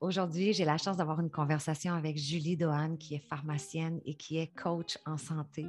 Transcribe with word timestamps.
Aujourd'hui, 0.00 0.52
j'ai 0.52 0.64
la 0.64 0.78
chance 0.78 0.96
d'avoir 0.96 1.18
une 1.20 1.30
conversation 1.30 1.92
avec 1.92 2.16
Julie 2.16 2.56
Dohan, 2.56 2.96
qui 2.96 3.16
est 3.16 3.28
pharmacienne 3.28 4.00
et 4.04 4.14
qui 4.14 4.38
est 4.38 4.46
coach 4.46 4.96
en 5.04 5.16
santé. 5.16 5.66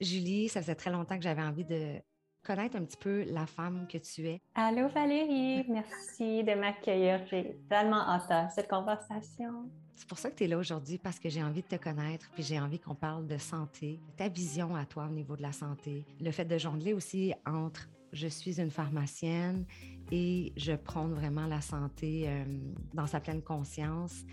Julie, 0.00 0.48
ça 0.48 0.62
faisait 0.62 0.76
très 0.76 0.92
longtemps 0.92 1.16
que 1.16 1.24
j'avais 1.24 1.42
envie 1.42 1.64
de 1.64 1.96
connaître 2.44 2.76
un 2.76 2.84
petit 2.84 2.96
peu 2.96 3.24
la 3.24 3.44
femme 3.44 3.88
que 3.88 3.98
tu 3.98 4.28
es. 4.28 4.40
Allô 4.54 4.86
Valérie, 4.86 5.64
merci 5.68 6.44
de 6.44 6.54
m'accueillir. 6.54 7.26
J'ai 7.26 7.56
tellement 7.68 8.08
hâte 8.08 8.30
à 8.30 8.48
cette 8.50 8.68
conversation. 8.68 9.68
C'est 9.96 10.08
pour 10.08 10.18
ça 10.18 10.30
que 10.30 10.36
tu 10.36 10.44
es 10.44 10.48
là 10.48 10.58
aujourd'hui, 10.58 10.98
parce 10.98 11.18
que 11.18 11.28
j'ai 11.28 11.42
envie 11.42 11.62
de 11.62 11.66
te 11.66 11.76
connaître, 11.76 12.30
puis 12.34 12.44
j'ai 12.44 12.60
envie 12.60 12.78
qu'on 12.78 12.94
parle 12.94 13.26
de 13.26 13.36
santé, 13.36 13.98
ta 14.16 14.28
vision 14.28 14.76
à 14.76 14.86
toi 14.86 15.06
au 15.06 15.12
niveau 15.12 15.34
de 15.34 15.42
la 15.42 15.52
santé, 15.52 16.04
le 16.20 16.30
fait 16.30 16.44
de 16.44 16.56
jongler 16.56 16.92
aussi 16.92 17.34
entre 17.44 17.88
je 18.12 18.28
suis 18.28 18.60
une 18.60 18.70
pharmacienne 18.70 19.64
et 20.12 20.52
je 20.58 20.72
prône 20.74 21.14
vraiment 21.14 21.46
la 21.46 21.62
santé 21.62 22.26
euh, 22.28 22.44
dans 22.92 23.06
sa 23.06 23.18
pleine 23.18 23.42
conscience, 23.42 24.24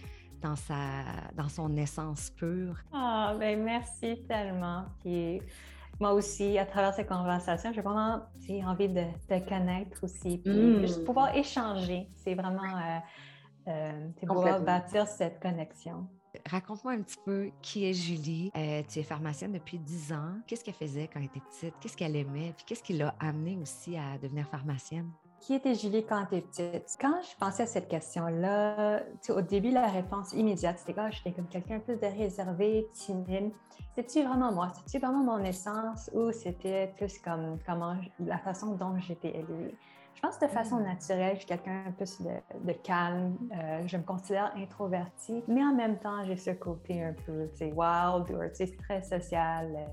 dans, 0.41 0.57
sa, 0.57 0.75
dans 1.35 1.47
son 1.47 1.75
essence 1.77 2.31
pure. 2.31 2.75
Ah, 2.91 3.33
ben 3.39 3.63
merci 3.63 4.21
tellement. 4.27 4.83
Puis 4.99 5.41
moi 6.01 6.11
aussi, 6.11 6.57
à 6.57 6.65
travers 6.65 6.93
cette 6.93 7.07
conversation, 7.07 7.71
j'ai 7.73 7.81
vraiment 7.81 8.21
envie 8.65 8.89
de 8.89 9.03
te 9.27 9.39
connaître 9.47 10.03
aussi, 10.03 10.37
puis 10.37 10.53
mm. 10.53 10.81
juste 10.81 11.05
pouvoir 11.05 11.33
échanger. 11.33 12.09
C'est 12.17 12.35
vraiment 12.35 12.75
euh, 12.75 12.99
euh, 13.69 14.09
pouvoir 14.27 14.61
bâtir 14.61 15.07
cette 15.07 15.41
connexion. 15.41 16.07
Raconte-moi 16.45 16.93
un 16.93 17.01
petit 17.01 17.17
peu 17.25 17.51
qui 17.61 17.85
est 17.85 17.93
Julie? 17.93 18.51
Euh, 18.55 18.83
tu 18.87 18.99
es 18.99 19.03
pharmacienne 19.03 19.53
depuis 19.53 19.79
10 19.79 20.13
ans. 20.13 20.35
Qu'est-ce 20.45 20.63
qu'elle 20.63 20.75
faisait 20.75 21.07
quand 21.07 21.19
elle 21.19 21.25
était 21.25 21.39
petite? 21.39 21.73
Qu'est-ce 21.79 21.97
qu'elle 21.97 22.15
aimait? 22.15 22.53
Puis 22.55 22.65
qu'est-ce 22.67 22.83
qui 22.83 22.93
l'a 22.93 23.15
amenée 23.19 23.57
aussi 23.57 23.97
à 23.97 24.17
devenir 24.17 24.45
pharmacienne? 24.47 25.09
Qui 25.41 25.53
était 25.55 25.73
Julie 25.73 26.05
quand 26.05 26.25
tu 26.25 26.41
petite? 26.41 26.97
Quand 26.99 27.21
je 27.21 27.35
pensais 27.37 27.63
à 27.63 27.65
cette 27.65 27.87
question-là, 27.87 29.01
au 29.29 29.41
début, 29.41 29.71
la 29.71 29.87
réponse 29.87 30.33
immédiate, 30.33 30.77
c'était 30.79 30.93
que 30.93 30.99
ah, 30.99 31.09
j'étais 31.09 31.31
comme 31.31 31.47
quelqu'un 31.47 31.79
plus 31.79 31.95
de 31.95 32.05
réservé, 32.05 32.87
timide. 32.93 33.51
C'était-tu 33.95 34.27
vraiment 34.27 34.51
moi? 34.51 34.69
C'était-tu 34.75 34.99
vraiment 34.99 35.23
mon 35.23 35.43
essence 35.43 36.09
ou 36.13 36.31
c'était 36.31 36.93
plus 36.97 37.19
comme 37.19 37.57
comment, 37.65 37.95
la 38.19 38.37
façon 38.37 38.75
dont 38.75 38.97
j'étais 38.97 39.29
élevée? 39.29 39.75
Je 40.15 40.21
pense 40.21 40.37
de 40.39 40.47
façon 40.47 40.77
mm. 40.77 40.83
naturelle, 40.83 41.33
je 41.35 41.39
suis 41.39 41.47
quelqu'un 41.47 41.83
un 41.87 41.91
peu 41.91 42.05
de, 42.65 42.73
calme. 42.73 43.37
Euh, 43.53 43.83
je 43.87 43.95
me 43.95 44.03
considère 44.03 44.51
introvertie, 44.57 45.43
mais 45.47 45.63
en 45.63 45.73
même 45.73 45.97
temps, 45.99 46.25
j'ai 46.25 46.35
ce 46.35 46.51
côté 46.51 47.01
un 47.01 47.13
peu 47.13 47.49
wild 47.61 48.29
ou 48.29 48.77
très 48.83 49.01
social, 49.01 49.87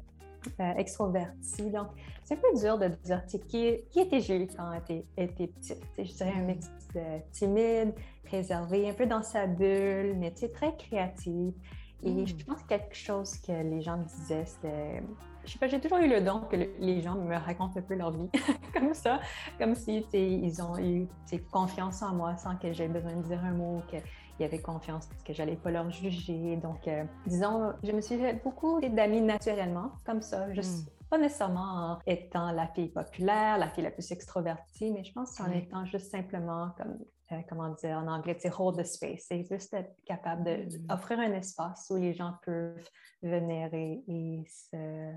euh, 0.61 0.63
euh, 0.63 0.75
extroverti. 0.77 1.71
Donc, 1.71 1.89
c'est 2.25 2.35
un 2.35 2.39
peu 2.39 2.59
dur 2.61 2.79
de 2.79 2.89
dire 3.05 3.25
qui, 3.27 3.79
qui 3.91 4.01
était 4.01 4.21
Julie 4.21 4.49
quand 4.49 4.73
elle 4.89 5.05
était, 5.17 5.47
petite? 5.47 5.83
je 5.99 6.13
dirais 6.13 6.33
un 6.37 6.43
mix 6.43 6.69
de 6.95 7.01
timide, 7.33 7.95
réservé, 8.31 8.89
un 8.89 8.95
peu 8.95 9.07
dans 9.07 9.23
sa 9.23 9.47
bulle, 9.47 10.15
mais 10.17 10.31
très 10.31 10.77
créative. 10.77 11.53
Et 12.03 12.11
mm. 12.11 12.27
je 12.27 12.45
pense 12.45 12.63
que 12.63 12.69
quelque 12.69 12.95
chose 12.95 13.37
que 13.39 13.53
les 13.53 13.81
gens 13.81 13.99
me 13.99 14.05
disaient, 14.05 14.45
c'était 14.45 15.03
je 15.47 15.53
sais 15.53 15.59
pas, 15.59 15.69
j'ai 15.69 15.81
toujours 15.81 15.99
eu 15.99 16.09
le 16.09 16.21
don 16.21 16.41
que 16.41 16.57
les 16.57 17.01
gens 17.01 17.15
me 17.15 17.37
racontent 17.37 17.79
un 17.79 17.83
peu 17.83 17.95
leur 17.95 18.11
vie 18.11 18.29
comme 18.75 18.93
ça, 18.95 19.21
comme 19.59 19.75
si 19.75 20.05
ils 20.13 20.61
ont 20.61 20.77
eu 20.79 21.07
confiance 21.53 22.03
en 22.03 22.15
moi 22.15 22.37
sans 22.37 22.57
que 22.57 22.73
j'aie 22.73 22.89
besoin 22.89 23.15
de 23.15 23.23
dire 23.23 23.45
un 23.45 23.53
mot, 23.53 23.81
y 24.43 24.45
avait 24.45 24.61
confiance, 24.61 25.09
que 25.25 25.33
j'allais 25.33 25.57
pas 25.57 25.71
leur 25.71 25.91
juger. 25.91 26.57
Donc, 26.57 26.87
euh, 26.89 27.05
disons, 27.27 27.73
je 27.83 27.93
me 27.93 28.01
suis 28.01 28.19
fait 28.19 28.43
beaucoup 28.43 28.81
d'amis 28.81 29.21
naturellement, 29.21 29.93
comme 30.05 30.23
ça, 30.23 30.53
juste 30.53 30.87
hmm. 30.87 31.09
pas 31.11 31.19
nécessairement 31.19 31.61
en 31.93 31.99
étant 32.07 32.53
la 32.53 32.67
fille 32.69 32.89
populaire, 32.89 33.59
la 33.59 33.69
fille 33.69 33.85
la 33.85 33.91
plus 33.91 34.11
extrovertie, 34.11 34.91
mais 34.93 35.05
je 35.05 35.13
pense 35.13 35.41
en 35.41 35.51
étant 35.51 35.85
juste 35.85 36.11
simplement 36.11 36.71
comme 36.77 36.99
euh, 37.33 37.41
comment 37.49 37.71
dire 37.71 37.99
en 37.99 38.07
anglais, 38.07 38.37
c'est 38.39 38.53
hold 38.57 38.79
the 38.79 38.85
space. 38.85 39.25
C'est 39.29 39.45
juste 39.45 39.75
être 39.75 39.95
capable 40.05 40.69
d'offrir 40.69 41.19
hmm. 41.19 41.23
un 41.23 41.33
espace 41.33 41.87
où 41.91 41.97
les 41.97 42.15
gens 42.15 42.35
peuvent 42.45 42.89
venir 43.23 43.73
et, 43.73 44.05
et 44.07 44.45
se 44.49 45.13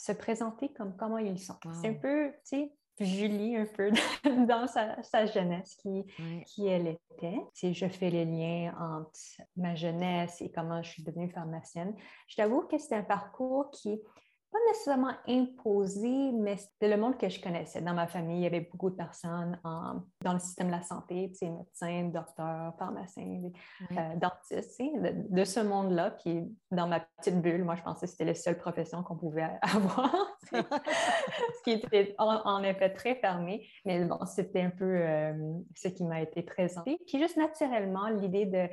se 0.00 0.12
présenter 0.12 0.72
comme 0.72 0.96
comment 0.96 1.18
ils 1.18 1.38
sont. 1.38 1.58
C'est 1.82 1.88
un 1.88 1.94
peu, 1.94 2.30
tu 2.30 2.38
sais, 2.44 2.72
Julie 3.00 3.56
un 3.56 3.66
peu 3.66 3.90
dans 4.46 4.66
sa, 4.66 5.26
jeunesse, 5.26 5.76
qui, 5.76 6.04
qui 6.46 6.66
elle 6.66 6.86
était. 6.86 7.40
Si 7.54 7.74
je 7.74 7.88
fais 7.88 8.10
les 8.10 8.24
liens 8.24 8.74
entre 8.78 9.42
ma 9.56 9.74
jeunesse 9.74 10.40
et 10.42 10.50
comment 10.50 10.82
je 10.82 10.90
suis 10.90 11.02
devenue 11.02 11.30
pharmacienne, 11.30 11.94
je 12.28 12.36
t'avoue 12.36 12.62
que 12.62 12.78
c'est 12.78 12.94
un 12.94 13.02
parcours 13.02 13.70
qui 13.70 14.00
pas 14.50 14.58
nécessairement 14.68 15.14
imposé, 15.28 16.32
mais 16.32 16.56
c'était 16.56 16.88
le 16.88 16.96
monde 16.96 17.16
que 17.16 17.28
je 17.28 17.40
connaissais. 17.40 17.80
Dans 17.80 17.94
ma 17.94 18.06
famille, 18.06 18.38
il 18.38 18.42
y 18.42 18.46
avait 18.46 18.68
beaucoup 18.72 18.90
de 18.90 18.96
personnes 18.96 19.58
dans 19.62 20.32
le 20.32 20.38
système 20.38 20.66
de 20.66 20.72
la 20.72 20.82
santé, 20.82 21.32
médecins, 21.42 22.10
docteurs, 22.12 22.74
pharmaciens, 22.78 23.50
euh, 23.92 24.16
dentistes, 24.16 24.82
de, 25.30 25.44
ce 25.44 25.60
monde-là. 25.60 26.10
Puis 26.10 26.42
dans 26.70 26.88
ma 26.88 27.00
petite 27.00 27.40
bulle, 27.40 27.64
moi, 27.64 27.76
je 27.76 27.82
pensais 27.82 28.06
que 28.06 28.12
c'était 28.12 28.24
la 28.24 28.34
seule 28.34 28.58
profession 28.58 29.02
qu'on 29.02 29.16
pouvait 29.16 29.48
avoir, 29.62 30.14
ce 30.52 31.62
qui 31.64 31.72
était 31.72 32.14
en, 32.18 32.62
effet 32.64 32.90
très 32.90 33.14
fermé. 33.16 33.68
Mais 33.84 34.04
bon, 34.04 34.18
c'était 34.26 34.62
un 34.62 34.70
peu 34.70 34.84
euh, 34.84 35.32
ce 35.76 35.88
qui 35.88 36.04
m'a 36.04 36.22
été 36.22 36.42
présenté. 36.42 36.98
Puis 37.06 37.18
juste 37.18 37.36
naturellement, 37.36 38.08
l'idée 38.08 38.46
de 38.46 38.68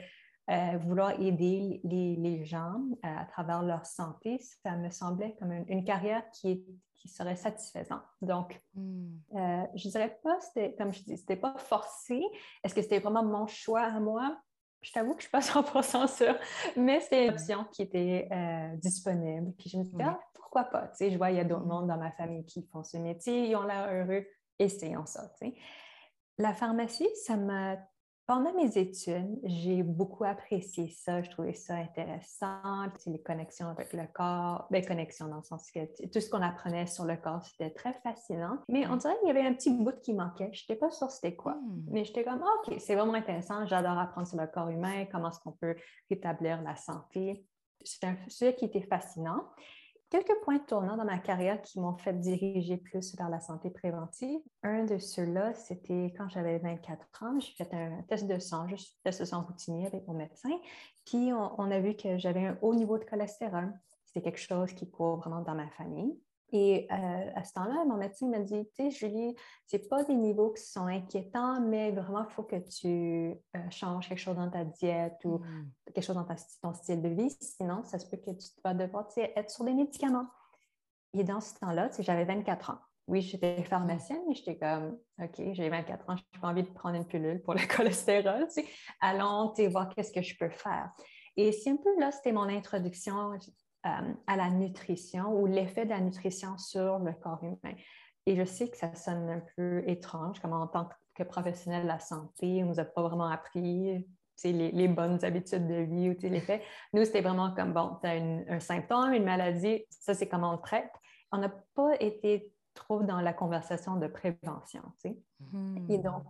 euh, 0.50 0.78
vouloir 0.78 1.20
aider 1.20 1.82
les, 1.84 2.46
gens 2.46 2.82
euh, 3.04 3.18
à 3.18 3.26
travers 3.26 3.64
leur 3.64 3.86
santé, 3.86 4.40
ça 4.64 4.78
me 4.78 4.90
semblait 4.90 5.36
comme 5.40 5.52
une, 5.52 5.84
carrière 5.84 6.24
qui, 6.32 6.64
qui, 6.96 7.10
serait 7.10 7.36
satisfaisante. 7.36 8.04
Donc, 8.22 8.62
hmm. 8.74 9.10
euh, 9.36 9.64
je 9.76 9.90
dirais 9.90 10.18
pas, 10.24 10.40
comme 10.78 10.94
je 10.94 11.04
dis, 11.04 11.18
c'était 11.18 11.36
pas 11.36 11.54
forcé. 11.58 12.24
Est-ce 12.64 12.74
que 12.74 12.82
c'était 12.82 13.00
vraiment 13.00 13.26
mon 13.26 13.46
choix 13.46 13.82
à 13.82 14.00
moi? 14.00 14.40
Je 14.82 14.94
t'avoue 14.94 15.16
que 15.16 15.22
je 15.22 15.28
ne 15.36 15.42
suis 15.42 15.52
pas 15.52 15.62
100% 16.06 16.08
sûre, 16.08 16.36
mais 16.78 17.02
c'était 17.02 17.26
une 17.26 17.32
option 17.32 17.66
qui 17.74 17.82
était 17.82 18.30
disponible. 18.78 19.52
Puis 19.58 19.70
je 19.70 19.78
me 19.78 19.84
dit, 19.84 19.96
ah, 20.00 20.18
pourquoi 20.34 20.64
pas? 20.64 20.88
Tu 20.88 20.96
sais, 20.96 21.12
je 21.12 21.18
vois, 21.18 21.32
il 21.32 21.38
y 21.38 21.42
a 21.42 21.44
d'autres 21.44 21.66
hmm. 21.66 21.68
mondes 21.68 21.88
dans 21.88 21.98
ma 21.98 22.12
famille 22.12 22.46
qui 22.46 22.66
font 22.72 22.84
ce 22.84 22.96
métier, 22.96 23.50
ils 23.50 23.56
ont 23.58 23.64
l'air 23.64 23.90
heureux, 23.92 24.26
essayons 24.60 25.06
ça. 25.06 25.30
Tu 25.42 25.48
sais. 25.48 25.56
La 26.38 26.54
pharmacie, 26.54 27.10
ça 27.26 27.36
m'a 27.36 27.76
pendant 28.28 28.54
mes 28.54 28.78
études, 28.78 29.40
j'ai 29.46 29.84
beaucoup 29.84 30.26
apprécié 30.26 30.90
ça. 30.90 31.22
Je 31.24 31.30
trouvais 31.30 31.54
ça 31.54 31.76
intéressant. 31.76 32.60
Les 33.06 33.22
connexions 33.22 33.70
avec 33.70 33.94
le 33.94 34.06
corps, 34.14 34.68
les 34.70 34.82
ben, 34.82 34.88
connexions 34.88 35.30
dans 35.30 35.38
le 35.38 35.44
sens 35.44 35.72
que 35.72 35.80
tout 36.08 36.20
ce 36.20 36.30
qu'on 36.30 36.42
apprenait 36.42 36.88
sur 36.88 37.06
le 37.06 37.16
corps, 37.16 37.42
c'était 37.46 37.70
très 37.70 37.94
fascinant. 38.04 38.60
Mais 38.68 38.86
on 38.88 38.98
dirait 38.98 39.16
qu'il 39.20 39.30
y 39.30 39.32
avait 39.32 39.48
un 39.48 39.54
petit 39.54 39.72
bout 39.72 39.98
qui 40.02 40.14
manquait. 40.14 40.50
Je 40.52 40.64
n'étais 40.64 40.76
pas 40.76 40.92
sûre 40.92 41.10
c'était 41.10 41.38
quoi. 41.38 41.54
Hmm. 41.54 41.86
Mais 41.90 42.04
j'étais 42.04 42.26
comme, 42.26 42.44
OK, 42.44 42.76
c'est 42.80 42.96
vraiment 42.96 43.14
intéressant. 43.14 43.66
J'adore 43.66 43.98
apprendre 43.98 44.28
sur 44.28 44.38
le 44.38 44.48
corps 44.48 44.70
humain, 44.70 45.06
comment 45.10 45.30
est-ce 45.30 45.40
qu'on 45.40 45.54
peut 45.54 45.76
rétablir 46.10 46.62
la 46.62 46.76
santé. 46.76 47.46
C'est 47.82 48.04
un 48.04 48.18
sujet 48.28 48.56
qui 48.56 48.66
était 48.66 48.82
fascinant 48.82 49.46
quelques 50.10 50.40
points 50.44 50.60
tournants 50.60 50.98
dans 50.98 51.06
ma 51.06 51.18
carrière 51.18 51.62
qui 51.62 51.80
m'ont 51.80 51.98
fait 51.98 52.14
diriger 52.14 52.78
plus 52.78 53.16
vers 53.16 53.30
la 53.30 53.40
santé 53.40 53.70
préventive. 53.70 54.40
Un 54.64 54.86
de 54.86 54.98
ceux-là, 54.98 55.54
c'était 55.54 56.14
quand 56.18 56.30
j'avais 56.30 56.60
24 56.60 57.24
ans, 57.24 57.40
j'ai 57.40 57.54
fait 57.54 57.74
un 57.74 58.02
test 58.04 58.28
de 58.28 58.40
sang, 58.40 58.68
juste 58.68 58.98
un 59.00 59.10
test 59.10 59.22
de 59.22 59.26
sang 59.26 59.44
routinier 59.44 59.88
avec 59.88 60.08
mon 60.08 60.14
médecin, 60.14 60.52
puis 61.06 61.32
on 61.34 61.72
a 61.72 61.80
vu 61.80 61.96
que 61.96 62.18
j'avais 62.18 62.46
un 62.46 62.58
haut 62.62 62.74
niveau 62.74 62.98
de 62.98 63.04
cholestérol. 63.04 63.74
C'était 64.06 64.22
quelque 64.22 64.40
chose 64.40 64.74
qui 64.74 64.90
court 64.90 65.18
vraiment 65.18 65.42
dans 65.42 65.56
ma 65.56 65.70
famille. 65.70 66.18
Et 66.54 66.88
euh, 66.92 67.32
à 67.36 67.44
ce 67.44 67.54
temps-là, 67.54 67.84
mon 67.86 67.98
médecin 67.98 68.28
m'a 68.30 68.40
dit, 68.40 68.66
tu 68.70 68.90
sais, 68.90 68.92
Julie, 68.92 69.36
c'est 69.66 69.90
pas 69.90 70.04
des 70.04 70.16
niveaux 70.16 70.52
qui 70.52 70.64
sont 70.64 70.86
inquiétants, 70.86 71.60
mais 71.60 71.92
vraiment, 71.92 72.24
il 72.24 72.34
faut 72.34 72.44
que 72.44 72.56
tu 72.56 73.36
euh, 73.56 73.70
changes 73.70 74.08
quelque 74.08 74.20
chose 74.20 74.38
dans 74.38 74.50
ta 74.50 74.64
diète 74.64 75.20
ou 75.26 75.40
mm. 75.40 75.72
quelque 75.94 76.06
chose 76.06 76.16
dans 76.16 76.26
ton 76.62 76.74
style 76.74 77.02
de 77.02 77.10
vie. 77.10 77.36
Sinon, 77.42 77.84
ça 77.84 78.00
se 78.00 78.08
peut 78.10 78.18
que 78.18 78.32
tu 78.32 78.48
vas 78.64 78.74
devoir 78.74 79.08
être 79.18 79.50
sur 79.50 79.66
des 79.66 79.74
médicaments. 79.74 80.28
Et 81.14 81.24
dans 81.24 81.42
ce 81.42 81.56
temps-là, 81.60 81.90
j'avais 82.00 82.26
24 82.26 82.70
ans. 82.70 82.80
Oui, 83.08 83.22
j'étais 83.22 83.64
pharmacienne, 83.64 84.22
mais 84.28 84.36
j'étais 84.36 84.58
comme, 84.58 84.98
OK, 85.22 85.42
j'ai 85.54 85.70
24 85.70 86.10
ans, 86.10 86.16
je 86.18 86.24
n'ai 86.34 86.42
pas 86.42 86.48
envie 86.48 86.64
de 86.64 86.70
prendre 86.70 86.96
une 86.96 87.06
pilule 87.06 87.42
pour 87.42 87.56
le 87.56 87.66
cholestérol. 87.76 88.48
Tu 88.48 88.62
sais. 88.62 88.66
Allons, 89.02 89.54
tu 89.54 89.68
voir 89.68 89.90
qu'est-ce 89.90 90.12
que 90.14 90.22
je 90.22 90.38
peux 90.38 90.50
faire. 90.50 90.92
Et 91.36 91.52
c'est 91.52 91.70
un 91.70 91.78
peu 91.78 91.98
là, 92.00 92.12
c'était 92.12 92.32
mon 92.32 92.50
introduction 92.50 93.38
euh, 93.88 94.14
à 94.28 94.36
la 94.36 94.50
nutrition 94.50 95.34
ou 95.34 95.46
l'effet 95.46 95.86
de 95.86 95.92
la 95.92 96.02
nutrition 96.02 96.58
sur 96.58 97.00
le 97.00 97.14
corps 97.14 97.44
humain. 97.44 97.76
Et 98.26 98.36
je 98.36 98.44
sais 98.44 98.70
que 98.70 98.78
ça 98.78 98.94
sonne 98.94 99.30
un 99.30 99.42
peu 99.56 99.84
étrange, 99.88 100.40
comme 100.40 100.54
en 100.54 100.68
tant 100.68 100.90
que 101.16 101.24
professionnel 101.24 101.84
de 101.84 101.88
la 101.88 102.00
santé, 102.00 102.62
on 102.62 102.66
ne 102.68 102.72
nous 102.74 102.80
a 102.80 102.86
pas 102.86 103.02
vraiment 103.02 103.30
appris 103.30 104.06
les, 104.44 104.72
les, 104.72 104.88
bonnes 104.88 105.24
habitudes 105.24 105.68
de 105.68 105.82
vie 105.82 106.10
ou 106.10 106.16
l'effet. 106.30 106.62
Nous, 106.94 107.06
c'était 107.06 107.22
vraiment 107.22 107.54
comme, 107.56 107.74
bon, 107.74 107.98
tu 108.02 108.08
as 108.08 108.14
un 108.14 108.60
symptôme, 108.60 109.14
une 109.14 109.24
maladie, 109.24 109.86
ça, 109.90 110.14
c'est 110.14 110.28
comment 110.28 110.54
on 110.54 110.58
traite. 110.58 110.92
On 111.32 111.38
n'a 111.38 111.50
pas 111.50 111.96
été 112.00 112.54
trop 112.74 113.02
dans 113.02 113.22
la 113.22 113.34
conversation 113.34 113.96
de 113.96 114.08
prévention. 114.08 114.84
Hmm. 115.40 115.90
Et 115.90 115.98
donc, 115.98 116.26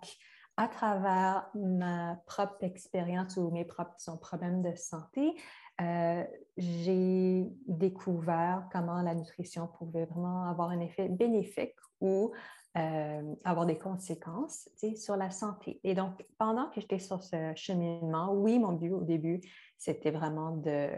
à 0.56 0.68
travers 0.68 1.48
ma 1.54 2.16
propre 2.26 2.64
expérience 2.64 3.38
ou 3.38 3.52
mes 3.52 3.66
propres 3.66 3.96
problèmes 4.20 4.64
de 4.64 4.76
santé, 4.76 5.36
euh, 5.82 6.24
j'ai 6.58 7.46
découvert 7.68 8.68
comment 8.72 9.02
la 9.02 9.14
nutrition 9.14 9.68
pouvait 9.68 10.06
vraiment 10.06 10.44
avoir 10.50 10.70
un 10.70 10.80
effet 10.80 11.08
bénéfique 11.08 11.76
ou 12.02 12.32
euh, 12.78 13.36
avoir 13.44 13.66
des 13.66 13.78
conséquences 13.78 14.70
sur 14.96 15.18
la 15.18 15.30
santé. 15.30 15.80
Et 15.84 15.94
donc, 15.94 16.26
pendant 16.38 16.70
que 16.70 16.82
j'étais 16.82 17.00
sur 17.00 17.24
ce 17.24 17.54
cheminement, 17.56 18.34
oui, 18.34 18.60
mon 18.60 18.74
but 18.74 18.92
au 18.92 19.02
début, 19.02 19.42
c'était 19.78 20.12
vraiment 20.12 20.52
de 20.52 20.90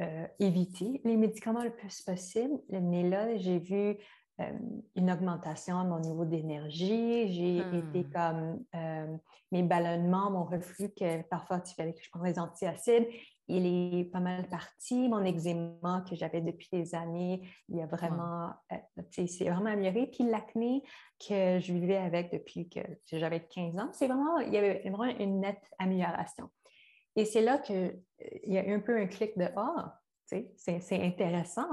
euh, 0.00 0.26
éviter 0.38 1.00
les 1.04 1.16
médicaments 1.16 1.62
le 1.62 1.74
plus 1.74 2.00
possible. 2.02 2.58
Mais 2.70 3.08
là, 3.08 3.36
j'ai 3.36 3.58
vu 3.58 3.98
euh, 4.40 4.44
une 4.96 5.10
augmentation 5.10 5.78
à 5.78 5.84
mon 5.84 6.00
niveau 6.00 6.24
d'énergie. 6.24 7.30
J'ai 7.32 7.58
été 7.58 8.04
Hmm. 8.04 8.12
comme 8.12 8.64
euh, 8.74 9.16
mes 9.50 9.62
ballonnements, 9.62 10.30
mon 10.30 10.44
reflux, 10.44 10.88
que 10.90 11.22
parfois 11.22 11.62
il 11.66 11.74
fallait 11.74 11.92
que 11.92 12.02
je 12.02 12.10
prenne 12.10 12.32
des 12.32 12.38
antiacides. 12.38 13.06
Il 13.48 13.66
est 13.66 14.04
pas 14.04 14.20
mal 14.20 14.48
parti. 14.48 15.08
Mon 15.08 15.24
eczéma 15.24 16.04
que 16.08 16.14
j'avais 16.14 16.40
depuis 16.40 16.68
des 16.72 16.94
années, 16.94 17.48
il 17.68 17.80
a 17.80 17.86
vraiment, 17.86 18.50
euh, 18.72 18.76
tu 19.10 19.26
sais, 19.26 19.26
c'est 19.26 19.50
vraiment 19.50 19.70
amélioré. 19.70 20.06
Puis 20.06 20.24
l'acné 20.24 20.82
que 21.18 21.58
je 21.60 21.72
vivais 21.72 21.96
avec 21.96 22.32
depuis 22.32 22.68
que 22.68 22.80
j'avais 23.10 23.44
15 23.46 23.78
ans, 23.78 23.90
c'est 23.92 24.06
vraiment, 24.06 24.38
il 24.38 24.52
y 24.52 24.56
avait 24.56 24.88
vraiment 24.88 25.04
une 25.18 25.40
nette 25.40 25.62
amélioration. 25.78 26.50
Et 27.16 27.24
c'est 27.24 27.42
là 27.42 27.58
qu'il 27.58 28.00
y 28.44 28.56
a 28.56 28.66
eu 28.66 28.72
un 28.72 28.80
peu 28.80 28.96
un 28.96 29.06
clic 29.06 29.36
de 29.36 29.48
Ah, 29.56 30.00
sais, 30.56 30.80
c'est 30.80 31.02
intéressant. 31.02 31.68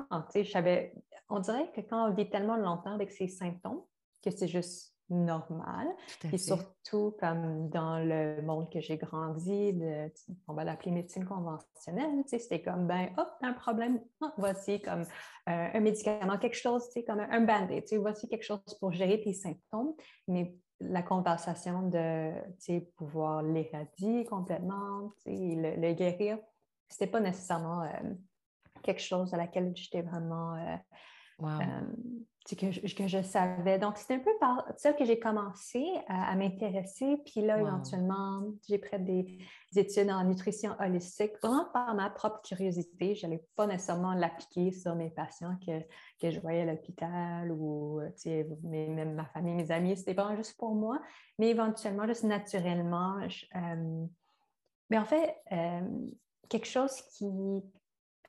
On 1.29 1.39
dirait 1.39 1.71
que 1.71 1.81
quand 1.81 2.09
on 2.09 2.13
vit 2.13 2.29
tellement 2.29 2.57
longtemps 2.57 2.93
avec 2.93 3.11
ces 3.11 3.27
symptômes, 3.27 3.81
que 4.21 4.31
c'est 4.31 4.47
juste 4.47 4.95
normal. 5.09 5.87
Fait. 6.07 6.37
surtout, 6.37 7.15
comme 7.19 7.69
dans 7.69 7.99
le 7.99 8.41
monde 8.41 8.71
que 8.71 8.79
j'ai 8.79 8.97
grandi, 8.97 9.73
de- 9.73 10.11
on 10.47 10.53
va 10.53 10.63
l'appeler 10.63 10.91
médecine 10.91 11.25
conventionnelle, 11.25 12.23
c'était 12.27 12.61
comme, 12.61 12.87
ben, 12.87 13.09
hop, 13.17 13.29
un 13.41 13.53
problème, 13.53 14.01
ah, 14.21 14.33
voici 14.37 14.81
comme 14.81 15.01
euh, 15.01 15.67
un 15.73 15.79
médicament, 15.79 16.37
quelque 16.37 16.57
chose, 16.57 16.87
comme 17.07 17.19
un, 17.19 17.41
band-aid, 17.41 17.85
voici 17.99 18.27
quelque 18.27 18.43
chose 18.43 18.61
pour 18.79 18.91
gérer 18.91 19.21
tes 19.21 19.33
symptômes, 19.33 19.93
mais 20.27 20.55
la 20.79 21.01
conversation 21.01 21.89
de, 21.89 22.31
pouvoir 22.95 23.41
l'éradier 23.43 24.25
complètement, 24.25 25.11
le, 25.25 25.75
le 25.75 25.93
guérir, 25.93 26.37
c'était 26.87 27.07
pas 27.07 27.19
nécessairement 27.19 27.83
euh, 27.83 27.89
quelque 28.83 29.01
chose 29.01 29.33
à 29.33 29.37
laquelle 29.37 29.73
j'étais 29.75 30.01
vraiment... 30.01 30.55
euh, 30.55 30.75
Wow. 31.39 31.61
Euh, 32.53 32.55
que, 32.55 32.71
je, 32.71 32.95
que 32.95 33.07
je 33.07 33.21
savais. 33.21 33.79
Donc, 33.79 33.97
c'est 33.97 34.13
un 34.13 34.19
peu 34.19 34.31
par 34.39 34.65
ça 34.77 34.93
que 34.93 35.05
j'ai 35.05 35.19
commencé 35.19 35.83
à, 36.07 36.31
à 36.31 36.35
m'intéresser. 36.35 37.17
Puis 37.25 37.41
là, 37.41 37.57
Wow. 37.59 37.67
éventuellement, 37.67 38.43
j'ai 38.67 38.77
pris 38.77 38.99
des, 38.99 39.39
des 39.73 39.79
études 39.81 40.09
en 40.09 40.23
nutrition 40.23 40.75
holistique, 40.79 41.31
vraiment 41.41 41.65
par 41.73 41.93
ma 41.95 42.09
propre 42.09 42.41
curiosité. 42.41 43.15
Je 43.15 43.25
n'allais 43.27 43.43
pas 43.55 43.67
nécessairement 43.67 44.13
l'appliquer 44.13 44.71
sur 44.71 44.95
mes 44.95 45.09
patients 45.09 45.57
que, 45.65 45.79
que 46.21 46.31
je 46.31 46.39
voyais 46.39 46.61
à 46.61 46.65
l'hôpital 46.65 47.51
ou 47.51 48.01
mes- 48.63 48.87
même 48.87 49.13
ma 49.15 49.25
famille, 49.25 49.55
mes 49.55 49.71
amis. 49.71 49.97
C'était 49.97 50.13
pas 50.13 50.35
juste 50.35 50.57
pour 50.57 50.73
moi, 50.75 51.01
mais 51.37 51.49
éventuellement, 51.49 52.05
juste 52.07 52.23
naturellement. 52.23 53.17
je- 53.27 53.45
euh, 53.55 54.05
mais 54.89 54.97
en 54.97 55.05
fait, 55.05 55.35
euh, 55.51 55.81
quelque 56.49 56.65
chose 56.67 56.99
qui 57.15 57.61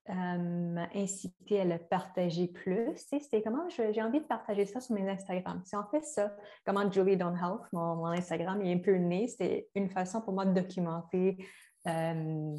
euh, 0.08 0.12
m'a 0.12 0.88
incité 0.94 1.60
à 1.60 1.64
le 1.64 1.78
partager 1.78 2.48
plus. 2.48 2.90
C'était 2.96 3.42
comment 3.42 3.68
j'ai 3.68 4.02
envie 4.02 4.20
de 4.20 4.24
partager 4.26 4.64
ça 4.64 4.80
sur 4.80 4.94
mes 4.94 5.08
Instagram. 5.08 5.60
C'est 5.64 5.76
en 5.76 5.86
fait 5.88 6.04
ça, 6.04 6.34
comment 6.64 6.90
Julie 6.90 7.16
Don't 7.16 7.36
Health, 7.36 7.62
mon, 7.72 7.96
mon 7.96 8.06
Instagram, 8.06 8.60
est 8.62 8.72
un 8.74 8.78
peu 8.78 8.96
né. 8.96 9.28
C'était 9.28 9.68
une 9.74 9.90
façon 9.90 10.20
pour 10.22 10.32
moi 10.32 10.46
de 10.46 10.58
documenter, 10.58 11.36
euh, 11.86 12.56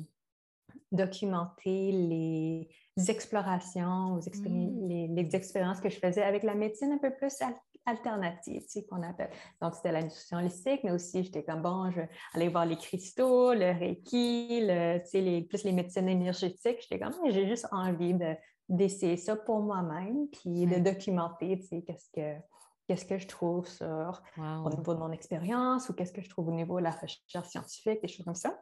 documenter 0.92 1.92
les 1.92 2.70
explorations, 3.10 4.16
les, 4.18 4.28
expéri- 4.30 4.70
Mm. 4.72 4.88
les- 4.88 5.08
les 5.08 5.36
expériences 5.36 5.80
que 5.82 5.90
je 5.90 6.00
faisais 6.00 6.24
avec 6.24 6.44
la 6.44 6.56
médecine 6.56 6.92
un 6.92 6.98
peu 6.98 7.12
plus 7.14 7.42
alternative, 7.86 8.62
tu 8.63 8.69
sais, 8.69 8.86
qu'on 8.86 9.01
appelle. 9.04 9.30
Donc, 9.62 9.75
c'était 9.75 9.92
la 9.92 10.01
nutrition 10.01 10.38
holistique, 10.38 10.81
mais 10.83 10.92
aussi, 10.92 11.24
j'étais 11.24 11.44
comme, 11.44 11.62
bon, 11.62 11.89
je 11.92 12.01
vais 12.01 12.10
aller 12.33 12.50
voir 12.50 12.66
les 12.66 12.78
cristaux, 12.78 13.54
le 13.54 13.72
Reiki, 13.72 14.62
le, 14.62 15.00
tu 15.00 15.10
sais, 15.10 15.22
les, 15.22 15.42
plus 15.42 15.63
les 15.63 15.72
médecines 15.72 16.07
énergétiques. 16.07 16.81
J'étais 16.81 17.00
comme, 17.00 17.13
j'ai 17.30 17.48
juste 17.48 17.68
envie 17.72 18.13
de, 18.13 18.36
d'essayer 18.69 19.18
ça 19.18 19.36
pour 19.36 19.62
moi-même, 19.62 20.28
puis 20.30 20.66
de 20.66 20.80
documenter, 20.80 21.60
tu 21.60 21.68
sais, 21.68 21.81
qu'est-ce 21.81 22.10
que, 22.12 22.39
qu'est-ce 22.88 23.06
que 23.06 23.18
je 23.18 23.28
trouve 23.28 23.68
sur, 23.68 24.22
au 24.38 24.69
niveau 24.69 24.94
de 24.94 25.00
mon 25.00 25.12
expérience 25.12 25.89
ou 25.89 25.94
qu'est-ce 25.94 26.13
que 26.13 26.22
je 26.22 26.30
trouve 26.30 26.50
au 26.50 26.54
niveau 26.54 26.80
de 26.80 26.84
la 26.84 26.92
recherche 26.92 27.48
scientifique, 27.48 28.01
des 28.01 28.07
choses 28.07 28.25
comme 28.25 28.36
ça. 28.36 28.62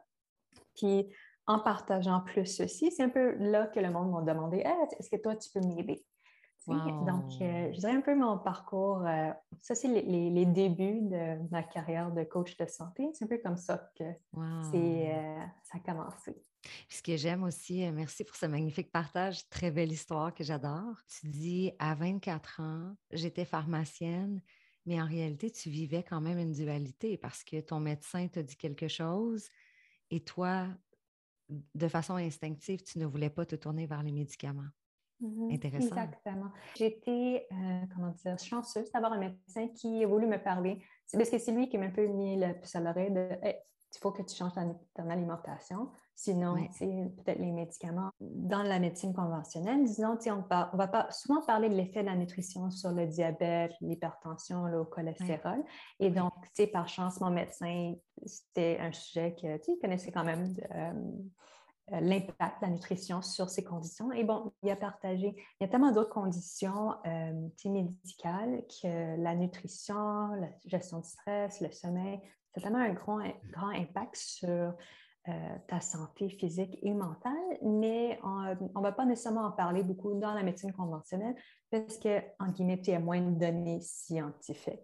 Puis, 0.76 1.12
en 1.46 1.58
partageant 1.58 2.20
plus 2.20 2.46
ceci, 2.46 2.92
c'est 2.92 3.02
un 3.02 3.08
peu 3.08 3.34
là 3.38 3.66
que 3.66 3.80
le 3.80 3.90
monde 3.90 4.12
m'a 4.12 4.22
demandé 4.32 4.58
Hey, 4.58 4.72
est-ce 4.98 5.10
que 5.10 5.20
toi, 5.20 5.36
tu 5.36 5.50
peux 5.50 5.60
m'aider? 5.60 6.04
Wow. 6.66 6.90
Donc, 7.00 7.24
euh, 7.40 7.72
je 7.72 7.78
dirais 7.80 7.92
un 7.92 8.00
peu 8.00 8.14
mon 8.14 8.38
parcours. 8.38 9.06
euh, 9.06 9.30
ça, 9.62 9.74
c'est 9.74 9.88
les, 9.88 10.02
les- 10.02 10.30
les 10.30 10.46
débuts 10.46 11.00
de 11.02 11.48
ma 11.50 11.62
carrière 11.62 12.12
de 12.12 12.22
coach 12.24 12.56
de 12.56 12.66
santé. 12.66 13.08
C'est 13.14 13.24
un 13.24 13.28
peu 13.28 13.38
comme 13.38 13.56
ça 13.56 13.90
que 13.98 14.04
Wow. 14.32 14.44
euh, 14.74 15.44
ça 15.64 15.78
a 15.78 15.80
commencé. 15.80 16.44
Puis 16.62 16.98
ce 16.98 17.02
que 17.02 17.16
j'aime 17.16 17.42
aussi, 17.42 17.90
merci 17.90 18.24
pour 18.24 18.36
ce 18.36 18.46
magnifique 18.46 18.92
partage, 18.92 19.48
très 19.48 19.70
belle 19.70 19.90
histoire 19.92 20.34
que 20.34 20.44
j'adore. 20.44 20.96
Tu 21.08 21.28
dis, 21.28 21.72
à 21.78 21.94
24 21.94 22.60
ans, 22.60 22.94
j'étais 23.10 23.44
pharmacienne, 23.46 24.42
mais 24.86 25.00
en 25.00 25.06
réalité, 25.06 25.50
tu 25.50 25.70
vivais 25.70 26.02
quand 26.02 26.20
même 26.20 26.38
une 26.38 26.52
dualité 26.52 27.16
parce 27.16 27.44
que 27.44 27.60
ton 27.60 27.80
médecin 27.80 28.28
t'a 28.28 28.42
dit 28.42 28.56
quelque 28.56 28.88
chose 28.88 29.48
et 30.10 30.20
toi, 30.24 30.68
de 31.74 31.88
façon 31.88 32.14
instinctive, 32.16 32.82
tu 32.82 32.98
ne 32.98 33.06
voulais 33.06 33.30
pas 33.30 33.46
te 33.46 33.56
tourner 33.56 33.86
vers 33.86 34.02
les 34.02 34.12
médicaments. 34.12 34.68
Mhm, 35.20 35.50
Intéressant. 35.52 35.86
Exactement. 35.86 36.50
Été, 36.78 37.46
euh, 37.52 37.80
comment 37.94 38.10
dire, 38.10 38.38
chanceuse 38.38 38.90
d'avoir 38.92 39.12
un 39.12 39.18
médecin 39.18 39.68
qui 39.68 40.02
a 40.02 40.06
voulu 40.06 40.26
me 40.26 40.42
parler. 40.42 40.82
C'est 41.06 41.18
parce 41.18 41.30
que 41.30 41.38
c'est 41.38 41.52
lui 41.52 41.68
qui 41.68 41.78
m'a 41.78 41.86
un 41.86 41.90
peu 41.90 42.06
mis 42.06 42.36
le 42.38 42.54
puce 42.58 42.74
à 42.76 42.80
l'oreille 42.80 43.10
de 43.12 43.28
Hey, 43.42 43.56
il 43.92 43.98
faut 43.98 44.12
que 44.12 44.22
tu 44.22 44.36
changes 44.36 44.52
ton, 44.52 44.78
ton 44.94 45.10
alimentation. 45.10 45.90
Sinon, 46.14 46.54
Ouais. 46.54 46.68
c'est 46.72 46.86
peut-être 46.86 47.40
les 47.40 47.50
médicaments. 47.50 48.10
Dans 48.20 48.62
la 48.62 48.78
médecine 48.78 49.12
conventionnelle, 49.12 49.84
disons, 49.84 50.16
on, 50.26 50.42
par- 50.42 50.70
on 50.72 50.76
va 50.76 50.86
pas 50.86 51.10
souvent 51.10 51.42
parler 51.42 51.68
de 51.68 51.74
l'effet 51.74 52.02
de 52.02 52.06
la 52.06 52.14
nutrition 52.14 52.70
sur 52.70 52.92
le 52.92 53.06
diabète, 53.06 53.72
l'hypertension, 53.80 54.66
le 54.66 54.84
cholestérol. 54.84 55.64
Et 55.98 56.10
donc, 56.10 56.32
par 56.72 56.88
chance, 56.88 57.20
mon 57.20 57.30
médecin, 57.30 57.94
c'était 58.24 58.78
un 58.80 58.92
sujet 58.92 59.34
que, 59.34 59.56
tu 59.58 59.76
connaissait 59.80 60.12
quand 60.12 60.24
même 60.24 60.54
euh, 60.72 60.92
l'impact 61.90 62.60
de 62.60 62.66
la 62.66 62.72
nutrition 62.72 63.22
sur 63.22 63.48
ces 63.50 63.64
conditions. 63.64 64.12
Et 64.12 64.24
bon, 64.24 64.52
il 64.62 64.70
a 64.70 64.76
partagé, 64.76 65.34
il 65.36 65.62
y 65.62 65.64
a 65.64 65.68
tellement 65.68 65.92
d'autres 65.92 66.10
conditions 66.10 66.94
euh, 67.06 67.48
médicales 67.64 68.62
que 68.82 69.16
la 69.20 69.34
nutrition, 69.34 70.28
la 70.34 70.48
gestion 70.66 70.98
du 70.98 71.08
stress, 71.08 71.60
le 71.60 71.70
sommeil, 71.70 72.20
c'est 72.52 72.60
tellement 72.60 72.78
un 72.78 72.92
grand, 72.92 73.20
grand 73.50 73.70
impact 73.70 74.16
sur 74.16 74.74
euh, 75.28 75.32
ta 75.68 75.80
santé 75.80 76.30
physique 76.30 76.78
et 76.82 76.94
mentale, 76.94 77.34
mais 77.62 78.18
on 78.22 78.40
ne 78.42 78.82
va 78.82 78.90
pas 78.90 79.04
nécessairement 79.04 79.44
en 79.44 79.52
parler 79.52 79.82
beaucoup 79.82 80.14
dans 80.14 80.32
la 80.32 80.42
médecine 80.42 80.72
conventionnelle 80.72 81.34
parce 81.70 81.98
que, 81.98 82.20
en 82.38 82.48
guillemets, 82.48 82.80
il 82.86 82.90
y 82.90 82.94
a 82.94 83.00
moins 83.00 83.20
de 83.20 83.38
données 83.38 83.80
scientifiques. 83.82 84.80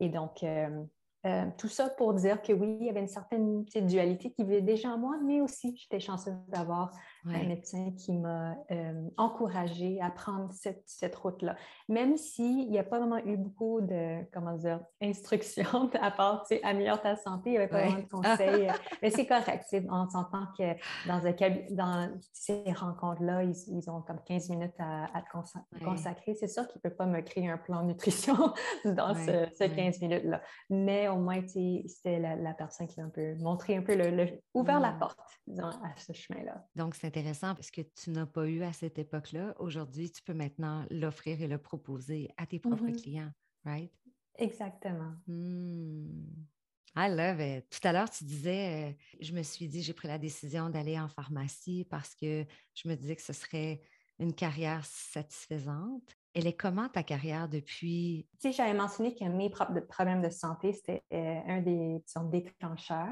Et 0.00 0.08
donc, 0.08 0.42
euh, 0.42 0.84
euh, 1.24 1.46
tout 1.56 1.68
ça 1.68 1.88
pour 1.88 2.14
dire 2.14 2.42
que 2.42 2.52
oui, 2.52 2.76
il 2.80 2.86
y 2.86 2.90
avait 2.90 3.00
une 3.00 3.08
certaine 3.08 3.64
petite 3.64 3.86
dualité 3.86 4.32
qui 4.32 4.42
vivait 4.42 4.60
déjà 4.60 4.90
en 4.90 4.98
moi, 4.98 5.16
mais 5.24 5.40
aussi 5.40 5.76
j'étais 5.76 6.00
chanceuse 6.00 6.34
d'avoir 6.48 6.90
un 7.24 7.44
médecin 7.44 7.92
qui 7.96 8.12
m'a 8.12 8.56
euh, 8.70 9.08
encouragée 9.16 10.00
à 10.00 10.10
prendre 10.10 10.52
cette, 10.52 10.82
cette 10.86 11.14
route-là. 11.14 11.56
Même 11.88 12.16
s'il 12.16 12.68
n'y 12.70 12.78
a 12.78 12.84
pas 12.84 12.98
vraiment 12.98 13.18
eu 13.18 13.36
beaucoup 13.36 13.80
de, 13.80 14.24
comment 14.32 14.56
dire, 14.56 14.80
instructions 15.00 15.90
à 16.00 16.10
part, 16.10 16.42
tu 16.42 16.56
sais, 16.56 16.62
améliore 16.64 17.00
ta 17.00 17.16
santé, 17.16 17.50
il 17.50 17.52
n'y 17.52 17.56
avait 17.58 17.68
pas 17.68 17.76
Ouais. 17.76 17.86
vraiment 17.88 18.02
de 18.02 18.08
conseils. 18.10 18.68
euh, 18.68 18.72
mais 19.02 19.10
c'est 19.10 19.26
correct, 19.26 19.64
on 19.90 20.08
s'entend 20.08 20.46
que 20.58 20.72
dans, 21.06 21.24
un 21.26 21.66
dans 21.70 22.10
ces 22.32 22.64
rencontres-là, 22.72 23.44
ils, 23.44 23.54
ils 23.68 23.88
ont 23.90 24.02
comme 24.02 24.20
15 24.24 24.50
minutes 24.50 24.74
à, 24.78 25.04
à 25.16 25.22
Ouais. 25.32 25.84
consacrer. 25.84 26.34
C'est 26.34 26.48
sûr 26.48 26.66
qu'il 26.68 26.80
ne 26.84 26.90
peut 26.90 26.96
pas 26.96 27.06
me 27.06 27.20
créer 27.20 27.48
un 27.48 27.58
plan 27.58 27.82
de 27.82 27.86
nutrition 27.88 28.34
dans 28.84 29.14
ce, 29.14 29.46
ce 29.58 29.64
ouais. 29.64 29.74
15 29.76 30.00
minutes-là. 30.00 30.40
Mais 30.70 31.08
au 31.08 31.16
moins, 31.16 31.40
c'était 31.46 32.18
la, 32.18 32.36
la 32.36 32.52
personne 32.54 32.86
qui 32.88 33.00
a 33.00 33.04
un 33.04 33.08
peu 33.10 33.34
montré 33.36 33.76
un 33.76 33.82
peu 33.82 33.94
le, 33.94 34.10
le- 34.10 34.40
ouvert 34.54 34.80
la 34.80 34.92
Mm. 34.92 34.98
porte, 34.98 35.18
disons, 35.46 35.66
à 35.68 35.96
ce 35.96 36.12
chemin-là. 36.12 36.64
Donc, 36.76 36.94
c'est 36.94 37.11
intéressant 37.12 37.54
parce 37.54 37.70
que 37.70 37.82
tu 37.82 38.10
n'as 38.10 38.26
pas 38.26 38.46
eu 38.48 38.62
à 38.62 38.72
cette 38.72 38.98
époque-là. 38.98 39.54
Aujourd'hui, 39.60 40.10
tu 40.10 40.22
peux 40.22 40.34
maintenant 40.34 40.86
l'offrir 40.90 41.40
et 41.42 41.48
le 41.48 41.58
proposer 41.58 42.30
à 42.36 42.46
tes 42.46 42.58
propres 42.58 42.90
Mhm. 42.90 42.92
clients, 42.92 43.32
right? 43.64 43.92
Exactement. 44.34 45.24
Hmm. 45.26 46.46
I 46.94 47.08
love 47.08 47.40
it. 47.40 47.68
Tout 47.70 47.86
à 47.88 47.92
l'heure, 47.92 48.10
tu 48.10 48.24
disais, 48.24 48.90
euh, 48.92 48.94
je 49.20 49.32
me 49.32 49.42
suis 49.42 49.68
dit, 49.68 49.82
j'ai 49.82 49.94
pris 49.94 50.08
la 50.08 50.18
décision 50.18 50.68
d'aller 50.68 50.98
en 50.98 51.08
pharmacie 51.08 51.86
parce 51.88 52.14
que 52.14 52.44
je 52.74 52.88
me 52.88 52.96
disais 52.96 53.16
que 53.16 53.22
ce 53.22 53.32
serait 53.32 53.80
une 54.18 54.34
carrière 54.34 54.84
satisfaisante. 54.84 56.16
Elle 56.34 56.46
est 56.46 56.56
comment 56.56 56.88
ta 56.88 57.02
carrière 57.02 57.48
depuis? 57.48 58.26
Tu 58.40 58.48
sais, 58.48 58.52
j'avais 58.52 58.72
mentionné 58.72 59.14
que 59.14 59.24
mes 59.24 59.50
problèmes 59.50 60.22
de 60.22 60.30
santé, 60.30 60.72
c'était 60.72 61.02
euh, 61.12 61.40
un 61.46 61.60
des 61.60 62.02
déclencheurs 62.30 63.08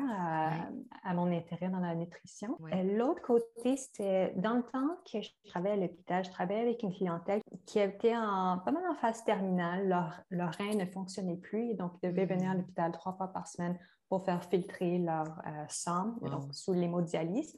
à, 1.04 1.14
mon 1.14 1.30
intérêt 1.30 1.68
dans 1.68 1.80
la 1.80 1.94
nutrition. 1.94 2.56
Euh, 2.72 2.82
l'autre 2.96 3.20
côté, 3.20 3.76
c'était 3.76 4.32
dans 4.36 4.54
le 4.54 4.62
temps 4.62 4.96
que 5.10 5.20
je 5.20 5.28
travaillais 5.44 5.74
à 5.74 5.76
l'hôpital, 5.76 6.24
je 6.24 6.30
travaillais 6.30 6.62
avec 6.62 6.82
une 6.82 6.94
clientèle 6.94 7.42
qui 7.66 7.78
était 7.78 8.16
en, 8.16 8.58
pas 8.58 8.72
mal 8.72 8.84
en 8.90 8.94
phase 8.94 9.22
terminale. 9.24 9.88
Leur, 9.88 10.20
leur 10.30 10.54
rein 10.54 10.74
ne 10.74 10.86
fonctionnait 10.86 11.36
plus 11.36 11.70
et 11.70 11.74
donc 11.74 11.92
ils 12.02 12.10
devaient 12.10 12.26
venir 12.26 12.50
à 12.50 12.54
mm. 12.54 12.58
l'hôpital 12.58 12.92
trois 12.92 13.12
fois 13.12 13.28
par 13.28 13.46
semaine 13.46 13.78
pour 14.08 14.24
faire 14.24 14.42
filtrer 14.44 14.98
leur 14.98 15.26
euh, 15.46 15.64
sang, 15.68 16.16
donc 16.22 16.52
sous 16.52 16.72
l'hémodialyse. 16.72 17.56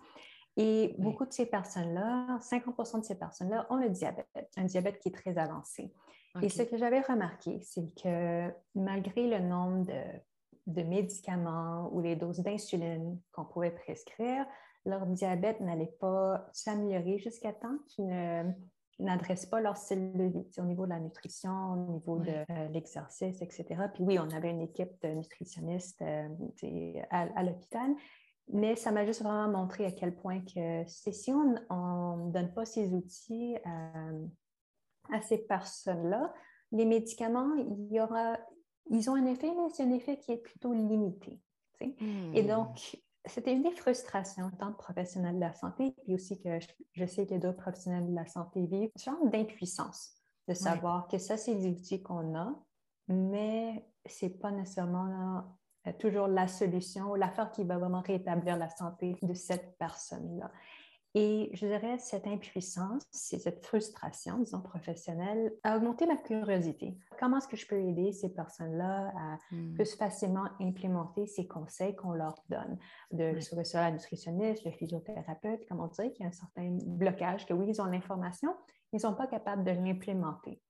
Et 0.57 0.95
beaucoup 0.99 1.25
de 1.25 1.33
ces 1.33 1.47
personnes-là, 1.47 2.39
50% 2.41 3.01
de 3.01 3.05
ces 3.05 3.15
personnes-là 3.15 3.67
ont 3.71 3.77
le 3.77 3.89
diabète, 3.89 4.29
un 4.57 4.65
diabète 4.65 4.99
qui 4.99 5.09
est 5.09 5.13
très 5.13 5.39
avancé. 5.39 5.93
Et 6.41 6.49
ce 6.49 6.63
que 6.63 6.77
j'avais 6.79 7.01
remarqué, 7.01 7.61
c'est 7.63 7.95
que 7.95 8.51
malgré 8.75 9.29
le 9.29 9.39
nombre 9.41 9.87
de, 10.67 10.83
médicaments 10.83 11.91
ou 11.93 12.01
les 12.01 12.17
doses 12.17 12.41
d'insuline 12.41 13.19
qu'on 13.33 13.45
pouvait 13.45 13.71
prescrire, 13.71 14.47
leur 14.87 15.07
diabète 15.07 15.61
n'allait 15.61 15.95
pas 16.01 16.47
s'améliorer 16.53 17.19
jusqu'à 17.19 17.53
temps 17.53 17.77
qu'ils 17.89 18.55
n'adressent 18.99 19.47
pas 19.47 19.61
leur 19.61 19.77
style 19.77 20.13
de 20.15 20.25
vie, 20.25 20.47
au 20.59 20.63
niveau 20.63 20.85
de 20.85 20.91
la 20.91 21.01
nutrition, 21.01 21.73
au 21.73 21.77
niveau 21.93 22.19
de 22.19 22.31
euh, 22.31 22.69
l'exercice, 22.69 23.43
etc. 23.43 23.65
Puis 23.93 24.03
oui, 24.03 24.19
on 24.19 24.31
avait 24.31 24.51
une 24.51 24.63
équipe 24.63 25.01
de 25.03 25.09
nutritionnistes 25.09 26.03
euh, 26.03 26.29
à 27.11 27.43
l'hôpital, 27.43 27.91
mais 28.49 28.77
ça 28.77 28.91
m'a 28.91 29.05
juste 29.07 29.23
vraiment 29.23 29.49
montré 29.49 29.87
à 29.87 29.93
quel 29.93 30.15
point 30.15 30.41
que 30.41 30.85
si 30.87 31.33
on 31.33 32.17
ne 32.17 32.33
donne 32.33 32.53
pas 32.53 32.65
ces 32.65 32.93
outils 32.93 33.57
euh, 33.67 34.27
à 35.11 35.21
ces 35.23 35.39
personnes-là, 35.39 36.33
les 36.73 36.85
médicaments, 36.85 37.55
il 37.55 37.93
y 37.93 38.01
aura, 38.01 38.39
ils 38.91 39.09
ont 39.11 39.15
un 39.15 39.27
effet, 39.27 39.53
mais 39.55 39.69
c'est 39.73 39.85
un 39.85 39.91
effet 39.91 40.19
qui 40.19 40.33
est 40.33 40.39
plutôt 40.39 40.73
limité. 40.73 41.41
Et 41.81 42.43
hmm. 42.43 42.47
donc, 42.47 42.97
c'était 43.27 43.53
une 43.53 43.63
des 43.63 43.73
frustrations 43.73 44.47
en 44.47 44.51
tant 44.51 44.73
que 44.73 44.79
professionnel 44.79 45.37
de 45.37 45.41
la 45.41 45.53
santé, 45.53 45.95
puis 46.03 46.15
aussi 46.15 46.41
que 46.41 46.59
je, 46.93 47.07
sais 47.07 47.27
que 47.27 47.35
d'autres 47.35 47.61
professionnels 47.61 48.09
de 48.09 48.15
la 48.15 48.27
santé 48.27 48.67
vivent, 48.67 48.91
une 48.95 49.03
genre 49.03 49.27
d'impuissance 49.27 50.13
de 50.49 50.55
savoir 50.55 51.07
que 51.09 51.19
ça, 51.19 51.37
c'est 51.37 51.55
des 51.55 51.69
outils 51.69 52.03
qu'on 52.03 52.37
a, 52.37 52.53
mais 53.09 53.89
ce 54.07 54.27
n'est 54.27 54.33
pas 54.33 54.51
nécessairement 54.51 55.45
toujours 55.99 56.29
la 56.29 56.49
solution 56.49 57.11
ou 57.11 57.15
l'affaire 57.17 57.51
qui 57.51 57.65
va 57.65 57.79
vraiment 57.79 58.01
rétablir 58.01 58.57
la 58.57 58.69
santé 58.69 59.17
de 59.23 59.35
cette 59.35 59.77
personne-là. 59.79 60.51
Et 61.15 61.51
je 61.53 61.67
dirais, 61.67 61.99
cette 61.99 62.27
impuissance, 62.27 63.03
cette 63.11 63.67
frustration, 63.67 64.39
disons, 64.39 64.63
professionnelle, 64.63 65.53
a 65.63 65.77
augmenté 65.77 66.07
ma 66.07 66.17
curiosité. 66.17 66.97
Comment 67.21 67.37
est-ce 67.37 67.49
que 67.49 67.57
je 67.57 67.67
peux 67.67 67.79
aider 67.79 68.13
ces 68.13 68.31
personnes-là 68.31 69.13
à 69.15 69.39
hmm. 69.51 69.75
plus 69.75 69.95
facilement 69.95 70.49
implémenter 70.59 71.27
ces 71.27 71.47
conseils 71.47 71.95
qu'on 71.95 72.13
leur 72.13 72.43
donne, 72.49 72.79
de 73.11 73.33
oui. 73.35 73.43
soit 73.43 73.81
la 73.81 73.91
nutritionniste, 73.91 74.65
le 74.65 74.71
physiothérapeute, 74.71 75.67
comment 75.69 75.89
dire 75.89 76.11
qu'il 76.13 76.23
y 76.23 76.25
a 76.25 76.29
un 76.29 76.33
certain 76.33 76.79
blocage, 76.87 77.45
que 77.45 77.53
oui, 77.53 77.67
ils 77.69 77.83
ont 77.83 77.87
l'information, 77.87 78.55
ils 78.95 78.97
ne 78.97 79.01
sont 79.01 79.15
pas 79.15 79.27
capables 79.27 79.65
de 79.65 79.73
l'implémenter. 79.73 80.63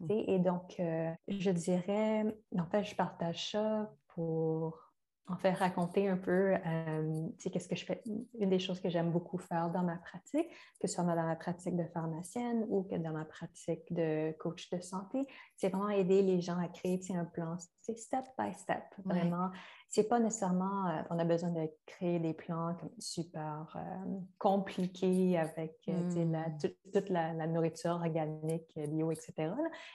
Hmm. 0.00 0.10
Et 0.10 0.40
donc, 0.40 0.80
euh, 0.80 1.12
je 1.28 1.50
dirais, 1.52 2.24
en 2.58 2.66
fait, 2.66 2.82
je 2.82 2.96
partage 2.96 3.52
ça 3.52 3.88
pour 4.14 4.89
en 5.30 5.36
fait 5.36 5.52
raconter 5.52 6.08
un 6.08 6.16
peu 6.16 6.54
euh, 6.54 7.28
qu'est-ce 7.38 7.68
que 7.68 7.76
je 7.76 7.84
fais. 7.84 8.02
Une 8.38 8.50
des 8.50 8.58
choses 8.58 8.80
que 8.80 8.88
j'aime 8.88 9.10
beaucoup 9.10 9.38
faire 9.38 9.70
dans 9.70 9.82
ma 9.82 9.96
pratique, 9.96 10.48
que 10.80 10.88
ce 10.88 10.94
soit 10.94 11.04
dans 11.04 11.14
ma 11.14 11.36
pratique 11.36 11.76
de 11.76 11.84
pharmacienne 11.84 12.66
ou 12.68 12.82
que 12.82 12.96
dans 12.96 13.12
ma 13.12 13.24
pratique 13.24 13.92
de 13.92 14.32
coach 14.38 14.70
de 14.70 14.80
santé, 14.80 15.26
c'est 15.56 15.68
vraiment 15.68 15.90
aider 15.90 16.22
les 16.22 16.40
gens 16.40 16.58
à 16.58 16.68
créer 16.68 17.00
un 17.14 17.24
plan 17.24 17.56
step 17.58 18.24
by 18.38 18.52
step. 18.54 18.82
Vraiment, 19.04 19.50
c'est 19.88 20.08
pas 20.08 20.20
nécessairement 20.20 20.88
euh, 20.88 21.02
on 21.10 21.18
a 21.18 21.24
besoin 21.24 21.50
de 21.50 21.68
créer 21.86 22.18
des 22.18 22.34
plans 22.34 22.74
comme 22.80 22.90
super 22.98 23.76
euh, 23.76 24.18
compliqués 24.38 25.38
avec 25.38 25.76
la, 25.86 25.94
hmm. 25.94 26.58
toute, 26.92 27.08
la, 27.08 27.46
nourriture 27.46 27.92
organique, 27.92 28.72
bio, 28.76 29.10
etc. 29.12 29.52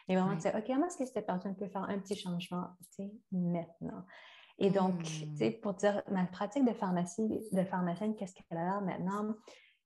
Mais 0.07 0.15
vraiment, 0.15 0.31
ouais. 0.31 0.55
OK, 0.55 0.63
comment 0.65 0.87
est-ce 0.87 0.97
que 0.97 1.05
cette 1.05 1.25
personne 1.25 1.55
peut 1.55 1.67
faire 1.67 1.83
un 1.83 1.99
petit 1.99 2.15
changement 2.15 2.67
maintenant? 3.31 4.05
Et 4.57 4.69
donc, 4.69 4.95
mmh. 5.39 5.51
pour 5.61 5.73
dire 5.73 6.01
ma 6.09 6.25
pratique 6.25 6.65
de 6.65 6.73
pharmacie, 6.73 7.27
de 7.51 7.63
pharmacienne, 7.63 8.15
qu'est-ce 8.15 8.33
qu'elle 8.33 8.57
a 8.57 8.63
l'air 8.63 8.81
maintenant? 8.81 9.35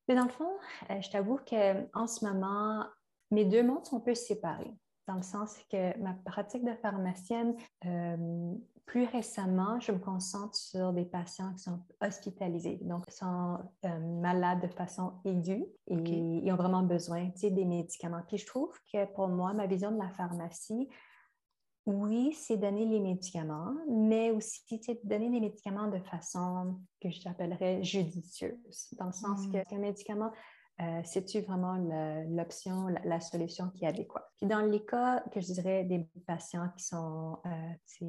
Mais 0.07 0.15
dans 0.15 0.25
le 0.25 0.29
fond, 0.29 0.51
euh, 0.89 1.01
je 1.01 1.09
t'avoue 1.09 1.39
qu'en 1.47 2.07
ce 2.07 2.25
moment, 2.25 2.85
mes 3.31 3.45
deux 3.45 3.63
mondes 3.63 3.85
sont 3.85 3.97
un 3.97 4.01
peu 4.01 4.15
séparés, 4.15 4.73
dans 5.07 5.15
le 5.15 5.21
sens 5.21 5.55
que 5.71 5.97
ma 5.99 6.13
pratique 6.25 6.65
de 6.65 6.73
pharmacienne, 6.73 7.55
euh, 7.85 8.55
plus 8.89 9.05
récemment, 9.05 9.79
je 9.79 9.91
me 9.91 9.99
concentre 9.99 10.55
sur 10.55 10.93
des 10.93 11.05
patients 11.05 11.53
qui 11.53 11.59
sont 11.59 11.79
hospitalisés, 12.01 12.79
donc 12.81 13.05
qui 13.05 13.15
sont 13.15 13.59
euh, 13.85 13.99
malades 13.99 14.61
de 14.61 14.67
façon 14.73 15.13
aiguë 15.25 15.63
et 15.85 15.93
ils 15.95 16.51
ont 16.51 16.55
vraiment 16.55 16.81
besoin 16.81 17.29
des 17.39 17.65
médicaments. 17.65 18.23
Puis 18.27 18.39
je 18.39 18.47
trouve 18.47 18.75
que 18.91 19.05
pour 19.13 19.27
moi, 19.27 19.53
ma 19.53 19.67
vision 19.67 19.91
de 19.91 19.99
la 19.99 20.09
pharmacie, 20.09 20.89
oui, 21.89 22.33
c'est 22.33 22.57
donner 22.57 22.85
les 22.85 22.99
médicaments, 22.99 23.73
mais 23.89 24.29
aussi 24.31 24.61
donner 25.03 25.29
les 25.29 25.39
médicaments 25.39 25.87
de 25.87 25.99
façon 25.99 26.79
que 27.01 27.09
j'appellerais 27.09 27.83
judicieuse, 27.83 28.89
dans 28.99 29.07
le 29.07 29.11
sens 29.11 29.47
mmh. 29.47 29.63
qu'un 29.63 29.79
médicament, 29.79 30.31
euh, 30.81 31.01
c'est-tu 31.03 31.41
vraiment 31.41 31.75
l'option, 32.29 32.87
la, 33.03 33.19
solution 33.19 33.69
qui 33.71 33.83
est 33.83 33.87
adéquate? 33.87 34.25
Puis 34.37 34.47
dans 34.47 34.61
les 34.61 34.85
cas 34.85 35.21
que 35.33 35.41
je 35.41 35.51
dirais 35.51 35.83
des 35.83 36.07
patients 36.25 36.69
qui 36.77 36.85
sont 36.85 37.39
euh, 37.45 38.03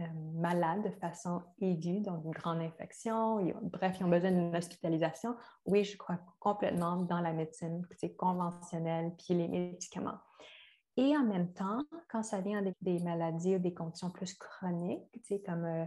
euh, 0.00 0.04
malades 0.34 0.84
de 0.84 0.90
façon 1.00 1.42
aiguë, 1.60 2.00
donc 2.00 2.24
une 2.24 2.30
grande 2.30 2.60
infection, 2.60 3.44
bref, 3.62 3.96
ils 4.00 4.04
ont 4.04 4.08
besoin 4.08 4.30
d'une 4.30 4.56
hospitalisation, 4.56 5.36
oui, 5.66 5.84
je 5.84 5.98
crois 5.98 6.18
complètement 6.38 6.96
dans 6.96 7.20
la 7.20 7.32
médecine 7.32 7.84
conventionnelle 8.16 9.12
puis 9.18 9.34
les 9.34 9.48
médicaments. 9.48 10.18
Et 10.98 11.16
en 11.16 11.22
même 11.22 11.52
temps, 11.52 11.84
quand 12.10 12.24
ça 12.24 12.40
vient 12.40 12.58
avec 12.58 12.74
des 12.82 12.98
maladies 12.98 13.54
ou 13.54 13.58
des 13.60 13.72
conditions 13.72 14.10
plus 14.10 14.34
chroniques, 14.34 15.22
comme 15.46 15.64
euh, 15.64 15.84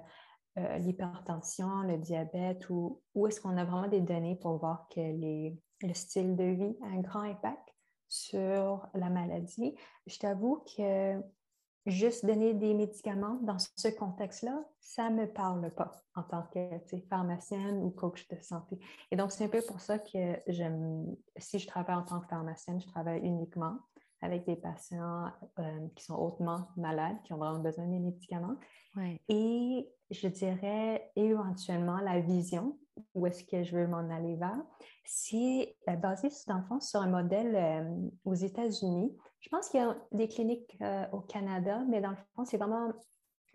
euh, 0.57 0.77
l'hypertension, 0.77 1.81
le 1.81 1.97
diabète, 1.97 2.69
ou 2.69 3.01
où 3.13 3.27
est-ce 3.27 3.41
qu'on 3.41 3.57
a 3.57 3.65
vraiment 3.65 3.89
des 3.89 3.99
données 3.99 4.37
pour 4.37 4.57
voir 4.57 4.87
que 4.87 5.01
le 5.01 5.93
style 5.93 6.37
de 6.37 6.45
vie 6.45 6.77
a 6.81 6.85
un 6.95 7.01
grand 7.01 7.23
impact 7.23 7.75
sur 8.07 8.87
la 8.93 9.09
maladie, 9.09 9.75
je 10.07 10.17
t'avoue 10.17 10.63
que 10.77 11.21
juste 11.85 12.25
donner 12.25 12.53
des 12.53 12.73
médicaments 12.73 13.37
dans 13.41 13.57
ce 13.59 13.89
contexte-là, 13.89 14.63
ça 14.79 15.09
ne 15.09 15.23
me 15.23 15.25
parle 15.27 15.71
pas 15.71 15.91
en 16.15 16.23
tant 16.23 16.43
que 16.53 16.79
pharmacienne 17.09 17.83
ou 17.83 17.89
coach 17.89 18.29
de 18.29 18.37
santé. 18.41 18.79
Et 19.11 19.17
donc, 19.17 19.33
c'est 19.33 19.43
un 19.43 19.49
peu 19.49 19.61
pour 19.61 19.81
ça 19.81 19.99
que 19.99 20.39
si 21.35 21.59
je 21.59 21.67
travaille 21.67 21.95
en 21.97 22.03
tant 22.03 22.21
que 22.21 22.27
pharmacienne, 22.27 22.79
je 22.79 22.87
travaille 22.87 23.19
uniquement 23.19 23.77
avec 24.21 24.45
des 24.45 24.55
patients 24.55 25.25
euh, 25.59 25.87
qui 25.95 26.03
sont 26.03 26.15
hautement 26.15 26.67
malades, 26.77 27.17
qui 27.23 27.33
ont 27.33 27.37
vraiment 27.37 27.59
besoin 27.59 27.87
des 27.87 27.99
médicaments. 27.99 28.55
Et 29.29 29.89
je 30.09 30.27
dirais 30.27 31.11
éventuellement 31.15 31.97
la 31.97 32.19
vision, 32.19 32.77
où 33.15 33.25
est-ce 33.25 33.43
que 33.43 33.63
je 33.63 33.75
veux 33.75 33.87
m'en 33.87 34.09
aller 34.09 34.35
vers, 34.35 34.61
c'est 35.05 35.75
euh, 35.89 35.95
basé 35.95 36.29
dans 36.47 36.57
le 36.57 36.63
fond 36.63 36.79
sur 36.79 37.01
un 37.01 37.07
modèle 37.07 37.55
euh, 37.55 38.09
aux 38.25 38.35
États-Unis. 38.35 39.15
Je 39.39 39.49
pense 39.49 39.69
qu'il 39.69 39.79
y 39.79 39.83
a 39.83 39.97
des 40.11 40.27
cliniques 40.27 40.77
au 41.11 41.21
Canada, 41.21 41.83
mais 41.89 41.99
dans 41.99 42.11
le 42.11 42.17
fond, 42.35 42.45
c'est 42.45 42.57
vraiment 42.57 42.91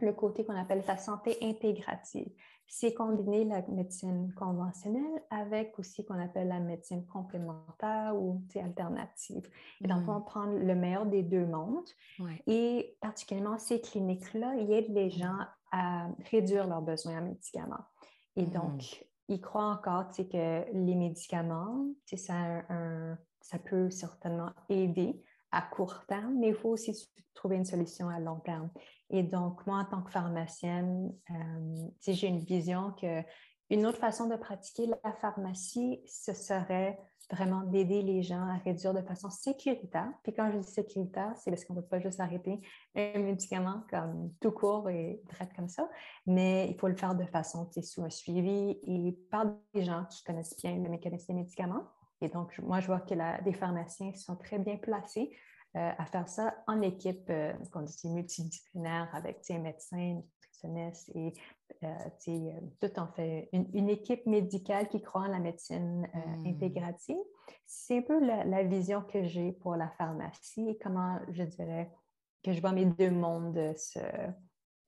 le 0.00 0.12
côté 0.12 0.44
qu'on 0.44 0.56
appelle 0.56 0.82
la 0.86 0.98
santé 0.98 1.38
intégrative 1.42 2.28
c'est 2.68 2.94
combiner 2.94 3.44
la 3.44 3.62
médecine 3.68 4.32
conventionnelle 4.34 5.22
avec 5.30 5.78
aussi 5.78 6.04
qu'on 6.04 6.20
appelle 6.20 6.48
la 6.48 6.60
médecine 6.60 7.06
complémentaire 7.06 8.14
ou 8.16 8.42
alternative. 8.56 9.48
Et 9.82 9.88
donc, 9.88 10.08
on 10.08 10.18
mmh. 10.18 10.24
prendre 10.24 10.58
le 10.58 10.74
meilleur 10.74 11.06
des 11.06 11.22
deux 11.22 11.46
mondes. 11.46 11.88
Et 12.46 12.96
particulièrement, 13.00 13.58
ces 13.58 13.80
cliniques-là, 13.80 14.54
ils 14.56 14.72
aident 14.72 14.94
les 14.94 15.10
gens 15.10 15.38
à 15.72 16.08
réduire 16.30 16.66
leurs 16.66 16.82
besoins 16.82 17.18
en 17.18 17.22
médicaments. 17.22 17.84
Et 18.34 18.46
mmh. 18.46 18.50
donc, 18.50 19.06
ils 19.28 19.40
croient 19.40 19.70
encore 19.70 20.08
que 20.10 20.72
les 20.72 20.94
médicaments, 20.94 21.86
ça, 22.16 22.62
ça 23.40 23.58
peut 23.58 23.90
certainement 23.90 24.50
aider 24.68 25.22
à 25.56 25.62
court 25.62 26.04
terme, 26.06 26.34
mais 26.38 26.48
il 26.48 26.54
faut 26.54 26.68
aussi 26.68 26.92
trouver 27.34 27.56
une 27.56 27.64
solution 27.64 28.08
à 28.08 28.20
long 28.20 28.40
terme. 28.40 28.68
Et 29.08 29.22
donc, 29.22 29.66
moi, 29.66 29.78
en 29.78 29.84
tant 29.86 30.02
que 30.02 30.10
pharmacienne, 30.10 31.12
euh, 31.30 31.88
j'ai 32.06 32.26
une 32.26 32.40
vision 32.40 32.92
que 32.92 33.22
une 33.70 33.86
autre 33.86 33.98
façon 33.98 34.28
de 34.28 34.36
pratiquer 34.36 34.86
la 34.86 35.12
pharmacie, 35.14 36.00
ce 36.06 36.34
serait 36.34 36.98
vraiment 37.32 37.62
d'aider 37.62 38.02
les 38.02 38.22
gens 38.22 38.46
à 38.46 38.58
réduire 38.58 38.94
de 38.94 39.00
façon 39.00 39.30
sécuritaire. 39.30 40.08
Puis 40.22 40.32
quand 40.32 40.50
je 40.52 40.58
dis 40.58 40.70
sécuritaire, 40.70 41.32
c'est 41.36 41.50
parce 41.50 41.64
qu'on 41.64 41.74
ne 41.74 41.80
peut 41.80 41.86
pas 41.86 41.98
juste 41.98 42.20
arrêter 42.20 42.60
un 42.94 43.18
médicament 43.18 43.82
comme 43.90 44.32
tout 44.40 44.52
court 44.52 44.88
et 44.90 45.20
traite 45.28 45.52
comme 45.54 45.68
ça, 45.68 45.88
mais 46.26 46.68
il 46.70 46.78
faut 46.78 46.86
le 46.86 46.94
faire 46.94 47.16
de 47.16 47.24
façon 47.24 47.68
sous 47.82 48.04
un 48.04 48.10
suivi 48.10 48.78
et 48.82 49.18
par 49.30 49.46
des 49.74 49.82
gens 49.82 50.04
qui 50.04 50.22
connaissent 50.22 50.56
bien 50.58 50.76
le 50.76 50.88
mécanisme 50.88 51.32
des 51.32 51.40
médicaments. 51.40 51.82
Et 52.20 52.28
donc, 52.28 52.58
moi, 52.58 52.80
je 52.80 52.86
vois 52.86 53.00
que 53.00 53.14
la, 53.14 53.40
des 53.42 53.52
pharmaciens 53.52 54.12
sont 54.14 54.36
très 54.36 54.58
bien 54.58 54.76
placés 54.76 55.36
à 55.74 56.06
faire 56.06 56.26
ça 56.26 56.54
en 56.66 56.80
équipe, 56.80 57.30
qu'on 57.70 57.82
dit 57.82 58.08
multidisciplinaire 58.08 59.10
avec 59.12 59.44
un 59.50 59.58
médecin, 59.58 60.22
nutritionniste 60.56 61.10
et 61.14 61.32
tout 62.80 62.98
en 62.98 63.06
fait 63.08 63.48
une, 63.52 63.88
équipe 63.88 64.26
médicale 64.26 64.88
qui 64.88 65.02
croit 65.02 65.22
en 65.22 65.28
la 65.28 65.38
médecine 65.38 66.08
mmh. 66.12 66.46
intégrative. 66.46 67.16
C'est 67.66 67.98
un 67.98 68.02
peu 68.02 68.24
la, 68.24 68.62
vision 68.64 69.02
que 69.02 69.24
j'ai 69.24 69.52
pour 69.52 69.76
la 69.76 69.90
pharmacie 69.90 70.68
et 70.68 70.78
comment 70.78 71.18
je 71.30 71.42
dirais 71.42 71.90
que 72.42 72.52
je 72.52 72.60
vois 72.60 72.72
mes 72.72 72.86
deux 72.86 73.10
mondes 73.10 73.74
se, 73.76 74.00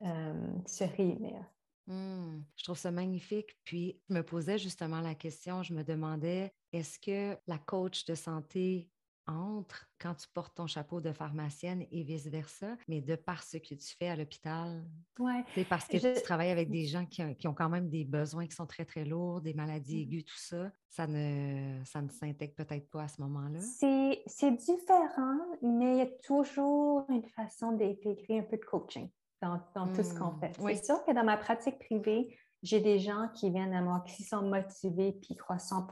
se 0.01 0.85
réunir. 0.97 1.45
Mmh. 1.87 2.43
Je 2.57 2.65
trouve 2.65 2.79
ça 2.79 2.91
magnifique. 2.91 3.57
Puis, 3.65 4.01
je 4.09 4.15
me 4.15 4.23
posais 4.23 4.59
justement 4.59 5.01
la 5.01 5.15
question, 5.15 5.63
je 5.63 5.75
me 5.75 5.83
demandais, 5.83 6.53
est-ce 6.73 6.99
que 6.99 7.37
la 7.47 7.59
coach 7.59 8.05
de 8.05 8.15
santé 8.15 8.91
entre 9.29 9.87
quand 10.01 10.15
tu 10.15 10.27
portes 10.33 10.55
ton 10.55 10.67
chapeau 10.67 11.01
de 11.01 11.13
pharmacienne 11.13 11.85
et 11.91 12.03
vice-versa, 12.03 12.77
mais 12.89 13.01
de 13.01 13.15
par 13.15 13.43
ce 13.43 13.59
que 13.59 13.75
tu 13.75 13.95
fais 13.99 14.09
à 14.09 14.17
l'hôpital? 14.17 14.85
Ouais. 15.19 15.45
C'est 15.55 15.69
parce 15.69 15.87
que 15.87 15.99
tu 15.99 16.23
travailles 16.23 16.51
avec 16.51 16.71
des 16.71 16.87
gens 16.87 17.05
qui, 17.05 17.47
ont 17.47 17.55
quand 17.55 17.69
même 17.69 17.89
des 17.89 18.05
besoins 18.05 18.47
qui 18.47 18.55
sont 18.55 18.67
très, 18.67 18.85
très 18.85 19.05
lourds, 19.05 19.41
des 19.41 19.55
maladies 19.55 19.99
mmh. 19.99 20.03
aiguës, 20.03 20.25
tout 20.25 20.39
ça. 20.39 20.71
Ça 20.89 21.07
ne, 21.07 21.83
ça 21.85 22.01
ne 22.01 22.09
s'intègre 22.09 22.55
peut-être 22.55 22.89
pas 22.91 23.03
à 23.03 23.09
ce 23.09 23.21
moment-là? 23.21 23.61
C'est 23.61 24.53
différent, 24.53 25.39
mais 25.63 25.93
il 25.93 25.99
y 25.99 26.03
a 26.03 26.11
toujours 26.25 27.05
une 27.11 27.27
façon 27.29 27.73
d'intégrer 27.73 28.39
un 28.39 28.45
peu 28.45 28.57
de 28.57 28.65
coaching 28.65 29.11
dans, 29.43 29.59
tout 29.95 30.03
ce 30.03 30.15
qu'on 30.19 30.33
mmh. 30.33 30.41
fait. 30.41 30.53
C'est 30.75 30.85
sûr 30.87 31.05
que 31.05 31.13
dans 31.13 31.25
ma 31.25 31.37
pratique 31.37 31.79
privée, 31.79 32.37
j'ai 32.63 32.81
des 32.81 32.99
gens 32.99 33.29
qui 33.35 33.51
viennent 33.51 33.75
à 33.75 33.83
moi, 33.83 34.05
qui 34.07 34.25
sont 34.25 34.43
motivés 34.43 35.13
puis 35.13 35.37
croient 35.37 35.59
100 35.59 35.87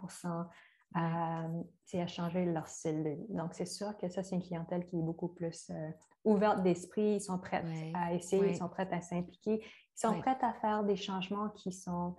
à, 0.95 1.47
à 1.95 2.07
changer 2.07 2.45
leur 2.45 2.69
style 2.69 3.03
de 3.03 3.11
vie. 3.11 3.35
Donc, 3.35 3.55
c'est 3.55 3.67
sûr 3.67 3.97
que 3.99 4.09
ça, 4.09 4.23
c'est 4.23 4.35
une 4.35 4.43
clientèle 4.43 4.87
qui 4.87 4.99
est 4.99 5.03
beaucoup 5.03 5.29
plus 5.29 5.71
euh, 5.71 5.91
ouverte 6.25 6.63
d'esprit. 6.63 7.17
Ils 7.17 7.21
sont 7.21 7.39
prêts 7.39 7.65
à 7.95 8.15
essayer, 8.15 8.51
ils 8.51 8.57
sont 8.57 8.69
prêts 8.69 8.89
à 8.91 9.01
s'impliquer, 9.01 9.63
ils 9.63 9.99
sont 9.99 10.19
prêts 10.21 10.37
à 10.41 10.53
faire 10.55 10.85
des 10.85 10.97
changements 10.97 11.51
qui 11.51 11.73
sont 11.73 12.17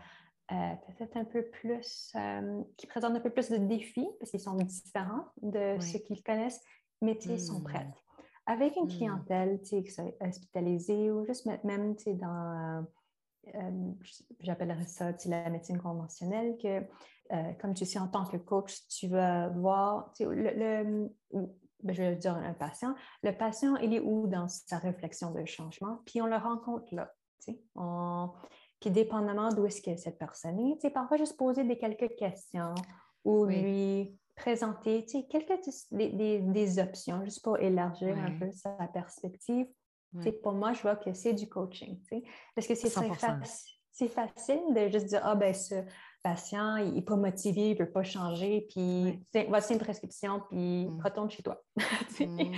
euh, 0.52 0.74
peut-être 0.88 1.18
un 1.18 1.26
peu 1.26 1.44
plus, 1.44 2.14
euh, 2.16 2.62
qui 2.78 2.88
présentent 2.88 3.16
un 3.16 3.20
peu 3.20 3.30
plus 3.30 3.50
de 3.50 3.58
défis 3.58 4.08
parce 4.20 4.32
qu'ils 4.32 4.40
sont 4.40 4.56
différents 4.56 5.26
de 5.42 5.78
ce 5.82 5.98
qu'ils 5.98 6.24
connaissent, 6.24 6.62
mais 7.02 7.18
ils 7.26 7.42
sont 7.42 7.62
prêts. 7.62 7.84
Mmh. 7.84 7.94
Avec 8.46 8.78
une 8.78 8.86
mmh. 8.86 8.88
clientèle 8.88 9.60
hospitalisée 10.22 11.12
ou 11.12 11.26
juste 11.26 11.46
même 11.66 11.96
dans, 12.16 12.86
euh, 13.56 13.92
j'appellerais 14.40 14.86
ça 14.86 15.12
la 15.26 15.50
médecine 15.50 15.80
conventionnelle, 15.80 16.58
que 16.62 16.84
euh, 17.34 17.54
comme 17.60 17.74
tu 17.74 17.86
sais, 17.86 18.00
en 18.00 18.08
tant 18.08 18.26
que 18.26 18.38
coach, 18.38 18.88
tu 18.88 19.08
vas 19.08 19.50
voir, 19.50 20.14
le, 20.20 21.10
ben, 21.84 21.94
je 21.94 22.02
vais 22.02 22.16
dire 22.16 22.36
un 22.36 22.54
patient, 22.54 22.96
le 23.24 23.32
patient, 23.32 23.76
il 23.78 23.94
est 23.94 24.00
où 24.00 24.28
dans 24.28 24.48
sa 24.48 24.78
réflexion 24.78 25.32
de 25.32 25.46
changement, 25.46 26.00
puis 26.06 26.22
on 26.22 26.28
le 26.28 26.38
rencontre 26.38 26.94
là. 26.94 27.12
On, 27.76 28.32
puis 28.80 28.92
dépendamment 28.92 29.50
d'où 29.50 29.66
est-ce 29.66 29.82
que 29.82 29.96
cette 29.96 30.20
personne 30.20 30.60
est, 30.60 30.90
parfois 30.90 31.18
juste 31.18 31.38
poser 31.38 31.64
des 31.64 31.78
quelques 31.78 32.16
questions 32.16 32.76
ou 33.24 33.46
lui 33.46 34.18
présenter 34.36 35.06
quelques 35.06 35.60
des, 35.92 36.40
des, 36.40 36.80
options 36.80 37.24
juste 37.26 37.44
pour 37.44 37.58
élargir 37.58 38.16
un 38.18 38.38
peu 38.38 38.52
sa 38.52 38.70
perspective. 38.94 39.68
Pour 40.42 40.54
moi, 40.54 40.74
je 40.74 40.82
vois 40.82 40.96
que 40.96 41.14
c'est 41.14 41.34
du 41.34 41.48
coaching. 41.48 42.00
Parce 42.56 42.68
que 42.68 42.76
c'est 42.76 42.90
facile 44.10 44.74
de 44.76 44.90
juste 44.90 45.08
dire 45.08 45.22
Ah, 45.24 45.36
ben, 45.36 45.54
ce 45.54 45.84
patient, 46.24 46.78
il 46.78 46.94
n'est 46.94 47.02
pas 47.02 47.16
motivé, 47.16 47.72
il 47.72 47.74
ne 47.74 47.84
veut 47.84 47.92
pas 47.92 48.04
changer, 48.04 48.68
puis 48.70 49.20
voici 49.48 49.74
une 49.74 49.80
prescription, 49.80 50.42
puis 50.50 50.88
mmh. 50.88 51.02
retourne 51.04 51.30
chez 51.30 51.44
toi. 51.44 51.62
Mmh. 52.20 52.52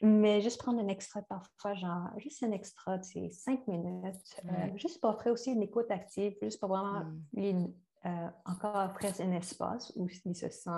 Mais 0.00 0.40
juste 0.40 0.58
prendre 0.58 0.80
un 0.80 0.88
extra 0.88 1.20
parfois, 1.20 1.74
genre, 1.74 2.08
juste 2.16 2.42
un 2.42 2.52
extra, 2.52 3.02
c'est 3.02 3.30
cinq 3.30 3.66
minutes, 3.68 4.16
euh, 4.46 4.70
juste 4.76 4.98
pour 4.98 5.10
offrir 5.10 5.34
aussi 5.34 5.52
une 5.52 5.62
écoute 5.62 5.90
active, 5.90 6.34
juste 6.40 6.58
pour 6.58 6.70
vraiment 6.70 7.04
mmh. 7.34 7.66
Euh, 8.06 8.28
encore 8.44 8.76
offrir 8.76 9.12
un 9.20 9.32
espace 9.32 9.90
où 9.96 10.06
il 10.26 10.34
se 10.36 10.50
sent 10.50 10.70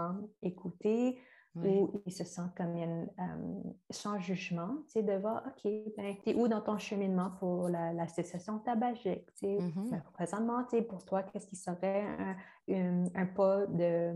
écouté, 0.43 1.19
où 1.65 2.03
il 2.05 2.13
se 2.13 2.25
sent 2.25 2.43
comme 2.57 2.77
une, 2.77 3.09
euh, 3.19 3.71
sans 3.91 4.19
jugement, 4.19 4.77
tu 4.87 4.93
sais, 4.93 5.03
de 5.03 5.13
voir, 5.15 5.43
OK, 5.47 5.71
ben, 5.97 6.17
tu 6.23 6.31
es 6.31 6.35
où 6.35 6.49
dans 6.49 6.61
ton 6.61 6.79
cheminement 6.79 7.31
pour 7.39 7.69
la, 7.69 8.07
cessation 8.09 8.59
tabagique, 8.59 9.27
tu 9.35 9.47
sais, 9.47 9.59
mm-hmm. 9.59 9.91
ben, 9.91 10.03
présentement, 10.13 10.65
tu 10.65 10.77
sais, 10.77 10.83
pour 10.83 11.05
toi, 11.05 11.23
qu'est-ce 11.23 11.47
qui 11.47 11.57
serait 11.57 12.05
un, 12.69 13.05
un, 13.15 13.27
pas 13.27 13.67
de, 13.67 14.15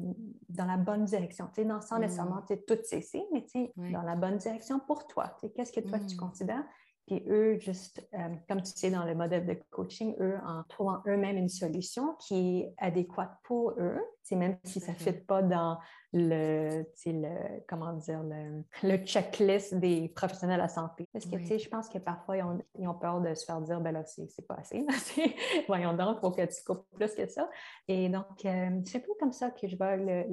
dans 0.49 0.67
la 0.67 0.77
bonne 0.77 1.05
direction, 1.05 1.47
tu 1.47 1.63
sais, 1.63 1.65
non, 1.65 1.81
sans 1.81 1.99
nécessairement, 1.99 2.43
mm. 2.49 2.57
tout 2.67 2.79
cesser, 2.85 3.25
mais 3.33 3.43
tu 3.45 3.51
sais, 3.51 3.73
dans 3.93 4.03
la 4.03 4.17
bonne 4.17 4.37
direction 4.37 4.79
pour 4.81 5.07
toi, 5.07 5.35
tu 5.41 5.47
sais, 5.47 5.53
qu'est-ce 5.53 5.73
que 5.73 5.81
toi, 5.81 5.99
tu 5.99 6.15
mm. 6.15 6.19
considères 6.19 6.65
puis 7.11 7.25
eux, 7.29 7.59
juste, 7.59 8.07
euh, 8.15 8.29
comme 8.49 8.63
tu 8.63 8.71
sais, 8.71 8.89
dans 8.89 9.05
le 9.05 9.17
modèle 9.17 9.45
de 9.45 9.57
coaching, 9.71 10.15
eux, 10.21 10.39
en 10.47 10.63
trouvant 10.69 11.03
eux-mêmes 11.09 11.37
une 11.37 11.49
solution 11.49 12.15
qui 12.21 12.61
est 12.61 12.75
adéquate 12.79 13.33
pour 13.43 13.73
eux, 13.79 14.01
même 14.31 14.57
si 14.63 14.79
ça 14.79 14.93
ne 14.93 14.97
fit 14.97 15.11
pas 15.11 15.43
dans 15.43 15.77
le, 16.13 16.85
le 17.05 17.61
comment 17.67 17.95
dire, 17.95 18.23
le, 18.23 18.63
le, 18.85 18.97
checklist 18.99 19.75
des 19.75 20.09
professionnels 20.11 20.59
de 20.59 20.63
la 20.63 20.69
santé. 20.69 21.05
Parce 21.13 21.25
que, 21.25 21.35
tu 21.35 21.47
sais, 21.47 21.59
je 21.59 21.69
pense 21.69 21.89
que 21.89 21.99
parfois, 21.99 22.37
ils 22.37 22.87
ont, 22.87 22.95
peur 22.95 23.21
de 23.21 23.35
se 23.35 23.45
faire 23.45 23.61
dire, 23.61 23.81
ben 23.81 23.91
là, 23.91 24.05
c'est 24.05 24.47
pas 24.47 24.55
assez. 24.55 24.87
Voyons 25.67 25.95
donc, 25.95 26.19
il 26.19 26.21
faut 26.21 26.31
que 26.31 26.43
tu 26.43 26.63
coupes 26.65 26.87
plus 26.93 27.13
que 27.13 27.27
ça. 27.27 27.51
Et 27.89 28.09
donc, 28.09 28.45
euh, 28.45 28.81
c'est 28.85 28.99
un 28.99 29.01
peu 29.01 29.15
comme 29.19 29.33
ça 29.33 29.51
que 29.51 29.67
je 29.67 29.77
vois 29.77 29.97
le, 29.97 30.25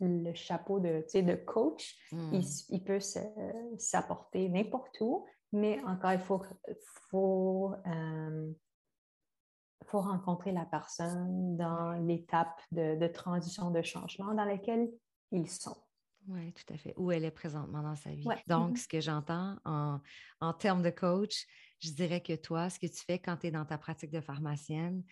le 0.00 0.32
chapeau 0.32 0.80
de, 0.80 1.04
de 1.14 1.34
coach, 1.34 1.98
il, 2.12 2.18
hmm. 2.18 2.42
il, 2.70 2.82
peut 2.82 3.00
s'apporter 3.78 4.48
n'importe 4.48 4.96
où, 5.02 5.26
mais 5.52 5.82
encore, 5.84 6.12
il 6.12 6.20
faut, 6.20 6.42
faut, 7.10 7.74
euh, 7.86 8.52
faut 9.86 10.00
rencontrer 10.00 10.52
la 10.52 10.64
personne 10.64 11.56
dans 11.56 11.92
l'étape 11.92 12.60
de, 12.72 13.06
transition, 13.08 13.70
de 13.70 13.82
changement 13.82 14.34
dans 14.34 14.44
laquelle 14.44 14.88
ils 15.32 15.48
sont. 15.48 15.76
Oui, 16.28 16.52
tout 16.52 16.72
à 16.72 16.76
fait. 16.76 16.94
Où 16.96 17.10
elle 17.10 17.24
est 17.24 17.30
présentement 17.30 17.82
dans 17.82 17.96
sa 17.96 18.10
vie. 18.10 18.28
Donc, 18.46 18.76
mm-hmm. 18.76 18.82
ce 18.82 18.88
que 18.88 19.00
j'entends 19.00 19.56
en, 19.64 20.00
en 20.40 20.52
termes 20.52 20.82
de 20.82 20.90
coach, 20.90 21.46
je 21.80 21.90
dirais 21.92 22.20
que 22.20 22.36
toi, 22.36 22.68
ce 22.68 22.78
que 22.78 22.86
tu 22.86 23.02
fais 23.04 23.18
quand 23.18 23.38
tu 23.38 23.46
es 23.46 23.50
dans 23.50 23.64
ta 23.64 23.78
pratique 23.78 24.10
de 24.10 24.20
pharmacienne, 24.20 25.02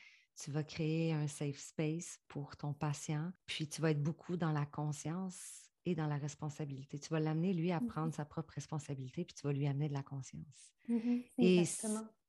tu 0.41 0.53
vas 0.53 0.63
créer 0.63 1.13
un 1.13 1.27
safe 1.27 1.59
space 1.59 2.21
pour 2.29 2.57
ton 2.57 2.73
patient, 2.73 3.33
puis 3.47 3.69
tu 3.69 3.81
vas 3.81 3.91
être 3.91 4.03
beaucoup 4.03 4.37
dans 4.37 4.53
la 4.53 4.67
conscience 4.67 5.68
dans 5.95 6.07
la 6.07 6.17
responsabilité. 6.17 6.99
Tu 6.99 7.09
vas 7.11 7.21
l'amener, 7.21 7.53
lui, 7.53 7.73
à 7.73 7.81
mmh 7.81 7.87
prendre 7.87 8.15
sa 8.15 8.25
propre 8.25 8.55
responsabilité, 8.55 9.25
puis 9.25 9.35
tu 9.35 9.47
vas 9.47 9.53
lui 9.53 9.67
amener 9.67 9.89
de 9.89 9.95
la 9.95 10.03
conscience. 10.03 10.73
Mmh 10.89 11.21
Et 11.39 11.65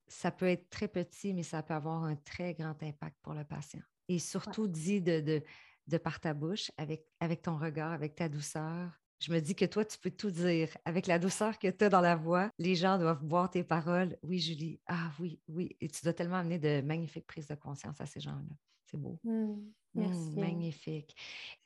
ça 0.08 0.32
peut 0.32 0.48
être 0.48 0.69
très 0.69 0.88
petit, 0.88 1.34
mais 1.34 1.43
ça 1.43 1.63
peut 1.63 1.74
avoir 1.74 2.04
un 2.04 2.15
très 2.15 2.54
grand 2.54 2.82
impact 2.82 3.17
pour 3.22 3.34
le 3.34 3.43
patient. 3.43 3.82
Et 4.08 4.19
surtout, 4.19 4.67
dit 4.67 5.02
de, 5.02 5.43
de, 5.88 5.98
par 5.98 6.19
ta 6.19 6.34
bouche, 6.34 6.72
avec, 6.78 7.06
avec 7.19 7.43
ton 7.43 7.58
regard, 7.58 7.91
avec 7.91 8.15
ta 8.15 8.28
douceur. 8.28 8.91
Je 9.19 9.34
me 9.34 9.39
dis 9.39 9.54
que 9.54 9.65
toi, 9.65 9.84
tu 9.84 10.00
peux 10.00 10.12
tout 10.12 10.32
dire. 10.32 10.69
Avec 10.86 11.06
la 11.06 11.19
douceur 11.19 11.60
que 11.60 11.67
tu 11.67 11.84
as 11.84 11.89
dans 11.89 12.02
la 12.02 12.15
voix, 12.15 12.50
les 12.58 12.76
gens 12.76 12.98
doivent 12.98 13.24
voir 13.24 13.50
tes 13.50 13.63
paroles. 13.63 14.17
Oui, 14.24 14.39
Julie. 14.39 14.80
Ah 14.88 15.12
oui, 15.19 15.39
oui. 15.48 15.76
Et 15.82 15.89
tu 15.89 16.02
dois 16.04 16.13
tellement 16.13 16.38
amener 16.38 16.58
de 16.58 16.82
magnifiques 16.82 17.28
prises 17.28 17.48
de 17.48 17.56
conscience 17.56 18.00
à 18.00 18.06
ces 18.06 18.22
gens-là. 18.22 18.56
C'est 18.86 18.98
beau. 18.98 19.19
Mmh. 19.24 19.56
Merci. 19.95 20.36
magnifique 20.36 21.15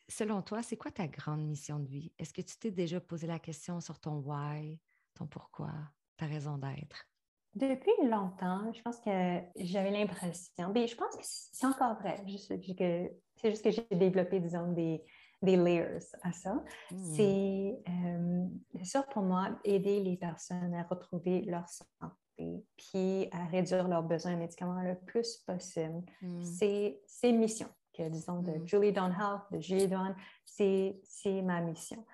selon 0.08 0.42
toi, 0.42 0.62
c'est 0.64 0.78
quoi 0.78 0.92
ta 0.92 1.08
grande 1.08 1.46
mission 1.46 1.80
de 1.80 1.88
vie? 1.88 2.12
Est-ce 2.18 2.34
que 2.34 2.42
tu 2.42 2.58
t'es 2.58 2.72
déjà 2.72 3.00
posé 3.00 3.28
la 3.28 3.40
question 3.40 3.80
sur 3.80 4.00
ton 4.00 4.20
why, 4.20 4.80
ton 5.14 5.28
pourquoi, 5.28 5.72
ta 6.18 6.26
raison 6.26 6.58
d'être? 6.58 7.08
Depuis 7.56 7.92
longtemps, 8.04 8.72
je 8.74 8.82
pense 8.82 9.00
que 9.00 9.40
j'avais 9.58 9.92
l'impression, 9.92 10.72
mais 10.74 10.88
je 10.88 10.96
pense 10.96 11.16
que 11.16 11.24
c'est 11.24 11.68
encore 11.68 11.96
vrai, 12.00 12.16
c'est 12.18 13.50
juste 13.50 13.64
que 13.64 13.70
j'ai 13.70 13.88
développé, 13.92 14.40
disons, 14.40 14.72
des, 14.72 15.04
des 15.42 15.56
layers 15.56 16.00
à 16.24 16.32
ça. 16.32 16.56
Hmm. 16.90 17.20
Euh, 17.20 18.48
c'est 18.78 18.86
sûr 18.86 19.06
pour 19.08 19.22
moi, 19.22 19.50
aider 19.64 20.00
les 20.00 20.18
personnes 20.18 20.74
à 20.74 20.82
retrouver 20.84 21.42
leur 21.42 21.68
santé, 21.70 22.66
puis 22.76 23.28
à 23.32 23.46
réduire 23.46 23.88
leurs 23.88 24.04
besoins 24.04 24.36
médicaments 24.36 24.82
le 24.82 24.96
plus 24.96 25.38
possible. 25.46 26.02
Hmm. 26.24 26.42
C'est 26.42 27.00
une 27.22 27.38
mission 27.38 27.68
que, 27.94 28.10
disons, 28.10 28.42
de 28.42 28.52
mm. 28.52 28.68
Julie 28.68 28.90
Health, 28.90 29.44
de 29.52 29.60
Julie 29.60 29.88
Dawn, 29.88 30.16
c'est 30.46 31.42
ma 31.44 31.62
mission. 31.62 32.06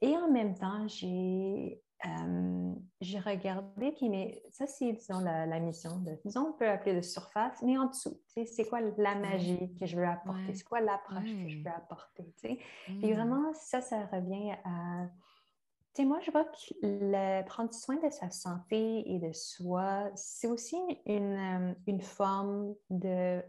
Et 0.00 0.16
en 0.16 0.30
même 0.30 0.54
temps, 0.54 0.86
j'ai 0.86 1.82
euh, 2.06 2.74
regardé, 3.24 3.92
puis 3.92 4.08
mais 4.08 4.42
ça, 4.50 4.66
c'est, 4.66 4.92
disons, 4.92 5.20
la, 5.20 5.58
mission 5.58 5.98
de, 5.98 6.12
disons, 6.24 6.50
on 6.50 6.52
peut 6.52 6.68
appeler 6.68 6.94
de 6.94 7.00
surface, 7.00 7.60
mais 7.62 7.76
en 7.76 7.86
dessous, 7.86 8.20
c'est 8.26 8.68
quoi 8.68 8.80
la 8.80 9.16
magie 9.16 9.74
que 9.78 9.86
je 9.86 9.96
veux 9.96 10.06
apporter, 10.06 10.54
c'est 10.54 10.64
quoi 10.64 10.80
l'approche 10.80 11.24
que 11.24 11.48
je 11.48 11.58
veux 11.58 11.70
apporter, 11.70 12.32
Et 12.44 12.58
mm. 12.92 13.14
vraiment, 13.14 13.52
ça, 13.54 13.80
ça 13.80 14.06
revient 14.06 14.52
à... 14.64 15.06
Tu 15.94 16.02
sais, 16.02 16.08
moi, 16.08 16.20
je 16.20 16.30
vois 16.30 16.44
que 16.44 16.74
le, 16.82 17.44
prendre 17.46 17.74
soin 17.74 17.96
de 17.96 18.10
sa 18.10 18.30
santé 18.30 19.10
et 19.10 19.18
de 19.18 19.32
soi, 19.32 20.08
c'est 20.14 20.46
aussi 20.46 20.76
une, 21.06 21.74
une 21.88 22.00
forme 22.00 22.74
de 22.90 23.42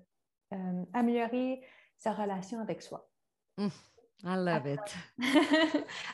euh, 0.53 0.85
améliorer 0.93 1.61
sa 1.97 2.13
relation 2.13 2.59
avec 2.59 2.81
soi. 2.81 3.09
Mmh. 3.57 3.67
I 4.23 4.35
love 4.35 4.67
it. 4.67 4.97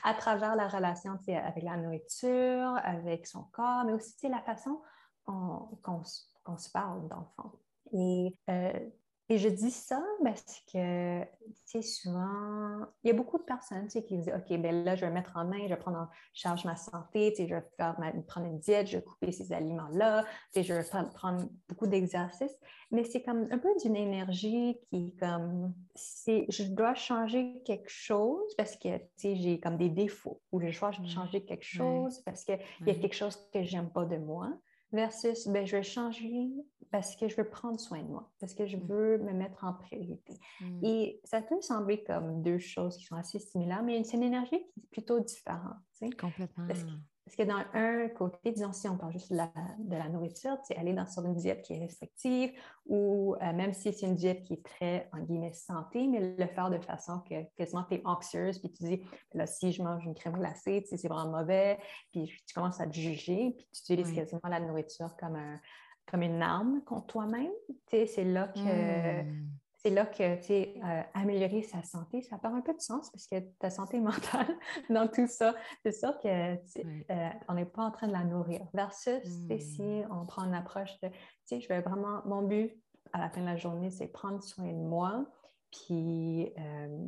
à 0.03 0.13
travers 0.13 0.55
la 0.55 0.67
relation 0.67 1.17
avec 1.27 1.63
la 1.63 1.77
nourriture, 1.77 2.79
avec 2.83 3.25
son 3.25 3.43
corps, 3.51 3.83
mais 3.85 3.93
aussi 3.93 4.29
la 4.29 4.41
façon 4.41 4.81
qu'on 5.25 6.03
se 6.03 6.69
parle, 6.71 7.07
fond. 7.35 7.51
Et 7.93 8.37
euh, 8.49 8.89
et 9.27 9.39
je 9.39 9.49
dis 9.49 9.71
ça 9.71 10.03
parce 10.23 10.61
que, 10.71 11.23
tu 11.23 11.27
sais, 11.65 11.81
souvent, 11.81 12.85
il 13.03 13.07
y 13.07 13.09
a 13.09 13.13
beaucoup 13.13 13.39
de 13.39 13.43
personnes, 13.43 13.85
tu 13.85 13.91
sais, 13.91 14.03
qui 14.03 14.17
disent, 14.17 14.31
OK, 14.35 14.55
ben 14.59 14.83
là, 14.83 14.95
je 14.95 15.03
vais 15.03 15.11
mettre 15.11 15.35
en 15.35 15.45
main, 15.45 15.63
je 15.63 15.69
vais 15.69 15.77
prendre 15.77 15.97
en 15.97 16.07
charge 16.33 16.63
ma 16.63 16.75
santé, 16.75 17.31
tu 17.31 17.37
sais, 17.37 17.47
je 17.47 17.55
vais 17.55 17.63
faire 17.75 17.95
prendre 18.27 18.45
une 18.45 18.59
diète, 18.59 18.85
je 18.85 18.97
vais 18.97 19.03
couper 19.03 19.31
ces 19.31 19.51
aliments-là, 19.51 20.25
tu 20.53 20.61
sais, 20.61 20.63
je 20.63 20.73
vais 20.75 20.83
prendre 21.15 21.47
beaucoup 21.67 21.87
d'exercices. 21.87 22.55
Mais 22.91 23.03
c'est 23.03 23.23
comme 23.23 23.47
un 23.49 23.57
peu 23.57 23.69
d'une 23.81 23.95
énergie 23.95 24.77
qui, 24.91 25.15
comme, 25.15 25.73
c'est, 25.95 26.45
je 26.49 26.63
dois 26.65 26.93
changer 26.93 27.63
quelque 27.65 27.89
chose 27.89 28.53
parce 28.57 28.75
que, 28.75 28.97
tu 28.97 29.05
sais, 29.17 29.35
j'ai 29.35 29.59
comme 29.59 29.77
des 29.77 29.89
défauts 29.89 30.39
ou 30.51 30.59
je 30.61 30.79
dois 30.79 30.91
mmh. 30.91 31.07
changer 31.07 31.43
quelque 31.43 31.65
chose 31.65 32.19
parce 32.19 32.43
qu'il 32.43 32.59
y 32.85 32.91
a 32.91 32.95
quelque 32.95 33.15
chose 33.15 33.49
que 33.51 33.63
j'aime 33.63 33.89
pas 33.89 34.05
de 34.05 34.17
moi 34.17 34.53
versus 34.95 35.47
ben, 35.47 35.65
je 35.65 35.77
vais 35.77 35.83
changer 35.83 36.49
parce 36.91 37.15
que 37.15 37.27
je 37.27 37.35
veux 37.35 37.49
prendre 37.49 37.79
soin 37.79 38.01
de 38.01 38.07
moi, 38.07 38.31
parce 38.39 38.53
que 38.53 38.65
je 38.65 38.77
mm. 38.77 38.87
veux 38.87 39.17
me 39.17 39.33
mettre 39.33 39.63
en 39.63 39.73
priorité. 39.73 40.33
Mm. 40.61 40.85
Et 40.85 41.19
ça 41.23 41.41
peut 41.41 41.61
sembler 41.61 42.03
comme 42.03 42.41
deux 42.41 42.59
choses 42.59 42.97
qui 42.97 43.05
sont 43.05 43.15
assez 43.15 43.39
similaires, 43.39 43.83
mais 43.83 44.03
c'est 44.03 44.17
une 44.17 44.23
énergie 44.23 44.63
qui 44.73 44.79
est 44.79 44.89
plutôt 44.91 45.19
différente. 45.19 45.75
Complètement. 46.19 46.67
Parce 46.67 46.83
que 46.83 46.91
dans 47.39 47.63
un 47.73 48.07
côté, 48.09 48.51
disons, 48.51 48.71
si 48.71 48.87
on 48.87 48.97
parle 48.97 49.11
juste 49.11 49.31
de 49.31 49.37
la, 49.37 49.51
de 49.79 49.95
la 49.95 50.09
nourriture, 50.09 50.57
c'est 50.63 50.75
aller 50.77 50.93
dans 50.93 51.07
sur 51.07 51.25
une 51.25 51.35
diète 51.35 51.63
qui 51.63 51.73
est 51.73 51.79
restrictive 51.79 52.51
ou 52.85 53.35
euh, 53.41 53.53
même 53.53 53.73
si 53.73 53.91
c'est 53.91 54.05
une 54.05 54.15
diète 54.15 54.43
qui 54.43 54.53
est 54.53 54.63
très, 54.63 55.09
en 55.11 55.19
guillemets, 55.19 55.53
santé, 55.53 56.07
mais 56.07 56.35
le 56.37 56.47
faire 56.47 56.69
de 56.69 56.77
façon 56.79 57.19
que 57.27 57.43
quasiment 57.55 57.83
tu 57.83 57.95
es 57.95 58.01
anxieuse, 58.05 58.59
puis 58.59 58.71
tu 58.71 58.83
dis, 58.83 59.01
là, 59.33 59.47
si 59.47 59.71
je 59.71 59.81
mange 59.81 60.05
une 60.05 60.13
crème 60.13 60.37
glacée, 60.37 60.81
tu 60.83 60.89
sais, 60.89 60.97
c'est 60.97 61.07
vraiment 61.07 61.39
mauvais, 61.39 61.79
puis 62.11 62.31
tu 62.45 62.53
commences 62.53 62.79
à 62.79 62.85
te 62.85 62.93
juger, 62.93 63.55
puis 63.57 63.67
tu 63.73 63.93
utilises 63.93 64.13
quasiment 64.13 64.41
la 64.47 64.59
nourriture 64.59 65.15
comme, 65.17 65.35
un, 65.35 65.59
comme 66.05 66.21
une 66.21 66.41
arme 66.41 66.83
contre 66.85 67.07
toi-même. 67.07 67.51
Tu 67.67 67.75
sais, 67.89 68.05
c'est 68.05 68.25
là 68.25 68.47
que... 68.49 69.23
Mmh 69.23 69.49
c'est 69.85 69.91
là 69.91 70.07
que, 70.07 70.37
tu 70.37 70.43
sais, 70.45 70.73
euh, 70.83 71.01
améliorer 71.13 71.61
sa 71.61 71.83
santé, 71.83 72.23
ça 72.23 72.39
part 72.39 72.55
un 72.55 72.61
peu 72.61 72.73
de 72.73 72.81
sens 72.81 73.11
parce 73.11 73.27
que 73.27 73.39
ta 73.59 73.69
santé 73.69 73.99
mentale 74.01 74.57
dans 74.89 75.07
tout 75.07 75.27
ça, 75.27 75.53
c'est 75.83 75.91
sûr 75.91 76.17
que 76.17 76.27
euh, 76.27 77.29
on 77.47 77.53
n'est 77.53 77.65
pas 77.65 77.83
en 77.83 77.91
train 77.91 78.07
de 78.07 78.13
la 78.13 78.23
nourrir. 78.23 78.61
Versus, 78.73 79.21
si 79.59 79.83
mmh. 79.83 80.07
on 80.09 80.25
prend 80.25 80.43
une 80.45 80.55
approche 80.55 80.99
de, 81.01 81.09
tu 81.09 81.15
sais, 81.45 81.61
je 81.61 81.67
vais 81.67 81.81
vraiment, 81.81 82.23
mon 82.25 82.41
but 82.41 82.75
à 83.13 83.19
la 83.19 83.29
fin 83.29 83.41
de 83.41 83.45
la 83.45 83.57
journée, 83.57 83.91
c'est 83.91 84.07
prendre 84.07 84.41
soin 84.41 84.65
de 84.65 84.73
moi, 84.73 85.23
puis, 85.71 86.51
euh, 86.57 87.05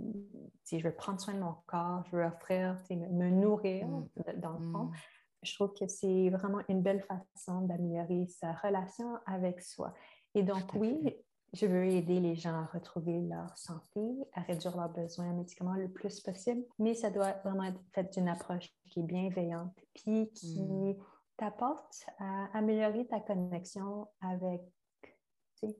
je 0.72 0.84
veux 0.84 0.94
prendre 0.94 1.20
soin 1.20 1.34
de 1.34 1.40
mon 1.40 1.56
corps, 1.66 2.04
je 2.12 2.18
veux 2.18 2.24
offrir, 2.26 2.78
me, 2.92 3.08
me 3.08 3.30
nourrir 3.32 3.88
mmh. 3.88 4.40
dans 4.40 4.52
le 4.52 4.72
fond. 4.72 4.84
Mmh. 4.84 4.94
Je 5.42 5.56
trouve 5.56 5.74
que 5.74 5.88
c'est 5.88 6.30
vraiment 6.30 6.60
une 6.70 6.84
belle 6.84 7.02
façon 7.02 7.62
d'améliorer 7.62 8.28
sa 8.28 8.54
relation 8.54 9.18
avec 9.26 9.62
soi. 9.62 9.96
Et 10.36 10.44
donc, 10.44 10.74
oui, 10.76 11.16
je 11.53 11.65
veux 11.65 11.86
aider 11.86 12.19
les 12.19 12.36
gens 12.36 12.53
à 12.53 12.65
retrouver 12.65 13.21
leur 13.21 13.57
santé, 13.57 13.99
à 14.33 14.41
réduire 14.41 14.75
leurs 14.75 14.89
besoins 14.89 15.31
en 15.31 15.36
médicaments 15.36 15.75
le 15.75 15.89
plus 15.89 16.19
possible, 16.19 16.63
mais 16.79 16.93
ça 16.93 17.10
doit 17.10 17.33
vraiment 17.43 17.63
être 17.63 17.79
fait 17.93 18.12
d'une 18.13 18.27
approche 18.27 18.69
qui 18.86 18.99
est 18.99 19.03
bienveillante, 19.03 19.75
puis 19.93 20.29
qui 20.33 20.62
mm. 20.62 20.95
t'apporte 21.38 22.05
à 22.19 22.45
améliorer 22.53 23.07
ta 23.07 23.19
connexion 23.19 24.07
avec, 24.21 24.62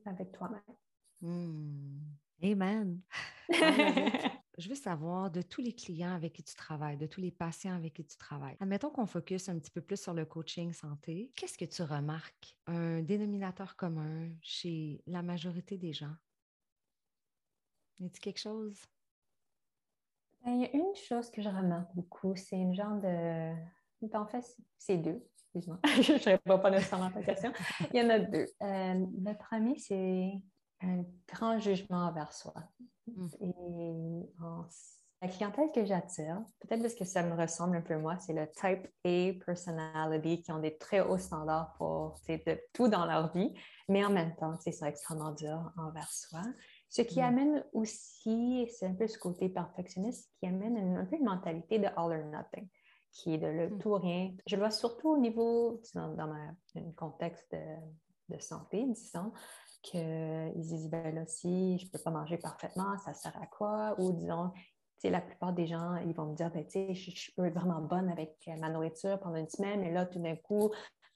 avec 0.06 0.32
toi-même. 0.32 0.60
Mm. 1.20 2.00
Amen. 2.42 3.00
je 4.58 4.68
veux 4.68 4.74
savoir 4.74 5.30
de 5.30 5.40
tous 5.40 5.60
les 5.60 5.72
clients 5.72 6.14
avec 6.14 6.32
qui 6.32 6.42
tu 6.42 6.54
travailles, 6.56 6.96
de 6.96 7.06
tous 7.06 7.20
les 7.20 7.30
patients 7.30 7.74
avec 7.74 7.94
qui 7.94 8.04
tu 8.04 8.16
travailles. 8.16 8.56
Admettons 8.58 8.90
qu'on 8.90 9.06
focus 9.06 9.48
un 9.48 9.58
petit 9.58 9.70
peu 9.70 9.80
plus 9.80 10.00
sur 10.00 10.14
le 10.14 10.24
coaching 10.24 10.72
santé. 10.72 11.30
Qu'est-ce 11.36 11.56
que 11.56 11.64
tu 11.64 11.82
remarques, 11.82 12.56
un 12.66 13.00
dénominateur 13.02 13.76
commun 13.76 14.28
chez 14.42 15.00
la 15.06 15.22
majorité 15.22 15.78
des 15.78 15.92
gens? 15.92 16.14
Y 18.00 18.06
a 18.06 18.08
quelque 18.20 18.40
chose? 18.40 18.84
Ben, 20.44 20.52
il 20.52 20.62
y 20.62 20.64
a 20.64 20.72
une 20.72 20.94
chose 20.94 21.30
que 21.30 21.40
je 21.40 21.48
remarque 21.48 21.94
beaucoup, 21.94 22.34
c'est 22.36 22.56
une 22.56 22.74
genre 22.74 23.00
de. 23.00 23.54
En 24.12 24.26
fait, 24.26 24.44
c'est 24.76 24.98
deux. 24.98 25.24
Excuse-moi, 25.34 25.78
je 26.02 26.12
ne 26.12 26.24
réponds 26.24 26.58
pas 26.58 26.70
nécessairement 26.70 27.06
à 27.06 27.12
ta 27.12 27.22
question. 27.22 27.52
Il 27.92 28.00
y 28.00 28.02
en 28.04 28.10
a 28.10 28.18
deux. 28.18 28.46
Euh, 28.62 29.06
le 29.24 29.36
premier, 29.36 29.78
c'est 29.78 30.32
un 30.82 31.04
grand 31.32 31.58
jugement 31.58 32.06
envers 32.06 32.32
soi. 32.32 32.54
Mm. 33.06 33.26
Et 33.40 34.28
la 35.20 35.28
clientèle 35.28 35.72
que 35.74 35.84
j'attire, 35.84 36.40
peut-être 36.60 36.80
parce 36.80 36.94
que 36.94 37.04
ça 37.04 37.22
me 37.22 37.34
ressemble 37.34 37.76
un 37.76 37.80
peu 37.80 37.96
moi, 37.98 38.16
c'est 38.18 38.32
le 38.32 38.48
type 38.50 38.86
A 39.04 39.44
personality 39.44 40.42
qui 40.42 40.52
ont 40.52 40.60
des 40.60 40.76
très 40.78 41.00
hauts 41.00 41.18
standards 41.18 41.74
pour 41.76 42.14
de 42.28 42.60
tout 42.72 42.88
dans 42.88 43.04
leur 43.04 43.32
vie, 43.32 43.52
mais 43.88 44.04
en 44.04 44.10
même 44.10 44.36
temps, 44.36 44.54
c'est 44.60 44.80
extrêmement 44.86 45.32
dur 45.32 45.72
envers 45.76 46.10
soi. 46.12 46.42
Ce 46.88 47.02
qui 47.02 47.20
mm. 47.20 47.24
amène 47.24 47.64
aussi, 47.72 48.68
c'est 48.70 48.86
un 48.86 48.94
peu 48.94 49.08
ce 49.08 49.18
côté 49.18 49.48
perfectionniste 49.48 50.30
qui 50.38 50.46
amène 50.46 50.96
un 50.96 51.04
peu 51.04 51.16
une 51.16 51.24
mentalité 51.24 51.78
de 51.78 51.86
all 51.86 52.12
or 52.12 52.24
nothing, 52.26 52.68
qui 53.10 53.34
est 53.34 53.38
de 53.38 53.48
le 53.48 53.70
mm. 53.70 53.78
tout 53.78 53.94
rien. 53.94 54.32
Je 54.46 54.54
le 54.54 54.62
vois 54.62 54.70
surtout 54.70 55.10
au 55.10 55.18
niveau, 55.18 55.80
dans, 55.94 56.14
dans 56.14 56.30
un 56.30 56.56
contexte 56.96 57.50
de, 57.50 57.58
de 58.28 58.38
santé, 58.38 58.84
disons, 58.86 59.32
qu'ils 59.82 60.52
disent, 60.56 60.88
ben 60.90 61.14
là, 61.14 61.26
si 61.26 61.78
je 61.78 61.86
ne 61.86 61.90
peux 61.90 61.98
pas 61.98 62.10
manger 62.10 62.38
parfaitement, 62.38 62.98
ça 62.98 63.14
sert 63.14 63.36
à 63.40 63.46
quoi? 63.46 63.94
Ou 63.98 64.12
disons, 64.12 64.52
la 65.04 65.20
plupart 65.20 65.52
des 65.52 65.66
gens, 65.66 65.96
ils 65.96 66.14
vont 66.14 66.26
me 66.26 66.34
dire, 66.34 66.50
ben, 66.50 66.64
je, 66.68 66.94
je 66.94 67.30
peux 67.36 67.46
être 67.46 67.54
vraiment 67.54 67.80
bonne 67.80 68.08
avec 68.10 68.36
ma 68.58 68.68
nourriture 68.70 69.18
pendant 69.20 69.36
une 69.36 69.48
semaine, 69.48 69.80
mais 69.80 69.92
là, 69.92 70.06
tout 70.06 70.20
d'un 70.20 70.36
coup, 70.36 70.70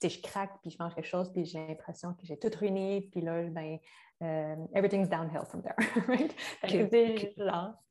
je 0.09 0.21
craque, 0.21 0.59
puis 0.63 0.71
je 0.71 0.77
mange 0.81 0.95
quelque 0.95 1.07
chose, 1.07 1.33
puis 1.33 1.45
j'ai 1.45 1.67
l'impression 1.67 2.15
que 2.15 2.27
j'ai 2.27 2.39
tout 2.39 2.51
ruiné, 2.59 3.09
puis 3.13 3.21
là, 3.21 3.43
ben, 3.45 3.79
euh, 4.23 4.57
everything's 4.75 5.09
downhill 5.09 5.45
from 5.45 5.63
there. 5.63 5.77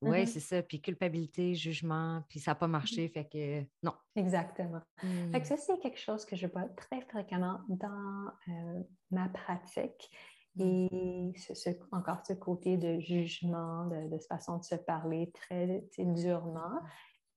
Oui, 0.01 0.21
mm-hmm. 0.21 0.25
c'est 0.25 0.39
ça. 0.39 0.63
Puis 0.63 0.81
culpabilité, 0.81 1.53
jugement, 1.53 2.23
puis 2.29 2.39
ça 2.39 2.51
n'a 2.51 2.55
pas 2.55 2.67
marché, 2.67 3.09
fait 3.09 3.25
que 3.25 3.63
non. 3.83 3.93
Exactement. 4.15 4.81
Fait 4.97 5.07
que 5.07 5.37
mm. 5.39 5.45
ça, 5.45 5.57
c'est 5.57 5.77
quelque 5.79 5.99
chose 5.99 6.25
que 6.25 6.35
je 6.35 6.47
vois 6.47 6.67
très 6.75 7.01
fréquemment 7.01 7.59
dans 7.67 8.31
euh, 8.47 8.81
ma 9.11 9.27
pratique. 9.29 10.09
Mmh. 10.55 10.63
Et 10.63 11.33
ce, 11.37 11.69
encore 11.93 12.25
ce 12.25 12.33
côté 12.33 12.75
de 12.75 12.99
jugement, 12.99 13.85
de, 13.85 14.09
de 14.09 14.17
façon 14.19 14.57
de 14.57 14.63
se 14.63 14.75
parler 14.75 15.31
très 15.31 15.85
durement. 15.97 16.81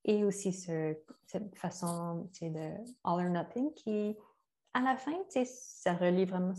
Et 0.05 0.25
aussi 0.25 0.53
cette 0.53 1.57
façon 1.57 2.29
de 2.41 2.75
all 3.05 3.27
or 3.27 3.31
nothing 3.31 3.73
qui, 3.75 4.17
à 4.75 4.81
la 4.81 4.97
fin, 4.97 5.17
ça 5.45 5.95
relie 5.95 6.25
vraiment, 6.27 6.53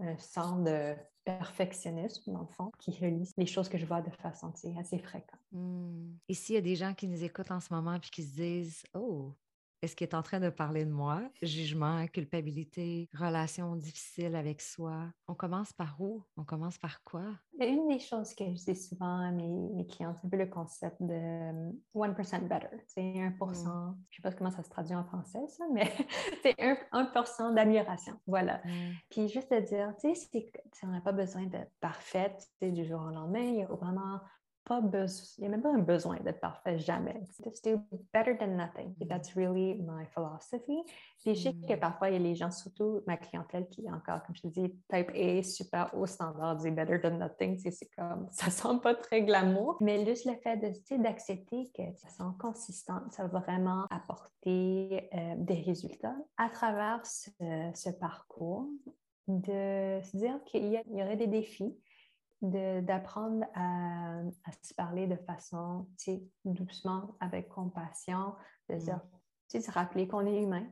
un 0.00 0.18
sens 0.18 0.62
de 0.62 0.94
perfectionnisme, 1.26 2.32
dans 2.32 2.40
le 2.40 2.46
fond, 2.46 2.70
qui 2.78 2.92
relie 2.92 3.28
les 3.36 3.46
choses 3.46 3.68
que 3.68 3.76
je 3.76 3.84
vois 3.84 4.00
de 4.00 4.10
façon 4.10 4.52
assez 4.78 4.98
fréquente. 4.98 5.40
Mmh. 5.52 6.12
Et 6.28 6.34
s'il 6.34 6.54
y 6.54 6.58
a 6.58 6.62
des 6.62 6.76
gens 6.76 6.94
qui 6.94 7.08
nous 7.08 7.22
écoutent 7.22 7.50
en 7.50 7.60
ce 7.60 7.74
moment 7.74 7.94
et 7.94 8.00
qui 8.00 8.22
se 8.22 8.34
disent 8.34 8.84
Oh, 8.94 9.34
est-ce 9.82 9.94
qu'il 9.94 10.06
est 10.06 10.14
en 10.14 10.22
train 10.22 10.40
de 10.40 10.48
parler 10.48 10.84
de 10.84 10.90
moi? 10.90 11.22
Jugement, 11.42 12.06
culpabilité, 12.06 13.08
relation 13.14 13.76
difficile 13.76 14.34
avec 14.34 14.60
soi. 14.60 15.04
On 15.28 15.34
commence 15.34 15.72
par 15.72 16.00
où? 16.00 16.24
On 16.36 16.44
commence 16.44 16.78
par 16.78 17.02
quoi? 17.04 17.24
Une 17.60 17.88
des 17.88 17.98
choses 17.98 18.34
que 18.34 18.44
je 18.44 18.64
dis 18.64 18.76
souvent 18.76 19.20
à 19.20 19.30
mes, 19.30 19.86
clients, 19.86 20.14
c'est 20.14 20.26
un 20.26 20.30
peu 20.30 20.36
le 20.36 20.46
concept 20.46 20.96
de 21.00 21.72
1% 21.94 22.48
better. 22.48 22.76
C'est 22.86 23.02
1%, 23.02 23.38
mmh. 23.38 23.38
je 23.38 23.48
ne 23.48 23.94
sais 24.10 24.22
pas 24.22 24.32
comment 24.32 24.50
ça 24.50 24.62
se 24.62 24.70
traduit 24.70 24.94
en 24.94 25.04
français, 25.04 25.46
ça, 25.48 25.64
mais 25.72 25.92
c'est 26.42 26.56
1%, 26.58 27.54
d'amélioration. 27.54 28.14
Voilà. 28.26 28.62
Mmh. 28.64 28.70
Puis 29.10 29.28
juste 29.28 29.52
de 29.52 29.60
dire, 29.60 29.94
tu 30.00 30.14
sais, 30.14 30.50
on 30.82 30.88
n'a 30.88 31.00
pas 31.00 31.12
besoin 31.12 31.44
d'être 31.44 31.72
parfaite 31.80 32.48
du 32.62 32.84
jour 32.84 33.00
au 33.00 33.10
lendemain. 33.10 33.40
Il 33.40 33.56
y 33.56 33.62
a 33.62 33.66
vraiment 33.66 34.20
pas 34.66 34.80
besoin, 34.80 35.26
il 35.38 35.40
n'y 35.42 35.46
a 35.46 35.50
même 35.50 35.62
pas 35.62 35.72
un 35.72 35.78
besoin 35.78 36.16
d'être 36.20 36.40
parfait, 36.40 36.78
jamais. 36.78 37.22
Just 37.42 37.64
do 37.64 37.80
better 38.12 38.36
than 38.36 38.56
nothing. 38.56 38.94
Mm. 38.98 39.08
That's 39.08 39.34
really 39.36 39.74
my 39.74 40.04
philosophy. 40.12 40.82
Puis 41.20 41.34
je 41.34 41.42
sais 41.42 41.52
que 41.52 41.74
mm. 41.74 41.80
parfois, 41.80 42.10
il 42.10 42.14
y 42.14 42.16
a 42.16 42.18
les 42.18 42.34
gens, 42.34 42.50
surtout 42.50 43.00
ma 43.06 43.16
clientèle 43.16 43.68
qui 43.68 43.86
est 43.86 43.90
encore, 43.90 44.22
comme 44.24 44.34
je 44.34 44.42
te 44.42 44.48
dis, 44.48 44.74
type 44.92 45.10
A, 45.14 45.42
super 45.42 45.90
haut 45.94 46.06
standard, 46.06 46.56
dit 46.56 46.70
better 46.70 47.00
than 47.00 47.18
nothing. 47.18 47.58
C'est 47.58 47.88
comme, 47.96 48.26
ça 48.32 48.50
sent 48.50 48.80
pas 48.82 48.94
très 48.94 49.22
glamour. 49.22 49.76
Mais 49.80 50.04
juste 50.04 50.26
le 50.26 50.34
fait 50.34 50.56
d'accepter 50.98 51.70
que 51.72 51.82
ça 51.96 52.08
sent 52.08 52.32
consistant, 52.38 53.02
ça 53.10 53.26
va 53.26 53.38
vraiment 53.38 53.86
apporter 53.90 55.08
euh, 55.14 55.34
des 55.38 55.62
résultats 55.62 56.16
à 56.36 56.50
travers 56.50 57.06
ce, 57.06 57.30
ce 57.74 57.90
parcours, 57.90 58.68
de 59.28 60.00
se 60.02 60.16
dire 60.16 60.42
qu'il 60.44 60.66
y, 60.66 60.80
y 60.96 61.02
aurait 61.02 61.16
des 61.16 61.26
défis 61.26 61.76
d'apprendre 62.42 63.46
à, 63.54 64.22
se 64.62 64.74
parler 64.74 65.06
de 65.06 65.16
façon 65.16 65.88
doucement, 66.44 67.16
avec 67.20 67.48
compassion, 67.48 68.34
de 68.68 68.76
mm. 68.76 69.60
se 69.60 69.70
rappeler 69.70 70.06
qu'on 70.06 70.26
est 70.26 70.42
humain, 70.42 70.66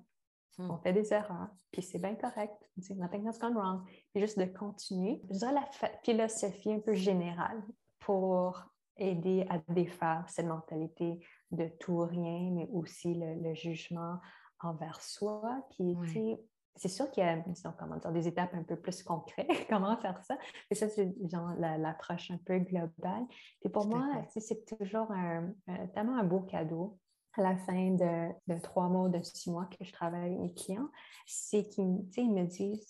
mm. 0.58 0.70
on 0.70 0.78
fait 0.78 0.92
des 0.92 1.12
erreurs, 1.12 1.48
puis 1.72 1.82
c'est 1.82 1.98
bien 1.98 2.14
correct, 2.14 2.54
nothing 2.90 3.26
has 3.26 3.38
gone 3.38 3.54
wrong, 3.54 3.82
puis 4.12 4.22
juste 4.22 4.38
de 4.38 4.44
continuer. 4.44 5.22
Je 5.30 5.38
dirais 5.38 5.54
la 5.54 5.68
philosophie 6.02 6.72
un 6.72 6.80
peu 6.80 6.94
générale 6.94 7.62
pour 7.98 8.62
aider 8.96 9.46
à 9.48 9.58
défaire 9.72 10.24
cette 10.28 10.46
mentalité 10.46 11.18
de 11.50 11.68
tout 11.80 11.92
ou 11.92 12.06
rien, 12.06 12.50
mais 12.52 12.68
aussi 12.72 13.14
le, 13.14 13.54
jugement 13.54 14.18
envers 14.60 15.00
soi, 15.00 15.66
qui 15.70 15.90
était 15.90 16.40
c'est 16.76 16.88
sûr 16.88 17.10
qu'il 17.10 17.22
y 17.22 17.26
a 17.26 17.42
comment 17.78 17.96
dire, 17.96 18.12
des 18.12 18.28
étapes 18.28 18.54
un 18.54 18.62
peu 18.62 18.76
plus 18.76 19.02
concrètes, 19.02 19.48
comment 19.70 19.96
faire 19.96 20.22
ça? 20.24 20.36
Et 20.70 20.74
ça, 20.74 20.88
c'est 20.88 21.14
genre 21.30 21.52
l'approche 21.58 22.30
un 22.30 22.38
peu 22.38 22.58
globale. 22.58 23.24
Et 23.62 23.68
pour 23.68 23.86
moi, 23.86 24.06
c'est 24.36 24.64
toujours 24.64 25.10
un, 25.12 25.52
tellement 25.94 26.18
un 26.18 26.24
beau 26.24 26.40
cadeau 26.40 26.98
à 27.36 27.42
la 27.42 27.56
fin 27.56 27.90
de, 27.90 28.58
trois 28.60 28.88
mois 28.88 29.06
ou 29.06 29.08
de 29.08 29.20
six 29.22 29.50
mois 29.50 29.66
que 29.66 29.84
je 29.84 29.92
travaille 29.92 30.26
avec 30.26 30.38
mes 30.38 30.54
clients, 30.54 30.88
c'est 31.26 31.68
qu'ils 31.68 32.32
me 32.32 32.44
disent, 32.44 32.86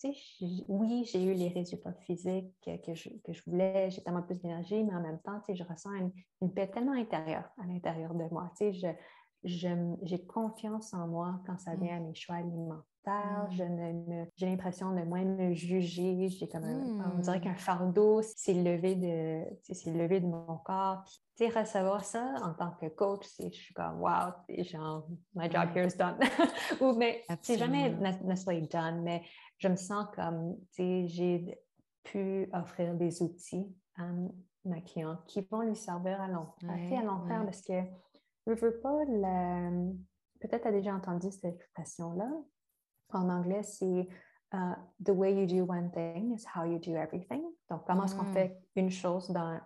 oui, 0.68 1.04
j'ai 1.10 1.24
eu 1.24 1.32
les 1.32 1.48
résultats 1.48 1.94
physiques 1.94 2.52
que, 2.62 2.94
je, 2.94 3.08
que 3.24 3.32
je, 3.32 3.42
voulais, 3.46 3.90
j'ai 3.90 4.02
tellement 4.02 4.22
plus 4.22 4.38
d'énergie, 4.38 4.84
mais 4.84 4.94
en 4.94 5.00
même 5.00 5.18
temps, 5.20 5.40
je 5.48 5.64
ressens 5.64 5.92
une, 6.40 6.52
paix 6.52 6.70
tellement 6.70 6.92
intérieure 6.92 7.48
à 7.58 7.66
l'intérieur 7.66 8.12
de 8.14 8.24
moi. 8.30 8.52
J'ai 9.44 10.26
confiance 10.26 10.92
en 10.92 11.08
moi 11.08 11.40
quand 11.46 11.58
ça 11.58 11.74
vient 11.76 11.96
à 11.96 12.00
mes 12.00 12.14
choix 12.14 12.36
alimentaires. 12.36 12.84
Mmh. 13.06 14.26
j'ai 14.36 14.46
l'impression 14.46 14.94
de 14.94 15.02
moins 15.02 15.24
me 15.24 15.52
juger. 15.52 16.28
J'ai 16.28 16.48
comme 16.48 16.64
on 16.64 17.18
dirait 17.18 17.38
mmh. 17.38 17.42
qu'un 17.42 17.54
fardeau 17.54 18.22
s'est 18.22 18.54
levé 18.54 18.94
de, 18.94 19.44
c'est 19.62 19.92
levé 19.92 20.20
de 20.20 20.26
mon 20.26 20.58
corps. 20.58 21.04
Puis, 21.36 21.48
recevoir 21.48 22.04
ça 22.04 22.34
en 22.42 22.54
tant 22.54 22.70
que 22.80 22.86
coach, 22.86 23.26
je 23.40 23.48
suis 23.48 23.74
comme 23.74 24.00
wow, 24.00 24.32
genre 24.48 25.06
my 25.34 25.50
job 25.50 25.68
here 25.74 25.86
is 25.86 25.96
done. 25.96 26.16
Ou 26.80 26.96
mais 26.96 27.22
c'est 27.42 27.58
jamais 27.58 27.90
necessarily 27.90 28.68
done, 28.68 29.02
mais 29.02 29.22
je 29.58 29.68
me 29.68 29.76
sens 29.76 30.06
comme 30.14 30.56
j'ai 30.78 31.58
pu 32.04 32.48
offrir 32.52 32.94
des 32.94 33.22
outils 33.22 33.66
à 33.96 34.04
ma 34.64 34.80
cliente 34.80 35.24
qui 35.26 35.42
vont 35.50 35.60
lui 35.60 35.76
servir 35.76 36.20
à 36.20 36.28
long, 36.28 36.46
à 36.62 37.02
long 37.02 37.26
terme 37.26 37.44
parce 37.44 37.62
que 37.62 37.82
je 38.46 38.52
veux 38.52 38.80
pas 38.80 39.04
Peut-être 40.40 40.62
tu 40.62 40.68
as 40.68 40.72
déjà 40.72 40.94
entendu 40.94 41.30
cette 41.30 41.46
expression-là. 41.46 42.30
En 43.14 43.28
anglais, 43.28 43.62
c'est 43.62 44.08
uh, 44.52 44.74
The 45.04 45.10
way 45.10 45.34
you 45.34 45.46
do 45.46 45.70
one 45.70 45.90
thing 45.90 46.34
is 46.34 46.44
how 46.54 46.64
you 46.64 46.78
do 46.78 46.96
everything. 46.96 47.42
Donc, 47.70 47.86
comment 47.86 48.04
est-ce 48.04 48.14
qu'on 48.14 48.24
mm. 48.24 48.32
fait 48.32 48.58
une 48.76 48.90
chose 48.90 49.30
dans 49.30 49.60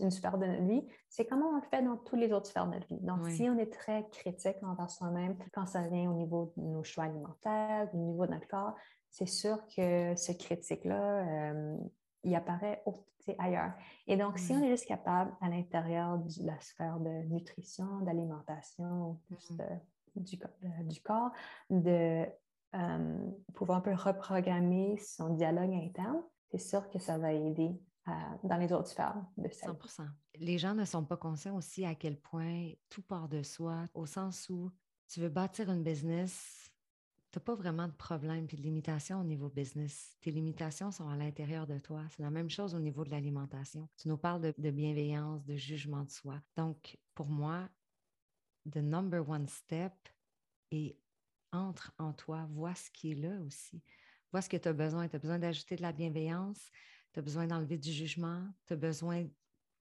une 0.00 0.10
sphère 0.10 0.38
de 0.38 0.46
notre 0.46 0.64
vie, 0.64 0.86
c'est 1.08 1.26
comment 1.26 1.50
on 1.50 1.56
le 1.56 1.62
fait 1.62 1.82
dans 1.82 1.96
tous 1.96 2.16
les 2.16 2.32
autres 2.32 2.46
sphères 2.46 2.66
de 2.66 2.74
notre 2.74 2.86
vie. 2.86 3.00
Donc, 3.00 3.28
si 3.28 3.48
on 3.48 3.58
est 3.58 3.72
très 3.72 4.08
critique 4.10 4.56
envers 4.62 4.90
soi-même, 4.90 5.36
quand 5.52 5.66
ça 5.66 5.82
vient 5.88 6.10
au 6.10 6.14
niveau 6.14 6.52
de 6.56 6.62
nos 6.62 6.82
choix 6.82 7.04
alimentaires, 7.04 7.88
au 7.92 7.98
niveau 7.98 8.26
de 8.26 8.32
notre 8.32 8.48
corps, 8.48 8.74
c'est 9.10 9.26
sûr 9.26 9.58
que 9.76 10.14
ce 10.16 10.32
critique-là, 10.32 11.50
euh, 11.52 11.76
il 12.24 12.34
apparaît 12.34 12.82
ailleurs. 13.38 13.72
Et 14.06 14.16
donc, 14.16 14.38
si 14.38 14.52
on 14.52 14.62
est 14.62 14.70
juste 14.70 14.86
capable 14.86 15.32
à 15.40 15.48
l'intérieur 15.48 16.18
de 16.18 16.46
la 16.46 16.58
sphère 16.60 16.98
de 16.98 17.28
nutrition, 17.28 18.00
d'alimentation, 18.00 19.20
mm-hmm. 19.30 19.80
du, 20.16 20.38
du, 20.86 21.02
corps, 21.02 21.30
de 21.68 21.90
euh, 21.90 22.26
pouvoir 23.54 23.78
un 23.78 23.80
peu 23.80 23.94
reprogrammer 23.94 24.96
son 24.98 25.34
dialogue 25.34 25.74
interne, 25.74 26.22
c'est 26.50 26.58
sûr 26.58 26.88
que 26.90 26.98
ça 26.98 27.18
va 27.18 27.32
aider 27.32 27.70
dans 28.42 28.56
les 28.56 28.72
autres 28.72 28.88
sphères 28.88 29.22
de 29.36 29.48
sa 29.48 29.66
100 29.66 30.04
Les 30.36 30.58
gens 30.58 30.74
ne 30.74 30.84
sont 30.84 31.04
pas 31.04 31.16
conscients 31.16 31.56
aussi 31.56 31.84
à 31.84 31.94
quel 31.94 32.18
point 32.18 32.70
tout 32.88 33.02
part 33.02 33.28
de 33.28 33.42
soi, 33.42 33.86
au 33.94 34.06
sens 34.06 34.48
où 34.48 34.70
tu 35.08 35.20
veux 35.20 35.28
bâtir 35.28 35.70
une 35.70 35.82
business, 35.82 36.72
tu 37.30 37.38
n'as 37.38 37.44
pas 37.44 37.54
vraiment 37.54 37.86
de 37.88 37.92
problème 37.92 38.46
et 38.50 38.56
de 38.56 38.62
limitation 38.62 39.20
au 39.20 39.24
niveau 39.24 39.48
business. 39.48 40.16
Tes 40.20 40.30
limitations 40.30 40.90
sont 40.90 41.08
à 41.08 41.16
l'intérieur 41.16 41.66
de 41.66 41.78
toi. 41.78 42.02
C'est 42.10 42.22
la 42.22 42.30
même 42.30 42.50
chose 42.50 42.74
au 42.74 42.78
niveau 42.78 43.04
de 43.04 43.10
l'alimentation. 43.10 43.88
Tu 43.96 44.08
nous 44.08 44.18
parles 44.18 44.42
de, 44.42 44.54
de, 44.58 44.70
bienveillance, 44.70 45.42
de 45.44 45.56
jugement 45.56 46.04
de 46.04 46.10
soi. 46.10 46.40
Donc, 46.56 46.98
pour 47.14 47.28
moi, 47.28 47.68
the 48.70 48.78
number 48.78 49.26
one 49.26 49.48
step 49.48 49.94
est 50.70 50.96
entre 51.52 51.92
en 51.98 52.12
toi, 52.12 52.46
vois 52.50 52.74
ce 52.74 52.90
qui 52.90 53.12
est 53.12 53.14
là 53.14 53.40
aussi. 53.46 53.82
Vois 54.32 54.42
ce 54.42 54.48
que 54.48 54.56
tu 54.56 54.68
as 54.68 54.72
besoin. 54.72 55.08
Tu 55.08 55.16
as 55.16 55.18
besoin 55.18 55.38
d'ajouter 55.38 55.76
de 55.76 55.82
la 55.82 55.92
bienveillance, 55.92 56.70
tu 57.12 57.20
as 57.20 57.22
besoin 57.22 57.46
d'enlever 57.46 57.78
du 57.78 57.92
jugement, 57.92 58.42
tu 58.66 58.72
as 58.72 58.76
besoin, 58.76 59.26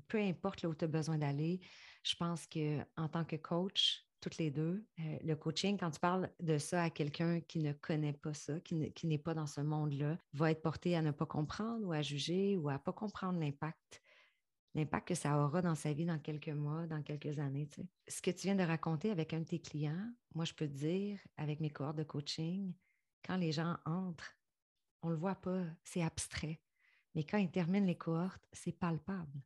peu 0.07 0.19
importe 0.19 0.61
là 0.61 0.69
où 0.69 0.75
tu 0.75 0.85
as 0.85 0.89
besoin 0.89 1.17
d'aller. 1.17 1.61
Je 2.03 2.15
pense 2.15 2.47
qu'en 2.47 3.07
tant 3.07 3.23
que 3.23 3.37
coach, 3.37 4.05
toutes 4.19 4.37
les 4.37 4.51
deux, 4.51 4.85
euh, 4.99 5.17
le 5.23 5.35
coaching, 5.35 5.77
quand 5.77 5.89
tu 5.91 5.99
parles 5.99 6.29
de 6.39 6.57
ça 6.57 6.83
à 6.83 6.89
quelqu'un 6.89 7.41
qui 7.41 7.59
ne 7.59 7.73
connaît 7.73 8.13
pas 8.13 8.33
ça, 8.33 8.59
qui, 8.59 8.75
n'est 8.75 9.17
pas 9.17 9.33
dans 9.33 9.47
ce 9.47 9.61
monde-là, 9.61 10.17
va 10.33 10.51
être 10.51 10.61
porté 10.61 10.95
à 10.95 11.01
ne 11.01 11.11
pas 11.11 11.25
comprendre 11.25 11.85
ou 11.85 11.91
à 11.91 12.01
juger 12.01 12.55
ou 12.57 12.69
à 12.69 12.73
ne 12.73 12.77
pas 12.77 12.93
comprendre 12.93 13.39
l'impact 13.39 14.01
l'impact 14.73 15.09
que 15.09 15.15
ça 15.15 15.37
aura 15.37 15.61
dans 15.61 15.75
sa 15.75 15.93
vie 15.93 16.05
dans 16.05 16.19
quelques 16.19 16.49
mois, 16.49 16.87
dans 16.87 17.01
quelques 17.01 17.39
années. 17.39 17.67
Ce 18.07 18.21
que 18.21 18.31
tu 18.31 18.47
viens 18.47 18.55
de 18.55 18.63
raconter 18.63 19.11
avec 19.11 19.33
un 19.33 19.39
de 19.39 19.45
tes 19.45 19.59
clients, 19.59 20.11
moi, 20.33 20.45
je 20.45 20.53
peux 20.53 20.67
te 20.67 20.73
dire, 20.73 21.19
avec 21.37 21.59
mes 21.59 21.69
cohortes 21.69 21.97
de 21.97 22.03
coaching, 22.03 22.73
quand 23.25 23.37
les 23.37 23.51
gens 23.51 23.77
entrent, 23.85 24.37
on 25.03 25.09
ne 25.09 25.13
le 25.13 25.19
voit 25.19 25.35
pas, 25.35 25.63
c'est 25.83 26.03
abstrait. 26.03 26.59
Mais 27.15 27.23
quand 27.23 27.37
ils 27.37 27.51
terminent 27.51 27.85
les 27.85 27.97
cohortes, 27.97 28.47
c'est 28.53 28.71
palpable. 28.71 29.41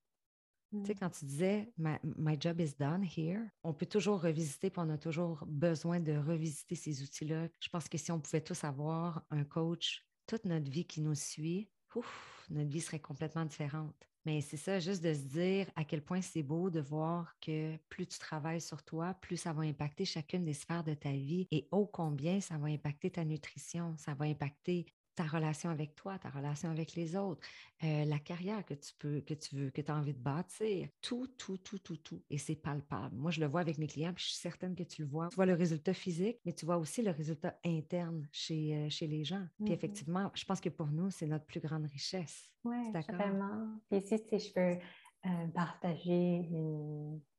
Tu 0.72 0.86
sais, 0.86 0.94
mm. 0.94 1.00
quand 1.00 1.10
tu 1.10 1.26
disais 1.26 1.72
my, 1.78 2.38
job 2.40 2.60
is 2.60 2.76
done 2.78 3.04
here, 3.04 3.42
on 3.64 3.74
peut 3.74 3.86
toujours 3.86 4.22
revisiter, 4.22 4.70
puis 4.70 4.82
on 4.84 4.90
a 4.90 4.98
toujours 4.98 5.46
besoin 5.48 6.00
de 6.00 6.14
revisiter 6.14 6.76
ces 6.76 7.02
outils-là. 7.02 7.48
Je 7.60 7.70
pense 7.70 7.88
que 7.88 7.98
si 7.98 8.12
on 8.12 8.20
pouvait 8.20 8.42
tous 8.42 8.64
avoir 8.64 9.26
un 9.32 9.44
coach 9.44 10.06
toute 10.28 10.46
notre 10.46 10.70
vie 10.70 10.86
qui 10.86 11.02
nous 11.02 11.16
suit, 11.16 11.70
ouf, 11.96 12.46
notre 12.50 12.70
vie 12.70 12.82
serait 12.82 13.00
complètement 13.00 13.46
différente. 13.46 13.96
Mais 14.26 14.42
c'est 14.42 14.58
ça, 14.58 14.80
juste 14.80 15.04
de 15.04 15.14
se 15.14 15.20
dire 15.28 15.70
à 15.76 15.84
quel 15.86 16.04
point 16.04 16.22
c'est 16.22 16.42
beau 16.42 16.72
de 16.72 16.80
voir 16.80 17.38
que 17.40 17.78
plus 17.90 18.08
tu 18.08 18.18
travailles 18.18 18.62
sur 18.62 18.84
toi, 18.84 19.14
plus 19.22 19.38
ça 19.38 19.54
va 19.54 19.62
impacter 19.62 20.04
chacune 20.04 20.44
des 20.44 20.54
sphères 20.54 20.84
de 20.84 20.96
ta 20.96 21.12
vie 21.12 21.48
et 21.52 21.68
ô 21.72 21.86
combien 21.86 22.42
ça 22.42 22.58
va 22.58 22.68
impacter 22.68 23.12
ta 23.12 23.24
nutrition, 23.24 23.96
ça 23.98 24.16
va 24.16 24.26
impacter 24.26 24.88
ta 25.16 25.24
relation 25.24 25.70
avec 25.70 25.96
toi, 25.96 26.20
ta 26.20 26.30
relation 26.30 26.70
avec 26.70 26.94
les 26.96 27.16
autres, 27.16 27.42
euh, 27.84 28.06
la 28.06 28.20
carrière 28.20 28.66
que 28.66 28.74
tu 28.74 28.94
peux, 29.00 29.22
que 29.22 29.34
tu 29.34 29.56
veux, 29.56 29.70
que 29.70 29.82
tu 29.82 29.92
as 29.92 29.96
envie 29.96 30.14
de 30.14 30.20
bâtir, 30.20 30.90
tout, 31.02 31.28
tout, 31.38 31.58
tout, 31.58 31.80
tout, 31.80 31.98
tout. 31.98 32.22
Et 32.30 32.38
c'est 32.38 32.56
palpable. 32.56 33.16
Moi, 33.16 33.32
je 33.32 33.40
le 33.40 33.48
vois 33.48 33.62
avec 33.62 33.78
mes 33.78 33.88
clients, 33.88 34.14
puis 34.14 34.24
je 34.24 34.30
suis 34.32 34.40
certaine 34.40 34.76
que 34.76 34.84
tu 34.84 35.02
le 35.02 35.08
vois. 35.08 35.30
Tu 35.30 35.36
vois 35.36 35.46
le 35.46 35.54
résultat 35.54 35.94
physique, 35.94 36.40
mais 36.46 36.54
tu 36.54 36.66
vois 36.66 36.78
aussi 36.78 37.02
le 37.02 37.12
résultat 37.12 37.58
interne 37.66 38.28
chez, 38.32 38.76
euh, 38.76 38.90
chez 38.90 39.08
les 39.08 39.24
gens. 39.24 39.46
Puis 39.58 39.70
mm-hmm. 39.70 39.74
effectivement, 39.74 40.32
je 40.34 40.46
pense 40.46 40.60
que 40.60 40.70
pour 40.70 40.88
nous, 40.88 41.10
c'est 41.12 41.28
notre 41.28 41.46
plus 41.46 41.60
grande 41.60 41.86
richesse. 41.86 42.52
Oui, 42.64 42.92
vraiment. 42.92 43.80
Puis 43.90 44.00
ici, 44.00 44.18
si 44.28 44.40
je 44.40 44.54
peux 44.54 44.78
euh, 45.26 45.48
partager 45.54 46.50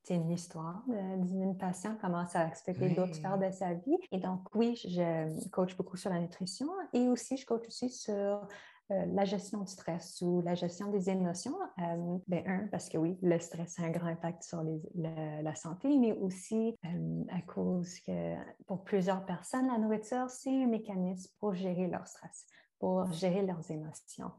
une 0.09 0.31
histoire 0.31 0.85
d'une 1.19 1.57
patiente, 1.59 1.99
comment 2.01 2.27
ça 2.27 2.43
a 2.43 2.49
expliqué 2.49 2.91
d'autres 2.91 3.15
sphères 3.15 3.39
de 3.39 3.51
sa 3.51 3.75
vie. 3.75 3.99
Et 4.13 4.19
donc, 4.19 4.41
oui, 4.55 4.77
je 4.77 5.49
coach 5.51 5.77
beaucoup 5.77 5.97
sur 5.97 6.11
la 6.11 6.21
nutrition 6.21 6.69
et 6.93 7.09
aussi 7.09 7.37
je 7.37 7.45
coach 7.45 7.67
aussi 7.67 7.91
sur 7.91 8.47
euh, 8.93 9.05
la 9.15 9.25
gestion 9.25 9.63
du 9.63 9.67
stress 9.67 10.21
ou 10.23 10.43
la 10.43 10.55
gestion 10.55 10.93
des 10.93 11.11
émotions. 11.11 11.57
Euh, 11.81 12.19
ben, 12.29 12.45
un, 12.47 12.69
parce 12.69 12.89
que 12.89 12.97
oui, 12.97 13.19
le 13.21 13.37
stress 13.41 13.81
a 13.81 13.83
un 13.83 13.91
grand 13.91 14.07
impact 14.07 14.45
sur 14.45 14.63
la, 14.95 15.55
santé, 15.57 15.89
mais 15.99 16.13
aussi 16.13 16.77
euh, 16.85 17.25
à 17.31 17.41
cause 17.43 17.99
que 18.07 18.37
pour 18.69 18.85
plusieurs 18.85 19.27
personnes, 19.27 19.67
la 19.67 19.79
nourriture, 19.79 20.31
c'est 20.31 20.51
un 20.51 20.69
mécanisme 20.69 21.33
pour 21.41 21.53
gérer 21.53 21.89
leur 21.89 22.07
stress, 22.07 22.47
pour 22.79 23.13
gérer 23.13 23.43
leurs 23.43 23.69
émotions. 23.73 24.31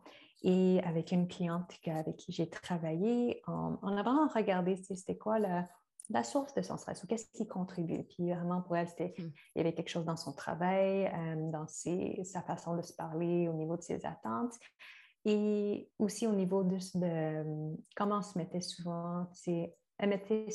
Et 0.43 0.79
avec 0.83 1.11
une 1.11 1.27
cliente 1.27 1.71
avec 1.87 2.17
qui 2.17 2.31
j'ai 2.31 2.49
travaillé, 2.49 3.41
on, 3.47 3.97
a 3.97 4.03
vraiment 4.03 4.27
regardé 4.27 4.75
c'était 4.75 5.17
quoi 5.17 5.39
la, 5.39 5.67
la, 6.09 6.23
source 6.23 6.53
de 6.53 6.61
son 6.61 6.77
stress 6.77 7.03
ou 7.03 7.07
qu'est-ce 7.07 7.31
qui 7.31 7.47
contribue. 7.47 8.03
Puis 8.03 8.31
vraiment 8.31 8.61
pour 8.61 8.77
elle, 8.77 8.87
c'était, 8.87 9.15
hmm. 9.17 9.31
il 9.55 9.57
y 9.57 9.61
avait 9.61 9.73
quelque 9.73 9.89
chose 9.89 10.05
dans 10.05 10.15
son 10.15 10.33
travail, 10.33 11.07
euh, 11.07 11.51
dans 11.51 11.67
ses, 11.67 12.23
sa 12.23 12.41
façon 12.41 12.75
de 12.75 12.81
se 12.83 12.93
parler, 12.93 13.47
au 13.47 13.53
niveau 13.53 13.77
de 13.77 13.81
ses 13.81 14.05
attentes. 14.05 14.53
Et 15.25 15.89
aussi 15.97 16.27
au 16.27 16.33
niveau 16.33 16.63
de, 16.63 16.77
de 16.95 17.75
comment 17.95 18.19
on 18.19 18.21
se 18.21 18.37
mettait 18.37 18.61
souvent, 18.61 19.27
elle 19.97 20.09
mettait 20.09 20.47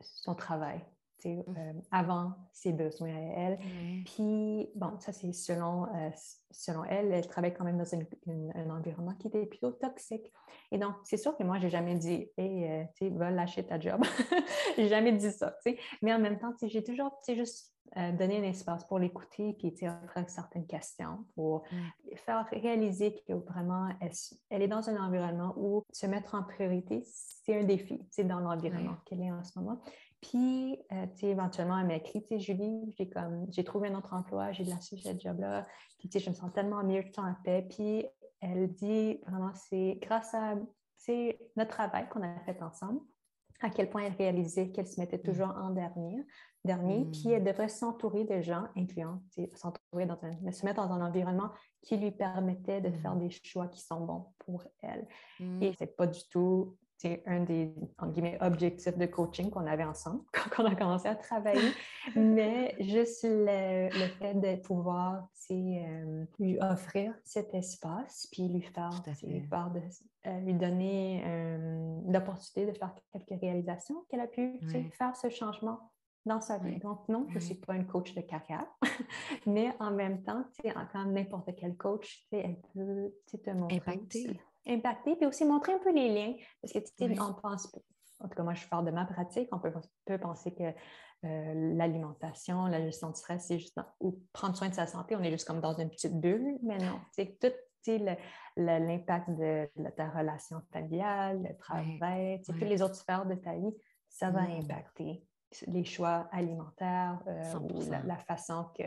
son 0.00 0.34
travail. 0.34 0.82
Euh, 1.26 1.72
avant 1.90 2.32
ses 2.52 2.72
besoins 2.72 3.14
à 3.14 3.20
elle. 3.20 3.58
Puis, 4.04 4.70
bon, 4.74 4.98
ça 5.00 5.12
c'est 5.12 5.32
selon, 5.32 5.84
euh, 5.84 6.10
selon 6.50 6.84
elle, 6.84 7.12
elle 7.12 7.26
travaille 7.26 7.52
quand 7.52 7.64
même 7.64 7.78
dans 7.78 7.94
un 7.94 8.70
environnement 8.70 9.14
qui 9.14 9.28
était 9.28 9.44
plutôt 9.46 9.72
toxique. 9.72 10.32
Et 10.72 10.78
donc, 10.78 10.94
c'est 11.04 11.16
sûr 11.16 11.36
que 11.36 11.42
moi, 11.42 11.58
j'ai 11.58 11.68
jamais 11.68 11.96
dit, 11.96 12.28
hey, 12.38 12.64
euh, 12.64 12.84
tu 12.96 13.10
va 13.10 13.30
lâcher 13.30 13.64
ta 13.64 13.78
job. 13.78 14.02
j'ai 14.76 14.88
jamais 14.88 15.12
dit 15.12 15.30
ça, 15.30 15.56
tu 15.62 15.72
sais. 15.72 15.78
Mais 16.02 16.14
en 16.14 16.18
même 16.18 16.38
temps, 16.38 16.54
j'ai 16.62 16.82
toujours, 16.82 17.10
tu 17.24 17.32
sais, 17.32 17.36
juste 17.36 17.74
donné 17.96 18.38
un 18.38 18.44
espace 18.44 18.84
pour 18.84 19.00
l'écouter, 19.00 19.52
puis 19.58 19.74
tu 19.74 19.88
offrir 19.88 20.30
certaines 20.30 20.66
questions 20.66 21.24
pour 21.34 21.64
mmh. 21.72 22.16
faire 22.18 22.46
réaliser 22.52 23.20
que 23.26 23.32
vraiment, 23.32 23.88
elle, 24.48 24.62
est 24.62 24.68
dans 24.68 24.88
un 24.88 25.04
environnement 25.04 25.54
où 25.56 25.82
se 25.90 26.06
mettre 26.06 26.36
en 26.36 26.44
priorité, 26.44 27.02
c'est 27.04 27.58
un 27.58 27.64
défi, 27.64 28.00
c'est 28.08 28.22
dans 28.22 28.38
l'environnement 28.38 28.94
qu'elle 29.06 29.22
est 29.22 29.32
en 29.32 29.42
ce 29.42 29.58
moment. 29.58 29.82
Puis, 30.20 30.78
euh, 30.92 31.06
tu 31.14 31.20
sais, 31.20 31.26
éventuellement, 31.28 31.78
elle 31.78 31.86
m'a 31.86 31.96
écrit, 31.96 32.22
tu 32.22 32.28
sais, 32.28 32.38
Julie, 32.38 32.94
j'ai 32.98 33.08
comme, 33.08 33.46
j'ai 33.50 33.64
trouvé 33.64 33.88
un 33.88 33.94
autre 33.96 34.12
emploi, 34.12 34.52
j'ai 34.52 34.64
de 34.64 34.70
la 34.70 34.80
suite, 34.80 35.00
ce 35.00 35.18
job-là, 35.18 35.66
puis, 35.98 36.08
tu 36.08 36.18
sais, 36.18 36.24
je 36.24 36.30
me 36.30 36.34
sens 36.34 36.52
tellement 36.52 36.84
mieux, 36.84 37.02
je 37.02 37.12
sens 37.12 37.24
en 37.24 37.34
paix. 37.42 37.66
Puis, 37.68 38.06
elle 38.40 38.72
dit 38.72 39.18
vraiment, 39.26 39.52
c'est 39.54 39.98
grâce 40.00 40.34
à, 40.34 40.56
c'est 40.96 41.38
notre 41.56 41.70
travail 41.70 42.08
qu'on 42.08 42.22
a 42.22 42.38
fait 42.40 42.62
ensemble 42.62 43.00
à 43.60 43.70
quel 43.70 43.90
point 43.90 44.02
elle 44.02 44.14
réalisait 44.14 44.70
qu'elle 44.70 44.86
se 44.86 45.00
mettait 45.00 45.18
mm. 45.18 45.22
toujours 45.22 45.48
en 45.48 45.70
dernier, 45.70 46.26
dernier 46.64 47.04
puis 47.06 47.30
elle 47.30 47.44
devrait 47.44 47.68
s'entourer 47.68 48.24
de 48.24 48.40
gens, 48.40 48.64
incluant, 48.76 49.22
s'entourer 49.54 50.06
dans 50.06 50.18
un, 50.22 50.52
se 50.52 50.64
mettre 50.64 50.86
dans 50.86 50.92
un 50.92 51.06
environnement 51.06 51.50
qui 51.82 51.96
lui 51.96 52.10
permettait 52.10 52.80
de 52.80 52.90
faire 52.90 53.16
des 53.16 53.30
choix 53.30 53.68
qui 53.68 53.80
sont 53.80 54.00
bons 54.00 54.26
pour 54.40 54.64
elle. 54.82 55.06
Et 55.60 55.72
c'est 55.78 55.96
pas 55.96 56.06
du 56.06 56.20
tout 56.28 56.76
c'est 57.00 57.22
un 57.24 57.40
des 57.40 57.72
objectifs 58.40 58.98
de 58.98 59.06
coaching 59.06 59.48
qu'on 59.48 59.66
avait 59.66 59.84
ensemble 59.84 60.22
quand 60.32 60.62
on 60.62 60.66
a 60.66 60.74
commencé 60.74 61.08
à 61.08 61.14
travailler. 61.14 61.70
Mais 62.14 62.76
juste 62.78 63.24
le, 63.24 63.88
fait 64.18 64.34
de 64.34 64.56
pouvoir 64.60 65.26
euh, 65.50 66.24
lui 66.38 66.58
offrir 66.60 67.14
cet 67.24 67.54
espace, 67.54 68.28
puis 68.30 68.48
lui 68.48 68.60
faire, 68.60 68.90
lui, 69.22 69.42
euh, 70.26 70.40
lui 70.40 70.54
donner 70.54 71.22
euh, 71.24 72.00
l'opportunité 72.06 72.70
de 72.70 72.76
faire 72.76 72.94
quelques 73.12 73.40
réalisations 73.40 74.04
qu'elle 74.10 74.20
a 74.20 74.26
pu 74.26 74.60
faire 74.92 75.16
ce 75.16 75.30
changement 75.30 75.90
dans 76.26 76.42
sa 76.42 76.58
vie. 76.58 76.78
Donc, 76.80 77.08
non, 77.08 77.24
je 77.30 77.36
ne 77.36 77.40
suis 77.40 77.54
pas 77.54 77.76
une 77.76 77.86
coach 77.86 78.14
de 78.14 78.20
carrière, 78.20 78.66
mais 79.46 79.74
en 79.80 79.90
même 79.90 80.22
temps, 80.22 80.44
comme 80.92 81.12
n'importe 81.14 81.48
quel 81.56 81.78
coach, 81.78 82.26
elle 82.30 82.58
peut 82.74 83.10
te 83.42 83.50
montrer. 83.50 83.78
Impacter 83.78 84.40
impacter, 84.66 85.16
puis 85.16 85.26
aussi 85.26 85.44
montrer 85.44 85.72
un 85.72 85.78
peu 85.78 85.92
les 85.92 86.08
liens, 86.12 86.34
parce 86.60 86.72
que 86.72 86.78
tu 86.78 86.86
sais, 86.96 87.20
on 87.20 87.34
pense, 87.34 87.72
en 88.20 88.28
tout 88.28 88.34
cas 88.34 88.42
moi 88.42 88.54
je 88.54 88.66
parle 88.68 88.84
de 88.84 88.90
ma 88.90 89.04
pratique, 89.04 89.48
on 89.52 89.58
peut, 89.58 89.72
peut 90.04 90.18
penser 90.18 90.54
que 90.54 90.72
euh, 91.24 91.74
l'alimentation, 91.76 92.66
la 92.66 92.80
gestion 92.80 93.10
du 93.10 93.16
stress, 93.16 93.46
c'est 93.46 93.58
juste, 93.58 93.78
ou 94.00 94.20
prendre 94.32 94.56
soin 94.56 94.68
de 94.68 94.74
sa 94.74 94.86
santé, 94.86 95.16
on 95.16 95.22
est 95.22 95.30
juste 95.30 95.46
comme 95.46 95.60
dans 95.60 95.74
une 95.74 95.90
petite 95.90 96.18
bulle, 96.18 96.58
mais 96.62 96.78
non, 96.78 97.00
c'est 97.12 97.38
tout 97.38 97.52
l'impact 98.56 99.30
de, 99.30 99.68
ta 99.96 100.10
relation 100.10 100.60
familiale, 100.72 101.42
le 101.48 101.56
travail, 101.56 102.42
toutes 102.44 102.60
les 102.60 102.82
autres 102.82 102.96
sphères 102.96 103.26
de 103.26 103.34
ta 103.34 103.54
vie, 103.54 103.74
ça 104.08 104.30
va 104.30 104.42
mmh. 104.42 104.60
impacter 104.60 105.24
les 105.66 105.84
choix 105.84 106.28
alimentaires 106.32 107.20
euh, 107.26 107.58
ou 107.58 107.80
la, 107.90 108.16
façon 108.18 108.66
que 108.78 108.84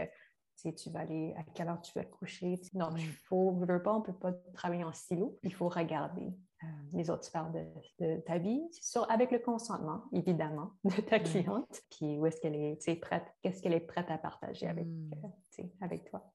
tu 0.56 0.90
vas 0.90 1.00
aller, 1.00 1.34
à 1.38 1.44
quelle 1.44 1.68
heure 1.68 1.82
tu 1.82 1.92
vas 1.98 2.06
te 2.06 2.12
coucher. 2.12 2.60
Donc, 2.74 2.94
il 2.98 3.12
faut, 3.12 3.52
veux 3.52 3.82
pas, 3.82 3.94
on 3.94 4.00
ne 4.00 4.04
peut 4.06 4.14
pas 4.14 4.32
travailler 4.54 4.84
en 4.84 4.94
silo. 4.94 5.40
Il 5.44 5.54
faut 5.54 5.68
regarder 5.68 6.34
euh, 6.64 6.68
les 6.94 7.10
autres 7.10 7.26
sphères 7.26 7.52
de, 7.52 8.20
ta 8.22 8.38
vie, 8.38 8.62
sur, 8.72 9.10
avec 9.12 9.32
le 9.32 9.40
consentement, 9.40 10.06
évidemment, 10.14 10.72
de 10.84 11.02
ta 11.02 11.20
cliente. 11.20 11.82
Puis, 11.92 12.18
où 12.18 12.26
est-ce 12.26 12.40
qu'elle 12.40 12.56
est, 12.56 13.02
prête, 13.02 13.26
qu'est-ce 13.42 13.62
qu'elle 13.62 13.74
est 13.74 13.80
prête 13.80 14.10
à 14.10 14.18
partager 14.18 14.68
avec, 14.68 14.86
mmh. 14.86 15.12
euh, 15.60 15.64
avec 15.82 16.10
toi. 16.10 16.34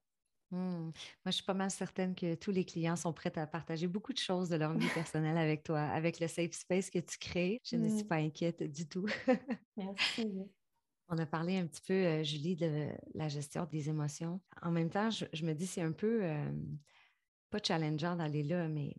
Mmh. 0.51 0.57
Moi, 0.57 0.93
je 1.27 1.31
suis 1.31 1.43
pas 1.43 1.53
mal 1.53 1.69
certaine 1.69 2.15
que 2.15 2.35
tous 2.35 2.51
les 2.51 2.65
clients 2.65 2.95
sont 2.95 3.13
prêts 3.13 3.37
à 3.37 3.45
partager 3.45 3.87
beaucoup 3.87 4.13
de 4.13 4.17
choses 4.17 4.49
de 4.49 4.55
leur 4.55 4.73
vie 4.73 4.89
personnelle 4.93 5.37
avec 5.37 5.63
toi, 5.63 5.81
avec 5.81 6.19
le 6.19 6.27
safe 6.27 6.53
space 6.53 6.89
que 6.89 6.99
tu 6.99 7.17
crées. 7.19 7.59
Je 7.63 7.75
ne 7.75 7.89
suis 7.89 8.05
pas 8.05 8.15
inquiète 8.15 8.63
du 8.63 8.87
tout. 8.87 9.05
Merci. 9.77 10.49
On 11.11 11.17
a 11.17 11.25
parlé 11.25 11.57
un 11.57 11.65
petit 11.65 11.81
peu, 11.81 11.93
euh, 11.93 12.23
Julie, 12.23 12.55
de 12.55 12.89
la 13.15 13.27
gestion 13.29 13.65
des 13.65 13.89
émotions. 13.89 14.39
En 14.61 14.69
même 14.69 14.91
temps, 14.91 15.09
je, 15.09 15.43
me 15.43 15.53
dis, 15.53 15.65
c'est 15.65 15.81
un 15.81 15.91
peu, 15.91 16.19
euh, 16.23 16.51
pas 17.49 17.57
challengeant 17.63 18.15
d'aller 18.15 18.43
là, 18.43 18.67
mais 18.67 18.95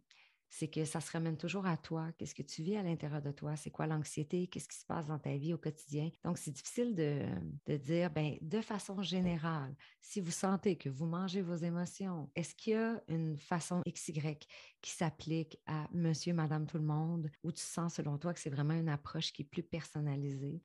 c'est 0.50 0.68
que 0.68 0.84
ça 0.84 1.00
se 1.00 1.10
ramène 1.12 1.36
toujours 1.36 1.66
à 1.66 1.76
toi. 1.76 2.10
Qu'est-ce 2.18 2.34
que 2.34 2.42
tu 2.42 2.62
vis 2.62 2.76
à 2.76 2.82
l'intérieur 2.82 3.22
de 3.22 3.30
toi? 3.30 3.56
C'est 3.56 3.70
quoi 3.70 3.86
l'anxiété? 3.86 4.48
Qu'est-ce 4.48 4.68
qui 4.68 4.76
se 4.76 4.84
passe 4.84 5.06
dans 5.06 5.18
ta 5.18 5.36
vie 5.36 5.54
au 5.54 5.58
quotidien? 5.58 6.10
Donc, 6.24 6.38
c'est 6.38 6.50
difficile 6.50 6.94
de, 6.94 7.22
de 7.66 7.76
dire, 7.76 8.10
ben, 8.10 8.36
de 8.42 8.60
façon 8.60 9.00
générale, 9.00 9.74
si 10.00 10.20
vous 10.20 10.32
sentez 10.32 10.76
que 10.76 10.88
vous 10.88 11.06
mangez 11.06 11.40
vos 11.40 11.54
émotions, 11.54 12.30
est-ce 12.34 12.54
qu'il 12.54 12.72
y 12.72 12.76
a 12.76 13.00
une 13.08 13.36
façon 13.36 13.82
XY 13.88 14.38
qui 14.82 14.90
s'applique 14.90 15.58
à 15.66 15.88
monsieur, 15.92 16.34
madame, 16.34 16.66
tout 16.66 16.78
le 16.78 16.84
monde, 16.84 17.30
ou 17.44 17.52
tu 17.52 17.62
sens 17.62 17.94
selon 17.94 18.18
toi 18.18 18.34
que 18.34 18.40
c'est 18.40 18.50
vraiment 18.50 18.74
une 18.74 18.88
approche 18.88 19.32
qui 19.32 19.42
est 19.42 19.44
plus 19.44 19.62
personnalisée? 19.62 20.62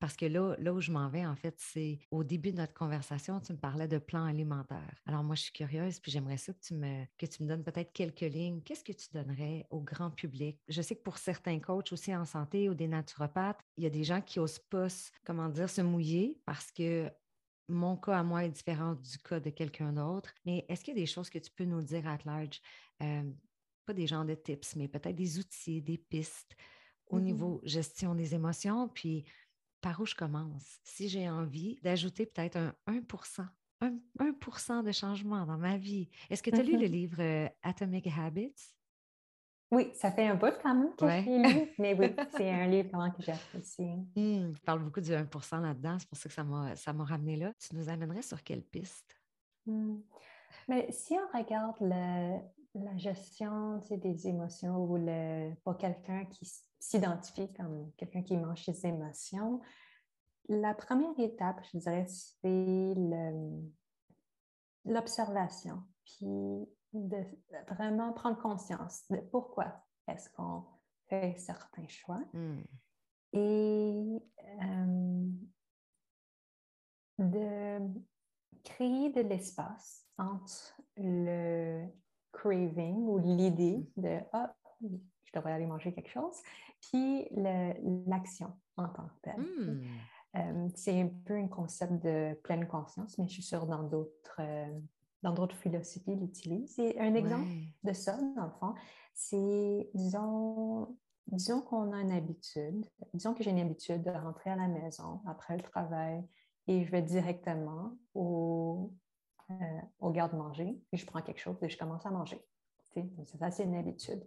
Parce 0.00 0.16
que 0.16 0.26
là, 0.26 0.54
là 0.58 0.74
où 0.74 0.80
je 0.80 0.92
m'en 0.92 1.08
vais, 1.08 1.24
en 1.24 1.36
fait, 1.36 1.54
c'est 1.58 1.98
au 2.10 2.24
début 2.24 2.52
de 2.52 2.58
notre 2.58 2.74
conversation, 2.74 3.40
tu 3.40 3.52
me 3.52 3.58
parlais 3.58 3.88
de 3.88 3.98
plan 3.98 4.24
alimentaire. 4.24 5.00
Alors 5.06 5.24
moi, 5.24 5.34
je 5.34 5.42
suis 5.42 5.52
curieuse, 5.52 5.98
puis 5.98 6.12
j'aimerais 6.12 6.36
ça 6.36 6.52
que 6.52 6.60
tu 6.60 6.74
me, 6.74 7.04
que 7.16 7.26
tu 7.26 7.42
me 7.42 7.48
donnes 7.48 7.64
peut-être 7.64 7.92
quelques 7.92 8.20
lignes. 8.20 8.60
Qu'est-ce 8.62 8.84
que 8.84 8.92
donnerais 9.14 9.66
au 9.70 9.80
grand 9.80 10.10
public? 10.10 10.58
Je 10.68 10.82
sais 10.82 10.96
que 10.96 11.02
pour 11.02 11.18
certains 11.18 11.58
coachs 11.60 11.92
aussi 11.92 12.14
en 12.14 12.24
santé 12.24 12.68
ou 12.68 12.74
des 12.74 12.88
naturopathes, 12.88 13.60
il 13.76 13.84
y 13.84 13.86
a 13.86 13.90
des 13.90 14.04
gens 14.04 14.20
qui 14.20 14.38
osent 14.38 14.58
pas, 14.58 14.88
comment 15.24 15.48
dire, 15.48 15.70
se 15.70 15.80
mouiller 15.80 16.38
parce 16.44 16.70
que 16.70 17.10
mon 17.68 17.96
cas 17.96 18.18
à 18.18 18.22
moi 18.22 18.44
est 18.44 18.50
différent 18.50 18.94
du 18.94 19.18
cas 19.18 19.40
de 19.40 19.50
quelqu'un 19.50 19.92
d'autre, 19.92 20.34
mais 20.44 20.66
est-ce 20.68 20.84
qu'il 20.84 20.94
y 20.94 20.98
a 20.98 21.00
des 21.00 21.06
choses 21.06 21.30
que 21.30 21.38
tu 21.38 21.50
peux 21.50 21.64
nous 21.64 21.82
dire 21.82 22.06
à 22.06 22.18
large? 22.24 22.60
Euh, 23.02 23.30
pas 23.86 23.94
des 23.94 24.06
genres 24.06 24.24
de 24.24 24.34
tips, 24.34 24.76
mais 24.76 24.88
peut-être 24.88 25.16
des 25.16 25.38
outils, 25.38 25.80
des 25.80 25.98
pistes 25.98 26.56
au 27.08 27.18
mmh 27.18 27.22
niveau 27.22 27.60
gestion 27.64 28.14
des 28.14 28.34
émotions, 28.34 28.88
puis 28.88 29.24
par 29.80 30.00
où 30.00 30.06
je 30.06 30.14
commence? 30.14 30.78
Si 30.82 31.08
j'ai 31.08 31.28
envie 31.28 31.78
d'ajouter 31.82 32.26
peut-être 32.26 32.56
un 32.56 32.74
1 32.86 33.00
1%, 34.18 34.82
de 34.82 34.92
changement 34.92 35.44
dans 35.44 35.58
ma 35.58 35.76
vie. 35.76 36.08
Est-ce 36.30 36.42
que 36.42 36.50
tu 36.50 36.56
as 36.56 36.62
lu 36.62 36.78
le 36.78 36.88
mmh 36.88 36.90
livre 36.90 37.20
euh, 37.20 37.48
Atomic 37.62 38.06
Habits? 38.06 38.54
Oui, 39.74 39.90
ça 39.94 40.12
fait 40.12 40.28
un 40.28 40.36
bout 40.36 40.54
quand 40.62 40.74
même 40.74 40.94
que 40.94 41.08
j'ai 41.08 41.38
lu, 41.38 41.74
mais 41.78 41.94
oui, 41.94 42.14
c'est 42.36 42.48
un 42.48 42.66
livre 42.66 43.12
que 43.16 43.22
j'ai 43.22 43.32
apprécié. 43.32 43.96
Mmh, 44.14 44.52
il 44.52 44.60
parle 44.64 44.84
beaucoup 44.84 45.00
du 45.00 45.10
1% 45.10 45.60
là-dedans, 45.60 45.96
c'est 45.98 46.08
pour 46.08 46.16
ça 46.16 46.28
que 46.28 46.34
ça 46.76 46.92
m'a 46.92 47.04
ramené 47.04 47.36
là. 47.36 47.52
Tu 47.58 47.74
nous 47.74 47.88
amènerais 47.88 48.22
sur 48.22 48.42
quelle 48.44 48.62
piste? 48.62 49.16
Mmh. 49.66 49.96
Mais 50.68 50.92
si 50.92 51.14
on 51.14 51.36
regarde 51.36 51.76
la 51.80 52.96
gestion 52.96 53.80
des 53.90 54.28
émotions 54.28 54.76
ou 54.76 54.96
le, 54.96 55.52
pour 55.64 55.76
quelqu'un 55.76 56.24
qui 56.26 56.48
s'identifie 56.78 57.52
comme 57.54 57.90
quelqu'un 57.96 58.22
qui 58.22 58.36
mange 58.36 58.62
ses 58.62 58.86
émotions, 58.86 59.60
la 60.48 60.74
première 60.74 61.18
étape, 61.18 61.60
je 61.72 61.78
dirais, 61.78 62.06
c'est 62.06 62.94
l'observation. 64.84 65.82
Puis 66.04 66.68
de 66.94 67.24
vraiment 67.68 68.12
prendre 68.12 68.38
conscience 68.38 69.04
de 69.10 69.16
pourquoi 69.16 69.84
est-ce 70.08 70.30
qu'on 70.30 70.64
fait 71.08 71.36
certains 71.38 71.88
choix 71.88 72.20
hmm. 72.32 72.62
et 73.32 74.22
euh, 74.62 75.26
de 77.18 77.78
créer 78.62 79.10
de 79.10 79.20
l'espace 79.20 80.06
entre 80.18 80.76
le 80.96 81.86
craving 82.32 82.96
ou 83.06 83.18
l'idée 83.18 83.86
de 83.96 84.20
ah, 84.32 84.54
je 84.80 85.32
devrais 85.32 85.52
aller 85.52 85.66
manger 85.66 85.92
quelque 85.92 86.10
chose, 86.10 86.40
puis 86.80 87.28
l'action 88.06 88.52
en 88.76 88.88
tant 88.88 89.06
que 89.06 89.20
telle. 89.22 89.40
Hmm. 89.40 89.82
Euh, 90.36 90.68
c'est 90.74 91.00
un 91.00 91.10
peu 91.24 91.34
un 91.34 91.46
concept 91.46 91.92
de 92.04 92.34
pleine 92.42 92.66
conscience, 92.66 93.18
mais 93.18 93.28
je 93.28 93.34
suis 93.34 93.42
sûre 93.42 93.66
dans 93.66 93.84
d'autres 93.84 94.36
euh, 94.40 94.80
dans 95.24 95.32
d'autres 95.32 95.56
philosophies 95.56 96.14
l'utilisent. 96.14 96.78
Et 96.78 97.00
un 97.00 97.14
exemple 97.14 97.48
de 97.82 97.92
ça, 97.94 98.16
dans 98.36 98.44
le 98.44 98.52
fond, 98.60 98.74
c'est, 99.14 99.90
disons, 99.94 100.96
disons 101.26 101.62
qu'on 101.62 101.92
a 101.92 102.00
une 102.02 102.12
habitude, 102.12 102.84
disons 103.14 103.32
que 103.32 103.42
j'ai 103.42 103.50
une 103.50 103.58
habitude 103.58 104.02
de 104.02 104.10
rentrer 104.10 104.50
à 104.50 104.56
la 104.56 104.68
maison 104.68 105.22
après 105.26 105.56
le 105.56 105.62
travail 105.62 106.22
et 106.66 106.84
je 106.84 106.90
vais 106.90 107.00
directement 107.00 107.96
au, 108.14 108.92
euh, 109.50 109.54
au 109.98 110.10
garde-manger, 110.10 110.78
puis 110.88 110.98
je 110.98 111.06
prends 111.06 111.22
quelque 111.22 111.40
chose 111.40 111.56
et 111.62 111.70
je 111.70 111.78
commence 111.78 112.04
à 112.04 112.10
manger. 112.10 112.46
C'est 112.92 113.38
ça, 113.38 113.50
c'est 113.50 113.64
une 113.64 113.74
habitude. 113.74 114.22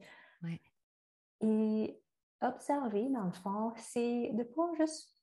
Et 1.40 2.02
observer, 2.42 3.08
dans 3.10 3.26
le 3.26 3.32
fond, 3.32 3.72
c'est 3.78 4.32
de 4.34 4.44
pouvoir 4.44 4.74
juste 4.76 5.16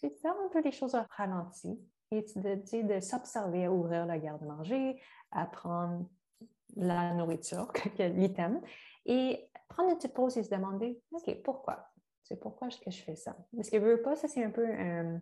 faire 0.00 0.34
un 0.44 0.48
peu 0.52 0.62
les 0.62 0.70
choses 0.70 0.94
à 0.94 1.04
ralenti, 1.10 1.80
et 2.10 2.24
de, 2.36 2.94
de 2.94 3.00
s'observer 3.00 3.66
à 3.66 3.72
ouvrir 3.72 4.06
le 4.06 4.18
garde-manger, 4.18 5.00
à 5.30 5.46
prendre 5.46 6.06
la 6.76 7.14
nourriture, 7.14 7.72
l'item, 7.98 8.60
et 9.06 9.48
prendre 9.68 9.90
une 9.90 9.96
petite 9.96 10.14
pause 10.14 10.36
et 10.36 10.42
se 10.42 10.50
demander, 10.50 11.00
OK, 11.12 11.42
pourquoi? 11.42 11.90
C'est 12.22 12.40
pourquoi 12.40 12.68
est-ce 12.68 12.80
que 12.80 12.90
je 12.90 13.02
fais 13.02 13.16
ça? 13.16 13.36
Parce 13.54 13.70
que 13.70 13.76
veux 13.76 14.02
pas, 14.02 14.16
ça 14.16 14.26
c'est 14.26 14.42
un 14.42 14.50
peu, 14.50 14.66
euh, 14.66 15.18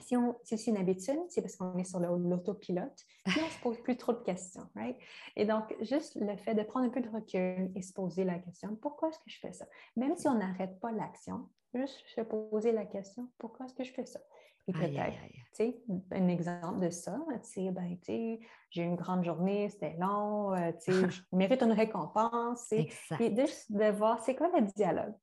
si, 0.00 0.16
on, 0.16 0.36
c'est 0.42 0.66
une 0.66 0.76
habitude, 0.76 1.20
c'est 1.28 1.42
parce 1.42 1.56
qu'on 1.56 1.76
est 1.78 1.84
sur 1.84 2.00
l'autopilote, 2.00 3.04
puis 3.24 3.40
on 3.44 3.48
se 3.48 3.60
pose 3.60 3.80
plus 3.82 3.96
trop 3.96 4.12
de 4.12 4.22
questions, 4.22 4.68
right? 4.74 4.96
Et 5.36 5.44
donc, 5.44 5.74
juste 5.80 6.16
le 6.16 6.36
fait 6.36 6.54
de 6.54 6.62
prendre 6.62 6.86
un 6.86 6.90
peu 6.90 7.00
de 7.00 7.08
recul 7.08 7.70
et 7.74 7.82
se 7.82 7.92
poser 7.92 8.24
la 8.24 8.38
question, 8.38 8.74
pourquoi 8.76 9.08
est-ce 9.10 9.18
que 9.18 9.30
je 9.30 9.38
fais 9.38 9.52
ça? 9.52 9.66
Même 9.96 10.16
si 10.16 10.28
on 10.28 10.34
n'arrête 10.34 10.78
pas 10.80 10.90
l'action, 10.90 11.48
juste 11.74 12.02
se 12.14 12.20
poser 12.20 12.72
la 12.72 12.84
question, 12.84 13.30
pourquoi 13.38 13.66
est-ce 13.66 13.74
que 13.74 13.84
je 13.84 13.92
fais 13.92 14.06
ça? 14.06 14.20
Et 14.66 14.72
peut-être, 14.72 15.16
tu 15.54 15.74
un 16.10 16.28
exemple 16.28 16.80
de 16.80 16.90
ça, 16.90 17.18
tu 17.52 17.70
ben, 17.70 17.98
tu 18.00 18.38
j'ai 18.70 18.82
eu 18.82 18.86
une 18.86 18.96
grande 18.96 19.24
journée, 19.24 19.68
c'était 19.68 19.96
long, 19.98 20.52
euh, 20.54 20.72
tu 20.72 20.92
sais, 20.92 21.10
je 21.10 21.22
mérite 21.32 21.62
une 21.62 21.72
récompense. 21.72 22.72
Et 22.72 22.88
juste 23.36 23.70
de 23.70 23.90
voir, 23.90 24.20
c'est 24.20 24.34
quoi 24.34 24.48
le 24.48 24.62
dialogue? 24.62 25.14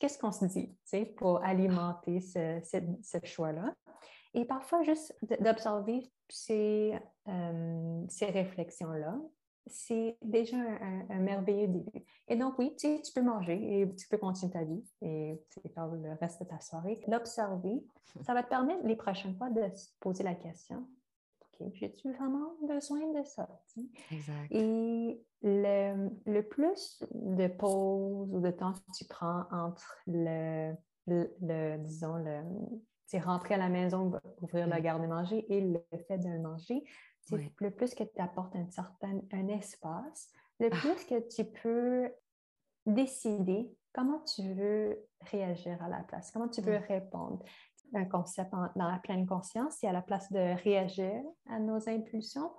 Qu'est-ce 0.00 0.18
qu'on 0.18 0.32
se 0.32 0.46
dit, 0.46 0.68
tu 0.68 0.78
sais, 0.84 1.04
pour 1.04 1.44
alimenter 1.44 2.20
ce, 2.20 2.60
ce, 3.02 3.18
choix-là? 3.24 3.74
Et 4.32 4.44
parfois, 4.44 4.82
juste 4.82 5.14
d'observer 5.40 6.10
ces, 6.28 6.98
euh, 7.28 8.04
ces 8.08 8.26
réflexions-là 8.26 9.16
c'est 9.66 10.16
déjà 10.22 10.56
un, 10.56 11.20
merveilleux 11.20 11.68
début. 11.68 12.04
Et 12.28 12.36
donc, 12.36 12.58
oui, 12.58 12.74
tu, 12.78 13.00
tu, 13.02 13.12
peux 13.12 13.22
manger 13.22 13.80
et 13.80 13.94
tu 13.94 14.08
peux 14.08 14.18
continuer 14.18 14.52
ta 14.52 14.64
vie 14.64 14.84
et 15.02 15.40
faire 15.74 15.86
le 15.86 16.12
reste 16.20 16.42
de 16.42 16.48
ta 16.48 16.60
soirée. 16.60 17.00
L'observer, 17.08 17.84
ça 18.22 18.34
va 18.34 18.42
te 18.42 18.48
permettre 18.48 18.86
les 18.86 18.96
prochaines 18.96 19.36
fois 19.36 19.50
de 19.50 19.62
se 19.74 19.88
poser 20.00 20.22
la 20.22 20.34
question 20.34 20.86
OK, 21.60 21.68
j'ai-tu 21.74 22.12
vraiment 22.12 22.54
besoin 22.66 23.00
de 23.12 23.24
ça? 23.24 23.48
Exact. 24.10 24.50
Et 24.50 25.22
le, 25.42 26.08
le, 26.26 26.42
plus 26.42 27.02
de 27.12 27.46
pauses 27.46 28.34
ou 28.34 28.40
de 28.40 28.50
temps 28.50 28.72
que 28.72 28.92
tu 28.96 29.04
prends 29.04 29.44
entre 29.52 29.98
le, 30.06 30.74
le, 31.06 31.76
disons, 31.78 32.16
le, 32.16 32.42
rentrer 33.20 33.54
à 33.54 33.58
la 33.58 33.68
maison, 33.68 34.12
ouvrir 34.40 34.66
le 34.66 34.80
garde-manger 34.80 35.46
et 35.52 35.60
le 35.60 35.80
fait 36.08 36.18
de 36.18 36.38
manger, 36.38 36.82
le 37.30 37.70
plus 37.70 37.94
que 37.94 38.04
tu 38.04 38.20
apportes 38.20 38.54
un 38.56 38.68
certain 38.70 39.20
un 39.32 39.48
espace, 39.48 40.28
le 40.60 40.68
ah. 40.72 40.76
plus 40.76 41.04
que 41.04 41.28
tu 41.28 41.44
peux 41.44 42.12
décider 42.86 43.74
comment 43.92 44.20
tu 44.20 44.52
veux 44.54 44.98
réagir 45.30 45.82
à 45.82 45.88
la 45.88 46.02
place, 46.02 46.30
comment 46.30 46.48
tu 46.48 46.60
veux 46.60 46.76
répondre. 46.76 47.42
Un 47.94 48.06
concept 48.06 48.50
dans 48.50 48.88
la 48.88 48.98
pleine 48.98 49.24
conscience, 49.26 49.76
c'est 49.78 49.86
à 49.86 49.92
la 49.92 50.02
place 50.02 50.30
de 50.32 50.60
réagir 50.62 51.22
à 51.48 51.60
nos 51.60 51.88
impulsions. 51.88 52.50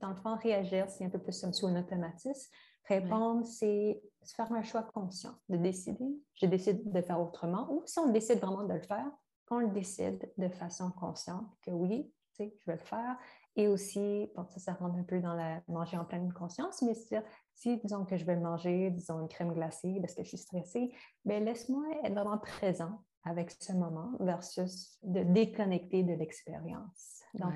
Dans 0.00 0.08
le 0.08 0.16
fond, 0.16 0.36
réagir, 0.36 0.88
c'est 0.88 1.04
un 1.04 1.10
peu 1.10 1.18
plus 1.18 1.38
comme 1.40 1.52
sous 1.52 1.66
un 1.66 1.78
automatisme. 1.78 2.50
Répondre, 2.88 3.44
c'est 3.44 4.02
faire 4.24 4.50
un 4.52 4.62
choix 4.62 4.82
conscient, 4.82 5.34
de 5.48 5.56
décider. 5.56 6.08
Je 6.34 6.46
décide 6.46 6.90
de 6.90 7.02
faire 7.02 7.20
autrement. 7.20 7.70
Ou 7.70 7.82
si 7.84 7.98
on 7.98 8.10
décide 8.10 8.38
vraiment 8.38 8.64
de 8.64 8.72
le 8.72 8.80
faire, 8.80 9.10
qu'on 9.46 9.58
le 9.58 9.68
décide 9.68 10.32
de 10.38 10.48
façon 10.48 10.90
consciente, 10.92 11.46
que 11.62 11.70
oui, 11.70 12.10
je 12.38 12.44
vais 12.66 12.72
le 12.72 12.78
faire, 12.78 13.18
et 13.60 13.68
aussi, 13.68 14.30
bon, 14.34 14.46
ça, 14.46 14.58
ça 14.58 14.72
rentre 14.72 14.96
un 14.96 15.02
peu 15.02 15.20
dans 15.20 15.34
la 15.34 15.60
manger 15.68 15.98
en 15.98 16.04
pleine 16.06 16.32
conscience, 16.32 16.80
mais 16.80 16.94
c'est 16.94 17.22
si, 17.54 17.76
disons 17.78 18.06
que 18.06 18.16
je 18.16 18.24
vais 18.24 18.36
manger, 18.36 18.90
disons, 18.90 19.20
une 19.20 19.28
crème 19.28 19.52
glacée 19.52 19.98
parce 20.00 20.14
que 20.14 20.22
je 20.22 20.28
suis 20.28 20.38
stressée, 20.38 20.94
bien, 21.26 21.40
laisse-moi 21.40 21.84
être 22.04 22.14
vraiment 22.14 22.38
présent 22.38 23.02
avec 23.24 23.50
ce 23.50 23.74
moment 23.74 24.12
versus 24.18 24.98
de 25.02 25.22
déconnecter 25.24 26.02
de 26.02 26.14
l'expérience. 26.14 27.20
Donc, 27.34 27.52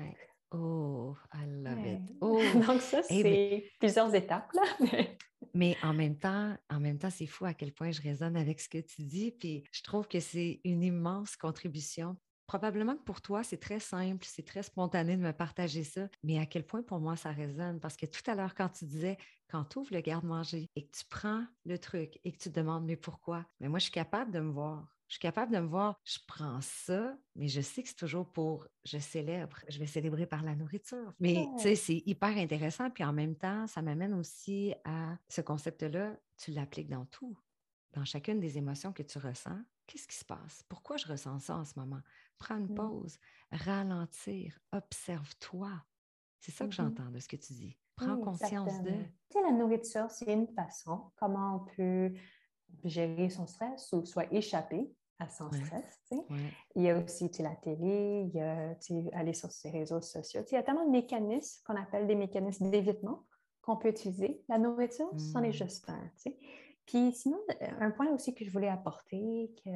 Oh, 0.51 1.17
I 1.33 1.45
love 1.47 1.85
it. 1.85 2.15
Oh. 2.21 2.39
Donc, 2.67 2.79
ça, 2.79 3.01
eh 3.09 3.21
c'est 3.21 3.71
plusieurs 3.79 4.13
étapes. 4.13 4.49
Là. 4.53 4.61
mais 5.53 5.75
en 5.81 5.93
même 5.93 6.17
temps, 6.17 6.55
en 6.69 6.79
même 6.79 6.99
temps, 6.99 7.09
c'est 7.09 7.25
fou 7.25 7.45
à 7.45 7.53
quel 7.53 7.73
point 7.73 7.91
je 7.91 8.01
résonne 8.01 8.37
avec 8.37 8.61
ce 8.61 8.69
que 8.69 8.77
tu 8.77 9.03
dis. 9.03 9.31
Puis 9.31 9.63
je 9.71 9.83
trouve 9.83 10.07
que 10.07 10.19
c'est 10.19 10.61
une 10.63 10.83
immense 10.83 11.35
contribution 11.35 12.15
Probablement 12.47 12.95
que 12.95 13.03
pour 13.03 13.21
toi, 13.21 13.43
c'est 13.43 13.57
très 13.57 13.79
simple, 13.79 14.25
c'est 14.27 14.45
très 14.45 14.61
spontané 14.61 15.17
de 15.17 15.21
me 15.21 15.33
partager 15.33 15.83
ça, 15.83 16.09
mais 16.23 16.37
à 16.37 16.45
quel 16.45 16.65
point 16.65 16.83
pour 16.83 16.99
moi 16.99 17.15
ça 17.15 17.31
résonne? 17.31 17.79
Parce 17.79 17.97
que 17.97 18.05
tout 18.05 18.21
à 18.27 18.35
l'heure, 18.35 18.53
quand 18.53 18.69
tu 18.69 18.85
disais, 18.85 19.17
quand 19.49 19.65
tu 19.65 19.79
ouvres 19.79 19.93
le 19.93 20.01
garde-manger 20.01 20.69
et 20.75 20.85
que 20.85 20.95
tu 20.95 21.05
prends 21.09 21.45
le 21.65 21.79
truc 21.79 22.19
et 22.23 22.31
que 22.31 22.37
tu 22.37 22.51
te 22.51 22.59
demandes, 22.59 22.85
mais 22.85 22.97
pourquoi? 22.97 23.45
Mais 23.59 23.67
moi, 23.67 23.79
je 23.79 23.83
suis 23.85 23.91
capable 23.91 24.31
de 24.31 24.39
me 24.39 24.51
voir. 24.51 24.95
Je 25.07 25.13
suis 25.15 25.21
capable 25.21 25.53
de 25.53 25.59
me 25.59 25.67
voir, 25.67 25.99
je 26.03 26.17
prends 26.27 26.59
ça, 26.61 27.15
mais 27.35 27.47
je 27.47 27.61
sais 27.61 27.83
que 27.83 27.89
c'est 27.89 27.95
toujours 27.95 28.31
pour 28.31 28.67
je 28.85 28.97
célèbre, 28.97 29.57
je 29.69 29.77
vais 29.77 29.85
célébrer 29.85 30.25
par 30.25 30.43
la 30.43 30.55
nourriture. 30.55 31.13
Mais 31.19 31.51
tu 31.57 31.63
sais, 31.63 31.75
c'est 31.75 32.01
hyper 32.07 32.35
intéressant. 32.37 32.89
Puis 32.89 33.03
en 33.03 33.13
même 33.13 33.35
temps, 33.35 33.67
ça 33.67 33.81
m'amène 33.83 34.13
aussi 34.15 34.73
à 34.83 35.17
ce 35.29 35.41
concept-là, 35.41 36.17
tu 36.37 36.51
l'appliques 36.51 36.89
dans 36.89 37.05
tout, 37.05 37.37
dans 37.93 38.03
chacune 38.05 38.39
des 38.39 38.57
émotions 38.57 38.93
que 38.93 39.03
tu 39.03 39.19
ressens. 39.19 39.59
Qu'est-ce 39.87 40.07
qui 40.07 40.15
se 40.15 40.25
passe? 40.25 40.63
Pourquoi 40.67 40.97
je 40.97 41.07
ressens 41.07 41.39
ça 41.39 41.57
en 41.57 41.65
ce 41.65 41.77
moment? 41.77 42.01
Prends 42.37 42.57
une 42.57 42.71
mmh. 42.71 42.75
pause, 42.75 43.17
ralentir, 43.51 44.59
observe-toi. 44.71 45.71
C'est 46.39 46.51
ça 46.51 46.65
que 46.65 46.69
mmh 46.69 46.73
j'entends 46.73 47.11
de 47.11 47.19
ce 47.19 47.27
que 47.27 47.35
tu 47.35 47.53
dis. 47.53 47.77
Prends 47.95 48.17
conscience 48.17 48.81
de. 48.81 48.91
Tu 48.91 48.97
sais, 49.31 49.41
la 49.41 49.51
nourriture, 49.51 50.09
c'est 50.09 50.31
une 50.31 50.47
façon 50.47 51.11
comment 51.15 51.55
on 51.55 51.75
peut 51.75 52.13
gérer 52.83 53.29
son 53.29 53.47
stress 53.47 53.91
ou 53.93 54.05
soit 54.05 54.31
échapper 54.33 54.91
à 55.19 55.29
son 55.29 55.49
stress. 55.51 56.01
Il 56.75 56.83
y 56.83 56.89
a 56.89 56.97
aussi 56.97 57.29
la 57.39 57.55
télé, 57.55 58.27
il 58.27 58.35
y 58.35 58.41
a 58.41 58.75
aller 59.13 59.33
sur 59.33 59.51
ses 59.51 59.69
réseaux 59.69 60.01
sociaux. 60.01 60.41
il 60.51 60.55
y 60.55 60.57
a 60.57 60.63
tellement 60.63 60.85
de 60.85 60.91
mécanismes 60.91 61.61
qu'on 61.65 61.75
appelle 61.75 62.05
des 62.05 62.15
mécanismes 62.15 62.69
d'évitement 62.69 63.25
qu'on 63.61 63.77
peut 63.77 63.89
utiliser. 63.89 64.43
La 64.49 64.57
nourriture, 64.57 65.09
c'en 65.17 65.41
est 65.41 65.49
mmh. 65.49 65.53
juste 65.53 65.89
un. 65.89 66.11
Puis 66.85 67.11
sinon, 67.13 67.39
un 67.79 67.91
point 67.91 68.07
aussi 68.11 68.33
que 68.35 68.45
je 68.45 68.51
voulais 68.51 68.69
apporter, 68.69 69.51
que 69.63 69.69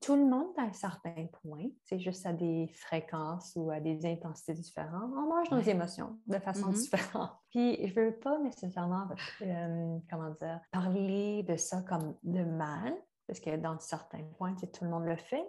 tout 0.00 0.14
le 0.14 0.24
monde 0.24 0.52
à 0.56 0.62
un 0.62 0.72
certain 0.72 1.26
point, 1.42 1.68
c'est 1.82 1.98
juste 1.98 2.26
à 2.26 2.32
des 2.32 2.68
fréquences 2.74 3.52
ou 3.56 3.70
à 3.70 3.80
des 3.80 4.06
intensités 4.06 4.54
différentes, 4.54 5.10
on 5.16 5.28
mange 5.28 5.50
nos 5.50 5.60
émotions 5.60 6.18
de 6.26 6.38
façon 6.38 6.70
mm-hmm. 6.70 6.80
différente. 6.80 7.30
Puis 7.50 7.86
je 7.86 7.94
veux 7.94 8.12
pas 8.12 8.38
nécessairement, 8.38 9.08
euh, 9.42 9.98
comment 10.10 10.30
dire, 10.40 10.60
parler 10.70 11.42
de 11.44 11.56
ça 11.56 11.82
comme 11.82 12.14
de 12.22 12.44
mal, 12.44 12.94
parce 13.26 13.40
que 13.40 13.56
dans 13.56 13.78
certains 13.80 14.22
points, 14.38 14.54
tout 14.54 14.84
le 14.84 14.90
monde 14.90 15.06
le 15.06 15.16
fait. 15.16 15.46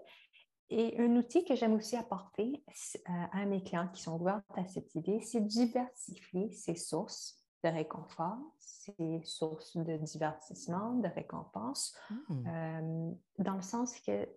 Et 0.69 0.99
un 0.99 1.15
outil 1.15 1.45
que 1.45 1.55
j'aime 1.55 1.75
aussi 1.75 1.95
apporter 1.95 2.63
euh, 2.67 3.11
à 3.31 3.45
mes 3.45 3.63
clients 3.63 3.87
qui 3.93 4.01
sont 4.01 4.19
ouverts 4.19 4.41
à 4.55 4.65
cette 4.65 4.93
idée, 4.95 5.21
c'est 5.21 5.45
diversifier 5.45 6.51
ses 6.51 6.75
sources 6.75 7.36
de 7.63 7.69
réconfort, 7.69 8.37
ses 8.59 9.21
sources 9.23 9.77
de 9.77 9.97
divertissement, 9.97 10.93
de 10.93 11.07
récompense, 11.07 11.95
mmh. 12.09 12.47
euh, 12.47 13.11
dans 13.39 13.55
le 13.55 13.61
sens 13.61 13.99
que 14.01 14.27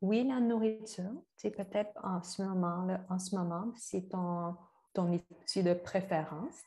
oui, 0.00 0.24
la 0.26 0.40
nourriture, 0.40 1.10
c'est 1.36 1.50
peut-être 1.50 1.92
en 2.04 2.22
ce 2.22 2.42
moment, 2.42 2.84
là, 2.84 3.00
en 3.08 3.18
ce 3.18 3.34
moment, 3.34 3.72
c'est 3.76 4.08
ton, 4.08 4.54
ton 4.94 5.12
outil 5.12 5.62
de 5.62 5.74
préférence, 5.74 6.62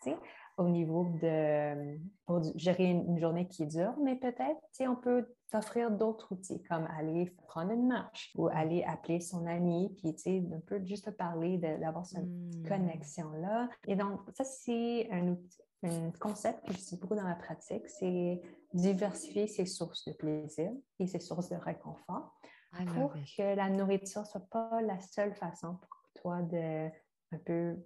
au 0.57 0.67
niveau 0.67 1.05
de 1.21 1.97
pour 2.25 2.41
gérer 2.55 2.91
une, 2.91 3.17
journée 3.17 3.47
qui 3.47 3.63
est 3.63 3.67
dure, 3.67 3.93
mais 4.03 4.15
peut-être, 4.15 4.59
on 4.81 4.95
peut 4.95 5.25
t'offrir 5.49 5.91
d'autres 5.91 6.31
outils 6.31 6.61
comme 6.63 6.87
aller 6.97 7.29
prendre 7.47 7.71
une 7.71 7.87
marche 7.87 8.31
ou 8.35 8.47
aller 8.47 8.83
appeler 8.83 9.19
son 9.19 9.45
ami, 9.45 9.93
puis 9.97 10.15
un 10.53 10.59
peu 10.59 10.83
juste 10.85 11.11
parler, 11.11 11.57
d'avoir 11.57 12.05
cette 12.05 12.25
mmh. 12.25 12.67
connexion-là. 12.67 13.69
Et 13.87 13.95
donc, 13.95 14.19
ça, 14.35 14.43
c'est 14.43 15.09
un 15.11 15.29
outil, 15.29 15.61
un 15.83 16.11
concept 16.19 16.65
que 16.65 16.73
j'utilise 16.73 16.99
beaucoup 16.99 17.15
dans 17.15 17.23
ma 17.23 17.35
pratique, 17.35 17.87
c'est 17.89 18.41
diversifier 18.73 19.47
ses 19.47 19.65
sources 19.65 20.05
de 20.05 20.13
plaisir 20.13 20.71
et 20.99 21.07
ses 21.07 21.19
sources 21.19 21.49
de 21.49 21.55
réconfort 21.55 22.39
pour 22.95 23.13
que 23.13 23.55
la 23.55 23.69
nourriture 23.69 24.21
ne 24.21 24.27
soit 24.27 24.47
pas 24.49 24.81
la 24.81 24.99
seule 24.99 25.33
façon 25.33 25.75
pour 25.75 26.21
toi 26.21 26.41
de 26.41 26.89
un 27.33 27.37
peu 27.37 27.77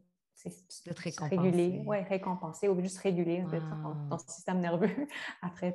de 0.44 0.94
te 0.94 1.24
réguler, 1.24 1.82
ouais, 1.86 2.04
récompenser 2.04 2.68
ou 2.68 2.80
juste 2.82 2.98
réguler 2.98 3.46
ton, 4.10 4.18
système 4.18 4.60
nerveux 4.60 4.90
après 5.42 5.74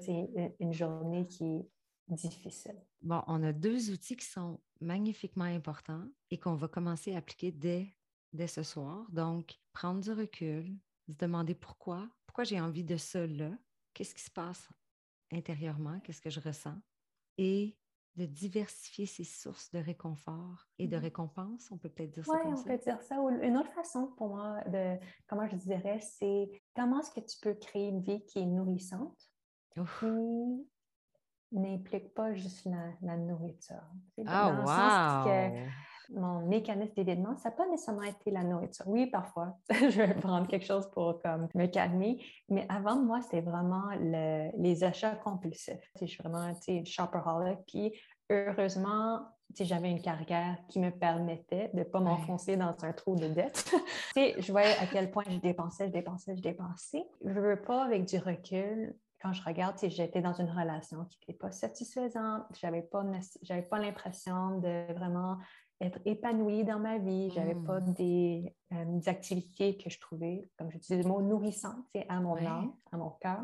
une 0.60 0.72
journée 0.72 1.26
qui 1.26 1.44
est 1.44 1.66
difficile. 2.08 2.76
Bon, 3.00 3.22
on 3.26 3.42
a 3.42 3.52
deux 3.52 3.90
outils 3.90 4.16
qui 4.16 4.26
sont 4.26 4.60
magnifiquement 4.80 5.44
importants 5.44 6.04
et 6.30 6.38
qu'on 6.38 6.54
va 6.54 6.68
commencer 6.68 7.14
à 7.14 7.18
appliquer 7.18 7.52
dès, 7.52 7.94
dès 8.32 8.46
ce 8.46 8.62
soir. 8.62 9.06
Donc, 9.10 9.58
prendre 9.72 10.00
du 10.00 10.12
recul, 10.12 10.76
se 11.12 11.18
demander 11.18 11.54
pourquoi, 11.54 12.08
pourquoi 12.26 12.44
j'ai 12.44 12.60
envie 12.60 12.84
de 12.84 12.96
ça 12.96 13.26
là, 13.26 13.50
qu'est-ce 13.94 14.14
qui 14.14 14.22
se 14.22 14.30
passe 14.30 14.68
intérieurement, 15.32 16.00
qu'est-ce 16.00 16.20
que 16.20 16.30
je 16.30 16.40
ressens, 16.40 16.76
et 17.38 17.76
de 18.16 18.26
diversifier 18.26 19.06
ses 19.06 19.24
sources 19.24 19.70
de 19.70 19.78
réconfort 19.78 20.68
et 20.78 20.88
de 20.88 20.96
mmh 20.96 21.00
récompense, 21.00 21.70
on 21.70 21.78
peut 21.78 21.88
peut-être 21.88 22.10
dire 22.10 22.26
ça 22.26 22.32
comme 22.32 22.56
ça. 22.56 22.62
Oui, 22.62 22.70
on 22.72 22.76
peut 22.76 22.82
dire 22.82 23.02
ça. 23.02 23.16
Une 23.42 23.56
autre 23.56 23.72
façon 23.72 24.08
pour 24.16 24.28
moi 24.28 24.62
de, 24.64 24.98
comment 25.26 25.48
je 25.48 25.56
dirais, 25.56 26.00
c'est 26.00 26.50
comment 26.74 27.00
est-ce 27.00 27.12
que 27.12 27.20
tu 27.20 27.38
peux 27.40 27.54
créer 27.54 27.88
une 27.88 28.00
vie 28.00 28.24
qui 28.26 28.40
est 28.40 28.46
nourrissante, 28.46 29.30
qui 29.72 30.06
n'implique 31.52 32.12
pas 32.12 32.34
juste 32.34 32.66
la, 33.00 33.16
nourriture. 33.16 33.82
Ah, 34.26 35.24
wow! 35.24 35.70
Mon 36.14 36.40
mécanisme 36.46 36.94
d'évitement, 36.94 37.36
ça 37.36 37.50
n'a 37.50 37.56
pas 37.56 37.68
nécessairement 37.68 38.02
été 38.02 38.30
la 38.30 38.42
nourriture. 38.42 38.86
Oui, 38.88 39.06
parfois, 39.06 39.56
je 39.70 40.02
vais 40.02 40.14
prendre 40.14 40.46
quelque 40.46 40.66
chose 40.66 40.88
pour 40.90 41.20
comme, 41.22 41.48
me 41.54 41.66
calmer, 41.66 42.24
mais 42.48 42.66
avant 42.68 42.96
moi, 42.96 43.20
c'est 43.30 43.40
vraiment 43.40 43.90
les 44.00 44.84
achats 44.84 45.14
compulsifs. 45.16 45.90
Je 46.00 46.06
suis 46.06 46.22
vraiment 46.22 46.52
shopaholic, 46.84 47.58
puis 47.66 47.92
heureusement, 48.30 49.20
j'avais 49.58 49.90
une 49.90 50.02
carrière 50.02 50.56
qui 50.68 50.78
me 50.78 50.90
permettait 50.90 51.70
de 51.74 51.80
ne 51.80 51.84
pas 51.84 52.00
m'enfoncer 52.00 52.56
dans 52.56 52.74
un 52.82 52.92
trou 52.92 53.16
de 53.16 53.26
dette. 53.28 53.74
je 54.16 54.50
voyais 54.52 54.76
à 54.80 54.86
quel 54.86 55.10
point 55.10 55.24
je 55.28 55.38
dépensais, 55.38 55.88
je 55.88 55.92
dépensais, 55.92 56.36
je 56.36 56.42
dépensais. 56.42 57.04
Je 57.24 57.30
ne 57.30 57.40
veux 57.40 57.60
pas, 57.60 57.84
avec 57.84 58.04
du 58.04 58.18
recul, 58.18 58.94
quand 59.20 59.32
je 59.32 59.42
regarde, 59.42 59.76
j'étais 59.82 60.22
dans 60.22 60.32
une 60.32 60.50
relation 60.50 61.04
qui 61.04 61.18
n'était 61.20 61.38
pas 61.38 61.50
satisfaisante, 61.50 62.42
je 62.58 62.66
n'avais 62.66 62.82
pas, 62.82 63.04
pas 63.68 63.78
l'impression 63.78 64.58
de 64.58 64.92
vraiment 64.94 65.36
être 65.80 65.98
épanouie 66.04 66.64
dans 66.64 66.78
ma 66.78 66.98
vie. 66.98 67.30
Je 67.30 67.40
n'avais 67.40 67.54
pas 67.54 67.80
mmh. 67.80 67.92
des, 67.94 68.54
euh, 68.72 68.84
des, 68.86 69.08
activités 69.08 69.76
que 69.76 69.90
je 69.90 69.98
trouvais, 69.98 70.48
comme 70.58 70.70
je 70.70 70.78
disais, 70.78 71.02
le 71.02 71.08
mot 71.08 71.22
nourrissant, 71.22 71.74
à 72.08 72.20
mon 72.20 72.36
âme, 72.36 72.72
à 72.92 72.96
mon 72.96 73.10
cœur. 73.20 73.42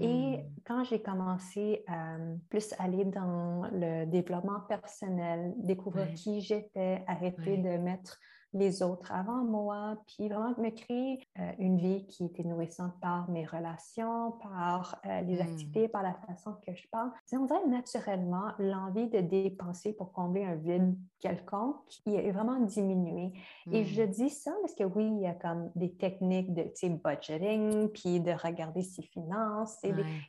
Et 0.00 0.38
mmh. 0.38 0.44
quand 0.64 0.84
j'ai 0.84 1.02
commencé 1.02 1.84
à 1.86 2.16
plus 2.48 2.74
aller 2.78 3.04
dans 3.04 3.68
le 3.72 4.06
développement 4.06 4.60
personnel, 4.60 5.52
découvrir 5.58 6.12
qui 6.14 6.40
j'étais, 6.40 7.04
arrêter 7.06 7.58
de 7.58 7.76
mettre 7.76 8.18
les 8.54 8.82
autres 8.82 9.10
avant 9.12 9.44
moi, 9.44 9.96
puis 10.06 10.28
vraiment 10.28 10.54
me 10.58 10.70
créer 10.70 11.26
euh, 11.38 11.52
une 11.58 11.78
vie 11.78 12.06
qui 12.06 12.26
était 12.26 12.44
nourrissante 12.44 12.92
par 13.00 13.30
mes 13.30 13.46
relations, 13.46 14.32
par 14.32 15.00
euh, 15.06 15.22
les 15.22 15.38
hmm. 15.38 15.42
activités, 15.42 15.88
par 15.88 16.02
la 16.02 16.14
façon 16.26 16.54
que 16.66 16.74
je 16.74 16.86
parle. 16.88 17.10
On 17.32 17.46
dirait 17.46 17.66
naturellement 17.66 18.52
l'envie 18.58 19.08
de 19.08 19.20
dépenser 19.20 19.94
pour 19.94 20.12
combler 20.12 20.44
un 20.44 20.56
vide 20.56 20.96
quelconque 21.18 21.76
qui 21.88 22.14
est 22.14 22.30
vraiment 22.30 22.60
diminué. 22.60 23.32
Et 23.70 23.84
je 23.84 24.02
hmm. 24.02 24.10
dis 24.10 24.30
ça 24.30 24.52
parce 24.60 24.74
que 24.74 24.84
oui, 24.84 25.06
il 25.06 25.20
y 25.20 25.26
a 25.26 25.34
comme 25.34 25.70
des 25.74 25.94
techniques 25.94 26.52
de 26.52 26.64
budgeting, 26.88 27.88
puis 27.88 28.20
de 28.20 28.32
regarder 28.32 28.82
ses 28.82 29.02
finances 29.02 29.78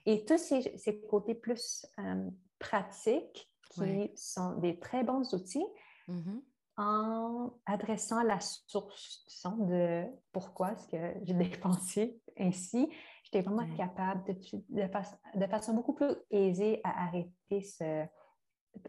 et, 0.05 0.25
tous 0.25 0.37
ces, 0.37 0.77
ces, 0.77 1.01
côtés 1.01 1.35
plus 1.35 1.85
euh, 1.99 2.29
pratiques 2.59 3.49
qui 3.71 4.11
sont 4.15 4.53
des 4.59 4.79
très 4.79 5.03
bons 5.03 5.33
outils. 5.33 5.65
Mm-hmm 6.07 6.41
en 6.77 7.53
adressant 7.65 8.23
la 8.23 8.39
source 8.39 9.23
de 9.59 10.05
pourquoi 10.31 10.73
est-ce 10.73 10.87
que 10.87 11.13
j'ai 11.23 11.33
dépensé 11.33 12.19
ainsi, 12.39 12.89
j'étais 13.23 13.41
vraiment 13.41 13.67
capable 13.75 14.23
de, 14.25 14.85
de, 15.35 15.47
façon 15.47 15.73
beaucoup 15.73 15.93
plus 15.93 16.15
aisée 16.31 16.81
à 16.83 17.05
arrêter 17.05 17.61
ce, 17.61 18.05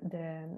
de, 0.03 0.49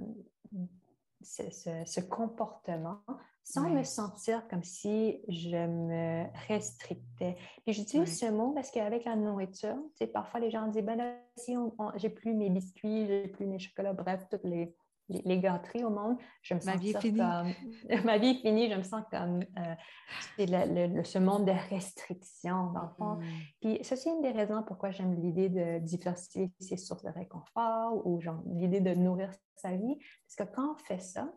ce, 1.22 2.00
comportement 2.00 3.00
sans 3.42 3.70
me 3.70 3.84
sentir 3.84 4.46
comme 4.48 4.64
si 4.64 5.20
je 5.28 5.56
me 5.56 6.26
restrictais. 6.48 7.36
Puis 7.64 7.74
j'utilise 7.74 8.18
ce 8.18 8.26
mot 8.26 8.52
parce 8.52 8.72
qu'avec 8.72 9.04
la 9.04 9.14
nourriture, 9.14 9.76
parfois 10.12 10.40
les 10.40 10.50
gens 10.50 10.66
disent, 10.66 10.84
ben 10.84 10.96
là, 10.96 11.14
si 11.36 11.56
j'ai 11.96 12.10
plus 12.10 12.34
mes 12.34 12.50
biscuits, 12.50 13.06
j'ai 13.06 13.28
plus 13.28 13.46
mes 13.46 13.60
chocolats, 13.60 13.92
bref, 13.92 14.26
toutes 14.28 14.44
les 14.44 14.74
les, 15.08 15.38
gâteries 15.38 15.84
au 15.84 15.90
monde, 15.90 16.16
je 16.42 16.54
me 16.54 16.60
sens 16.60 16.74
Ma 16.74 16.76
vie 16.76 16.90
est 16.90 17.00
finie. 17.00 17.18
comme... 17.18 18.04
Ma 18.04 18.18
vie 18.18 18.28
est 18.28 18.40
finie, 18.40 18.70
je 18.70 18.76
me 18.76 18.82
sens 18.82 19.02
comme 19.10 19.40
euh, 19.58 21.02
ce 21.04 21.18
monde 21.18 21.44
de 21.44 21.52
restrictions, 21.70 22.72
dans 22.72 22.82
le 22.82 22.94
fond. 22.96 23.14
Mm. 23.14 23.24
Puis 23.60 23.84
ça, 23.84 23.96
c'est 23.96 24.10
une 24.10 24.22
des 24.22 24.32
raisons 24.32 24.62
pourquoi 24.62 24.90
j'aime 24.90 25.14
l'idée 25.14 25.48
de 25.48 25.78
diversifier 25.78 26.50
ses 26.60 26.76
sources 26.76 27.04
de 27.04 27.10
réconfort 27.10 28.06
ou 28.06 28.20
l'idée 28.46 28.80
de 28.80 28.94
nourrir 28.94 29.30
sa 29.54 29.72
vie. 29.72 29.96
Parce 29.96 30.48
que 30.48 30.54
quand 30.54 30.72
on 30.72 30.76
fait 30.76 31.00
ça, 31.00 31.32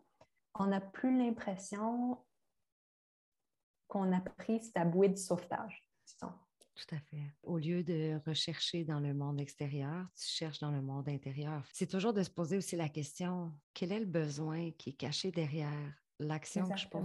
on 0.58 0.66
n'a 0.66 0.80
plus 0.80 1.16
l'impression 1.16 2.18
qu'on 3.88 4.12
a 4.12 4.20
pris 4.20 4.60
cette 4.60 4.90
bouée 4.90 5.08
de 5.08 5.16
sauvetage. 5.16 5.82
Tout 6.80 6.94
à 6.94 6.98
fait. 6.98 7.22
Au 7.42 7.58
lieu 7.58 7.84
de 7.84 8.18
rechercher 8.26 8.84
dans 8.84 9.00
le 9.00 9.12
monde 9.12 9.38
extérieur, 9.38 10.06
tu 10.16 10.26
cherches 10.26 10.60
dans 10.60 10.70
le 10.70 10.80
monde 10.80 11.08
intérieur. 11.08 11.62
C'est 11.72 11.86
toujours 11.90 12.14
de 12.14 12.22
se 12.22 12.30
poser 12.30 12.56
aussi 12.56 12.74
la 12.74 12.88
question, 12.88 13.52
quel 13.74 13.92
est 13.92 14.00
le 14.00 14.06
besoin 14.06 14.70
qui 14.72 14.90
est 14.90 14.94
caché 14.94 15.30
derrière 15.30 15.94
l'action 16.18 16.66
que 16.68 16.78
je 16.78 16.88
pose? 16.88 17.02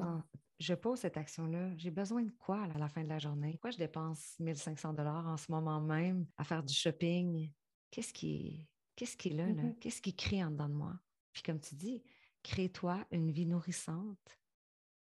Je 0.60 0.74
pose 0.74 1.00
cette 1.00 1.18
action-là? 1.18 1.76
J'ai 1.76 1.92
besoin 1.92 2.24
de 2.24 2.32
quoi 2.32 2.64
à 2.64 2.78
la 2.78 2.88
fin 2.88 3.04
de 3.04 3.10
la 3.10 3.20
journée? 3.20 3.52
Pourquoi 3.52 3.72
je 3.72 3.78
dépense 3.78 4.36
1500 4.40 4.94
dollars 4.94 5.28
en 5.28 5.36
ce 5.36 5.52
moment 5.52 5.82
même 5.82 6.26
à 6.38 6.46
faire 6.46 6.64
du 6.64 6.74
shopping? 6.74 7.52
Qu'est-ce 7.92 8.14
qui, 8.14 8.70
qu'est-ce 8.96 9.18
qui 9.18 9.30
est 9.30 9.34
là? 9.34 9.48
là? 9.48 9.54
Mm-hmm. 9.54 9.80
Qu'est-ce 9.80 10.02
qui 10.02 10.16
crie 10.16 10.42
en 10.42 10.52
dedans 10.52 10.70
de 10.70 10.76
moi? 10.76 10.98
Puis 11.34 11.44
comme 11.44 11.60
tu 11.60 11.76
dis, 11.76 12.02
crée-toi 12.44 13.06
une 13.12 13.30
vie 13.30 13.46
nourrissante, 13.46 14.40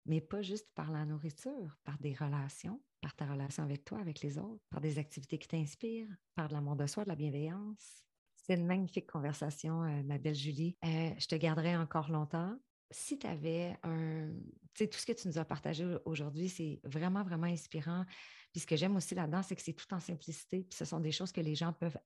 mais 0.05 0.19
pas 0.19 0.41
juste 0.41 0.67
par 0.75 0.91
la 0.91 1.05
nourriture, 1.05 1.77
par 1.85 1.97
des 1.99 2.13
relations, 2.13 2.81
par 3.05 3.15
ta 3.15 3.27
relation 3.27 3.61
avec 3.61 3.85
toi, 3.85 3.99
avec 3.99 4.21
les 4.21 4.39
autres, 4.39 4.63
par 4.71 4.81
des 4.81 4.97
activités 4.97 5.37
qui 5.37 5.47
t'inspirent, 5.47 6.09
par 6.33 6.47
de 6.47 6.53
l'amour 6.55 6.75
de 6.75 6.87
soi, 6.87 7.03
de 7.03 7.09
la 7.09 7.15
bienveillance. 7.15 8.01
C'est 8.33 8.55
une 8.55 8.65
magnifique 8.65 9.05
conversation, 9.05 9.83
euh, 9.83 10.01
ma 10.01 10.17
belle 10.17 10.33
Julie. 10.33 10.75
Euh, 10.83 11.11
je 11.15 11.27
te 11.27 11.35
garderai 11.35 11.77
encore 11.77 12.09
longtemps. 12.09 12.57
Si 12.89 13.19
tu 13.19 13.27
avais 13.27 13.77
un... 13.83 14.31
Tu 14.73 14.85
sais, 14.85 14.87
tout 14.87 14.97
ce 14.97 15.05
que 15.05 15.11
tu 15.11 15.27
nous 15.27 15.37
as 15.37 15.45
partagé 15.45 15.85
aujourd'hui, 16.05 16.49
c'est 16.49 16.79
vraiment, 16.83 17.23
vraiment 17.23 17.45
inspirant. 17.45 18.05
Puis 18.51 18.61
ce 18.61 18.65
que 18.65 18.75
j'aime 18.75 18.95
aussi 18.95 19.13
là-dedans, 19.13 19.43
c'est 19.43 19.55
que 19.55 19.61
c'est 19.61 19.73
tout 19.73 19.93
en 19.93 19.99
simplicité. 19.99 20.63
Puis 20.63 20.75
ce 20.75 20.85
sont 20.85 20.99
des 20.99 21.11
choses 21.11 21.31
que 21.31 21.41
les 21.41 21.53
gens 21.53 21.73
peuvent 21.73 21.99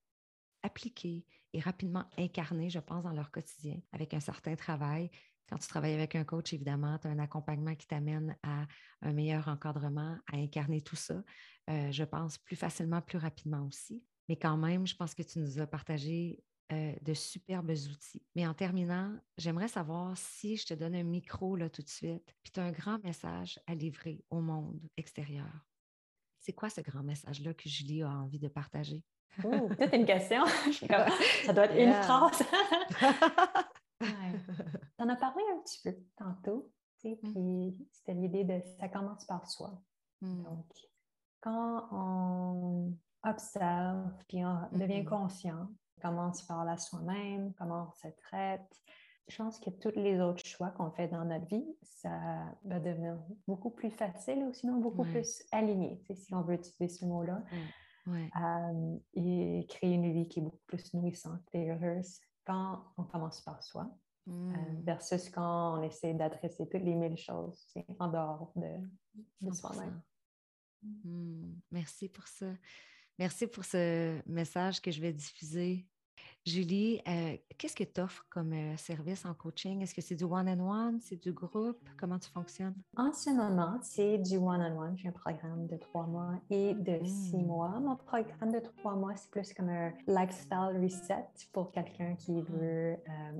appliquer 0.62 1.24
et 1.54 1.60
rapidement 1.60 2.04
incarner, 2.18 2.68
je 2.68 2.78
pense, 2.78 3.04
dans 3.04 3.14
leur 3.14 3.30
quotidien 3.30 3.80
avec 3.92 4.12
un 4.12 4.20
certain 4.20 4.54
travail. 4.54 5.10
Quand 5.48 5.58
tu 5.58 5.68
travailles 5.68 5.94
avec 5.94 6.14
un 6.14 6.24
coach, 6.24 6.52
évidemment, 6.52 6.98
tu 6.98 7.08
as 7.08 7.10
un 7.10 7.18
accompagnement 7.18 7.74
qui 7.74 7.86
t'amène 7.86 8.36
à 8.42 8.66
un 9.02 9.12
meilleur 9.12 9.48
encadrement, 9.48 10.16
à 10.32 10.36
incarner 10.36 10.80
tout 10.80 10.96
ça, 10.96 11.22
euh, 11.68 11.90
je 11.90 12.04
pense, 12.04 12.38
plus 12.38 12.56
facilement, 12.56 13.00
plus 13.00 13.18
rapidement 13.18 13.66
aussi. 13.66 14.02
Mais 14.28 14.36
quand 14.36 14.56
même, 14.56 14.86
je 14.86 14.94
pense 14.94 15.14
que 15.14 15.22
tu 15.22 15.40
nous 15.40 15.58
as 15.58 15.66
partagé 15.66 16.42
euh, 16.72 16.92
de 17.02 17.14
superbes 17.14 17.70
outils. 17.70 18.22
Mais 18.36 18.46
en 18.46 18.54
terminant, 18.54 19.12
j'aimerais 19.36 19.66
savoir 19.66 20.16
si 20.16 20.56
je 20.56 20.66
te 20.66 20.74
donne 20.74 20.94
un 20.94 21.02
micro 21.02 21.56
là 21.56 21.68
tout 21.68 21.82
de 21.82 21.88
suite, 21.88 22.32
puis 22.44 22.52
tu 22.52 22.60
as 22.60 22.64
un 22.64 22.70
grand 22.70 23.02
message 23.02 23.58
à 23.66 23.74
livrer 23.74 24.24
au 24.30 24.40
monde 24.40 24.80
extérieur. 24.96 25.50
C'est 26.38 26.52
quoi 26.52 26.70
ce 26.70 26.80
grand 26.80 27.02
message-là 27.02 27.54
que 27.54 27.68
Julie 27.68 28.02
a 28.02 28.10
envie 28.10 28.38
de 28.38 28.46
partager? 28.46 29.02
Oh, 29.42 29.68
peut-être 29.68 29.94
une 29.94 30.06
question. 30.06 30.44
ça 31.44 31.52
doit 31.52 31.64
être 31.64 31.76
une 31.76 31.92
phrase. 31.92 32.42
Tu 34.00 35.04
en 35.04 35.08
as 35.08 35.16
parlé 35.16 35.42
un 35.54 35.60
petit 35.60 35.80
peu 35.82 35.96
tantôt, 36.16 36.70
mmh. 37.04 37.14
puis 37.22 37.88
c'était 37.92 38.14
l'idée 38.14 38.44
de 38.44 38.60
ça 38.78 38.88
commence 38.88 39.24
par 39.26 39.46
soi. 39.46 39.80
Mmh. 40.20 40.42
Donc, 40.42 40.66
quand 41.40 41.88
on 41.92 42.94
observe, 43.22 44.12
puis 44.28 44.44
on 44.44 44.68
devient 44.72 45.02
mmh 45.02 45.06
conscient, 45.06 45.68
on 45.98 46.00
commence 46.00 46.42
par 46.42 46.64
la 46.64 46.76
soi-même, 46.76 47.52
comment 47.54 47.88
on 47.88 47.92
se 47.92 48.08
traite, 48.22 48.80
je 49.30 49.36
pense 49.36 49.60
que 49.60 49.70
tous 49.70 49.92
les 49.96 50.20
autres 50.20 50.44
choix 50.44 50.70
qu'on 50.70 50.90
fait 50.90 51.08
dans 51.08 51.24
notre 51.24 51.46
vie, 51.46 51.64
ça 51.82 52.18
va 52.64 52.80
devenir 52.80 53.16
beaucoup 53.46 53.70
plus 53.70 53.90
facile 53.90 54.42
ou 54.42 54.52
sinon 54.52 54.80
beaucoup 54.80 55.04
plus 55.04 55.44
aligné, 55.52 56.02
si 56.14 56.34
on 56.34 56.42
veut 56.42 56.54
utiliser 56.54 56.88
ce 56.88 57.04
mot-là. 57.04 57.42
Euh, 58.08 58.98
et 59.14 59.66
créer 59.68 59.92
une 59.92 60.12
vie 60.12 60.26
qui 60.26 60.40
est 60.40 60.42
beaucoup 60.42 60.58
plus 60.66 60.92
nourrissante 60.94 61.42
et 61.52 61.70
heureuse 61.70 62.18
quand 62.44 62.84
on 62.96 63.04
commence 63.04 63.40
par 63.42 63.62
soi, 63.62 63.90
euh, 64.28 64.32
mmh. 64.32 64.82
versus 64.82 65.30
quand 65.30 65.78
on 65.78 65.82
essaie 65.82 66.14
d'adresser 66.14 66.68
toutes 66.68 66.82
les 66.82 66.94
mille 66.94 67.16
choses 67.16 67.72
en 67.98 68.08
dehors 68.08 68.52
de, 68.56 68.78
de 69.40 69.54
soi-même. 69.54 70.00
Mmh. 70.82 71.52
Merci 71.70 72.08
pour 72.08 72.26
ça. 72.26 72.46
Merci 73.18 73.46
pour 73.46 73.64
ce 73.64 74.20
message 74.26 74.80
que 74.80 74.90
je 74.90 75.00
vais 75.00 75.12
diffuser 75.12 75.86
Julie, 76.46 77.02
euh, 77.06 77.36
qu'est-ce 77.58 77.76
que 77.76 77.84
tu 77.84 78.00
offres 78.00 78.24
comme 78.30 78.54
euh, 78.54 78.76
service 78.78 79.26
en 79.26 79.34
coaching? 79.34 79.82
Est-ce 79.82 79.94
que 79.94 80.00
c'est 80.00 80.14
du 80.14 80.24
one-on-one? 80.24 80.98
C'est 81.00 81.20
du 81.20 81.32
groupe? 81.32 81.78
Comment 81.98 82.18
tu 82.18 82.30
fonctionnes? 82.30 82.74
En 82.96 83.12
ce 83.12 83.28
moment, 83.28 83.78
c'est 83.82 84.16
du 84.16 84.38
one-on-one. 84.38 84.96
J'ai 84.96 85.08
un 85.08 85.12
programme 85.12 85.66
de 85.66 85.76
trois 85.76 86.06
mois 86.06 86.40
et 86.48 86.72
de 86.72 87.04
six 87.04 87.36
mmh. 87.36 87.46
mois. 87.46 87.78
Mon 87.80 87.94
programme 87.94 88.52
de 88.52 88.60
trois 88.60 88.94
mois, 88.94 89.14
c'est 89.16 89.30
plus 89.30 89.52
comme 89.52 89.68
un 89.68 89.92
lifestyle 90.06 90.80
reset 90.82 91.26
pour 91.52 91.72
quelqu'un 91.72 92.14
qui 92.14 92.32
mmh. 92.32 92.44
veut 92.48 92.96
euh, 92.96 92.96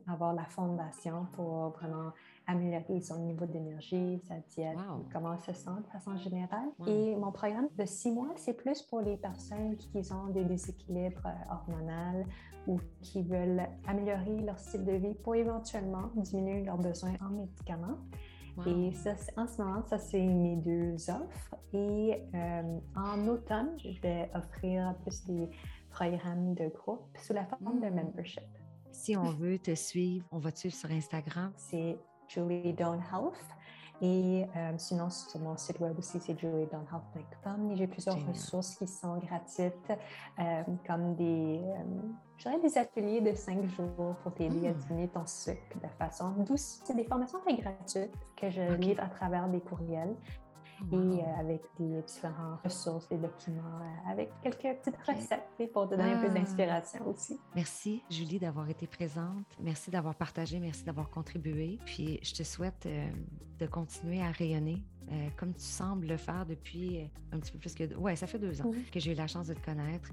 avoir 0.06 0.34
la 0.34 0.44
fondation 0.44 1.26
pour 1.32 1.70
vraiment 1.70 2.12
améliorer 2.46 3.00
son 3.00 3.18
niveau 3.20 3.46
d'énergie, 3.46 4.20
sa 4.26 4.36
diète, 4.54 4.76
comment 5.12 5.38
se 5.38 5.52
sent 5.52 5.70
de 5.84 5.86
façon 5.88 6.16
générale. 6.16 6.68
Et 6.86 7.16
mon 7.16 7.32
programme 7.32 7.68
de 7.78 7.84
six 7.84 8.10
mois, 8.10 8.32
c'est 8.36 8.54
plus 8.54 8.82
pour 8.82 9.00
les 9.00 9.16
personnes 9.16 9.76
qui 9.76 10.12
ont 10.12 10.26
des 10.28 10.44
déséquilibres 10.44 11.28
hormonaux 11.50 12.24
ou 12.66 12.78
qui 13.00 13.22
veulent 13.22 13.66
améliorer 13.86 14.40
leur 14.42 14.58
style 14.58 14.84
de 14.84 14.92
vie 14.92 15.14
pour 15.14 15.34
éventuellement 15.34 16.10
diminuer 16.16 16.64
leurs 16.64 16.78
besoins 16.78 17.14
en 17.20 17.30
médicaments. 17.30 17.98
Et 18.66 18.92
ça, 18.92 19.14
en 19.36 19.46
ce 19.46 19.62
moment, 19.62 19.82
ça, 19.88 19.98
c'est 19.98 20.20
mes 20.20 20.56
deux 20.56 20.94
offres. 21.08 21.54
Et 21.72 22.22
euh, 22.34 22.78
en 22.96 23.26
automne, 23.28 23.70
je 23.78 24.00
vais 24.02 24.30
offrir 24.34 24.94
plus 25.02 25.24
des 25.24 25.48
programmes 25.90 26.54
de 26.54 26.68
groupe 26.68 27.06
sous 27.16 27.32
la 27.32 27.46
forme 27.46 27.80
de 27.80 27.88
hmm. 27.88 27.94
membership. 27.94 28.42
Si 28.92 29.16
on 29.16 29.30
veut 29.30 29.58
te 29.58 29.74
suivre, 29.74 30.26
on 30.30 30.38
va 30.38 30.52
te 30.52 30.58
suivre 30.58 30.74
sur 30.74 30.90
Instagram? 30.90 31.52
C'est 31.56 31.96
Julie 32.30 32.72
Dawn 32.72 33.02
Health. 33.12 33.44
Et 34.02 34.46
euh, 34.56 34.72
sinon, 34.78 35.10
sur 35.10 35.38
mon 35.40 35.56
site 35.58 35.78
web 35.78 35.98
aussi, 35.98 36.18
c'est 36.20 36.38
juliedawnhealth.com. 36.38 37.70
Et 37.70 37.76
j'ai 37.76 37.86
plusieurs 37.86 38.16
ressources 38.26 38.76
qui 38.76 38.86
sont 38.86 39.18
gratuites, 39.18 39.92
euh, 40.38 40.62
comme 40.86 41.16
des, 41.16 41.60
euh, 41.62 42.58
des 42.62 42.78
ateliers 42.78 43.20
de 43.20 43.34
cinq 43.34 43.66
jours 43.66 44.16
pour 44.22 44.32
t'aider 44.32 44.68
à 44.68 44.72
diminuer 44.72 45.08
ton 45.08 45.26
sucre 45.26 45.78
de 45.82 45.88
façon 45.98 46.30
douce. 46.38 46.80
C'est 46.84 46.96
des 46.96 47.04
formations 47.04 47.40
très 47.40 47.56
gratuites 47.56 48.14
que 48.36 48.48
je 48.48 48.72
livre 48.74 49.02
à 49.02 49.08
travers 49.08 49.46
des 49.48 49.60
courriels 49.60 50.16
et 50.92 50.96
euh, 50.96 51.40
avec 51.40 51.62
des 51.78 52.02
différentes 52.02 52.60
ressources, 52.64 53.08
des 53.08 53.18
documents, 53.18 53.80
euh, 53.80 54.10
avec 54.10 54.30
quelques 54.42 54.78
petites 54.78 54.96
recettes 55.06 55.72
pour 55.72 55.88
te 55.88 55.94
donner 55.94 56.12
un 56.12 56.20
peu 56.20 56.28
ah. 56.30 56.34
d'inspiration 56.34 57.06
aussi. 57.06 57.38
Merci, 57.54 58.02
Julie, 58.10 58.38
d'avoir 58.38 58.68
été 58.68 58.86
présente. 58.86 59.44
Merci 59.60 59.90
d'avoir 59.90 60.14
partagé, 60.14 60.58
merci 60.58 60.84
d'avoir 60.84 61.10
contribué. 61.10 61.78
Puis 61.84 62.18
je 62.22 62.34
te 62.34 62.42
souhaite 62.42 62.86
euh, 62.86 63.08
de 63.58 63.66
continuer 63.66 64.22
à 64.22 64.30
rayonner 64.30 64.82
comme 65.36 65.52
tu 65.52 65.64
sembles 65.64 66.06
le 66.06 66.16
faire 66.16 66.46
depuis 66.46 67.10
un 67.32 67.40
petit 67.40 67.50
peu 67.50 67.58
plus 67.58 67.74
que... 67.74 67.96
Ouais, 67.96 68.14
ça 68.14 68.28
fait 68.28 68.38
deux 68.38 68.62
ans 68.62 68.70
que 68.92 69.00
j'ai 69.00 69.10
eu 69.10 69.16
la 69.16 69.26
chance 69.26 69.48
de 69.48 69.54
te 69.54 69.64
connaître 69.64 70.08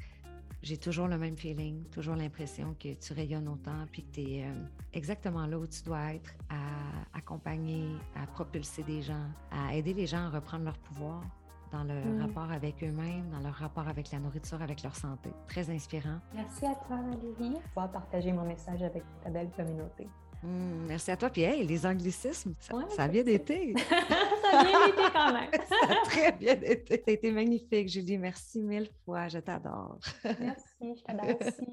j'ai 0.61 0.77
toujours 0.77 1.07
le 1.07 1.17
même 1.17 1.37
feeling, 1.37 1.83
toujours 1.89 2.15
l'impression 2.15 2.75
que 2.79 2.93
tu 2.93 3.13
rayonnes 3.13 3.47
autant, 3.47 3.85
puis 3.91 4.03
que 4.03 4.11
tu 4.11 4.21
es 4.21 4.43
euh, 4.45 4.53
exactement 4.93 5.45
là 5.45 5.57
où 5.59 5.67
tu 5.67 5.83
dois 5.83 6.13
être, 6.13 6.33
à 6.49 7.17
accompagner, 7.17 7.87
à 8.15 8.25
propulser 8.27 8.83
des 8.83 9.01
gens, 9.01 9.27
à 9.51 9.75
aider 9.75 9.93
les 9.93 10.07
gens 10.07 10.25
à 10.25 10.29
reprendre 10.29 10.65
leur 10.65 10.77
pouvoir 10.79 11.23
dans 11.71 11.83
leur 11.83 12.05
Mm. 12.05 12.21
rapport 12.21 12.49
avec 12.51 12.81
eux-mêmes, 12.83 13.29
dans 13.29 13.39
leur 13.39 13.53
rapport 13.53 13.87
avec 13.87 14.11
la 14.11 14.19
nourriture, 14.19 14.61
avec 14.61 14.83
leur 14.83 14.95
santé. 14.95 15.29
Très 15.47 15.69
inspirant. 15.69 16.19
Merci 16.33 16.65
à 16.65 16.75
toi, 16.75 16.97
Valérie, 17.01 17.51
pour 17.53 17.61
pouvoir 17.63 17.91
partager 17.91 18.31
mon 18.31 18.45
message 18.45 18.81
avec 18.83 19.03
ta 19.23 19.29
belle 19.29 19.49
communauté. 19.51 20.07
Mm, 20.43 20.85
merci 20.87 21.11
à 21.11 21.17
toi. 21.17 21.29
Puis, 21.29 21.41
hey, 21.41 21.65
les 21.65 21.85
anglicismes, 21.85 22.53
ça, 22.59 22.75
Ouais, 22.75 22.83
ça 22.89 23.03
a 23.03 23.07
bien 23.07 23.25
été. 23.25 23.73
ça 23.89 24.59
a 24.59 24.63
bien 24.63 24.87
été 24.87 25.01
quand 25.13 25.33
même. 25.33 25.49
ça 25.69 25.91
a 25.91 26.05
très 26.05 26.31
bien 26.33 26.53
été. 26.61 26.95
Ça 26.97 27.03
a 27.07 27.11
été 27.11 27.31
magnifique, 27.31 27.89
Julie. 27.89 28.17
Merci 28.17 28.61
mille 28.61 28.89
fois. 29.03 29.27
Je 29.27 29.39
t'adore. 29.39 29.97
Merci, 30.39 30.63
je 30.81 31.01
t'adore 31.03 31.25
aussi. 31.41 31.51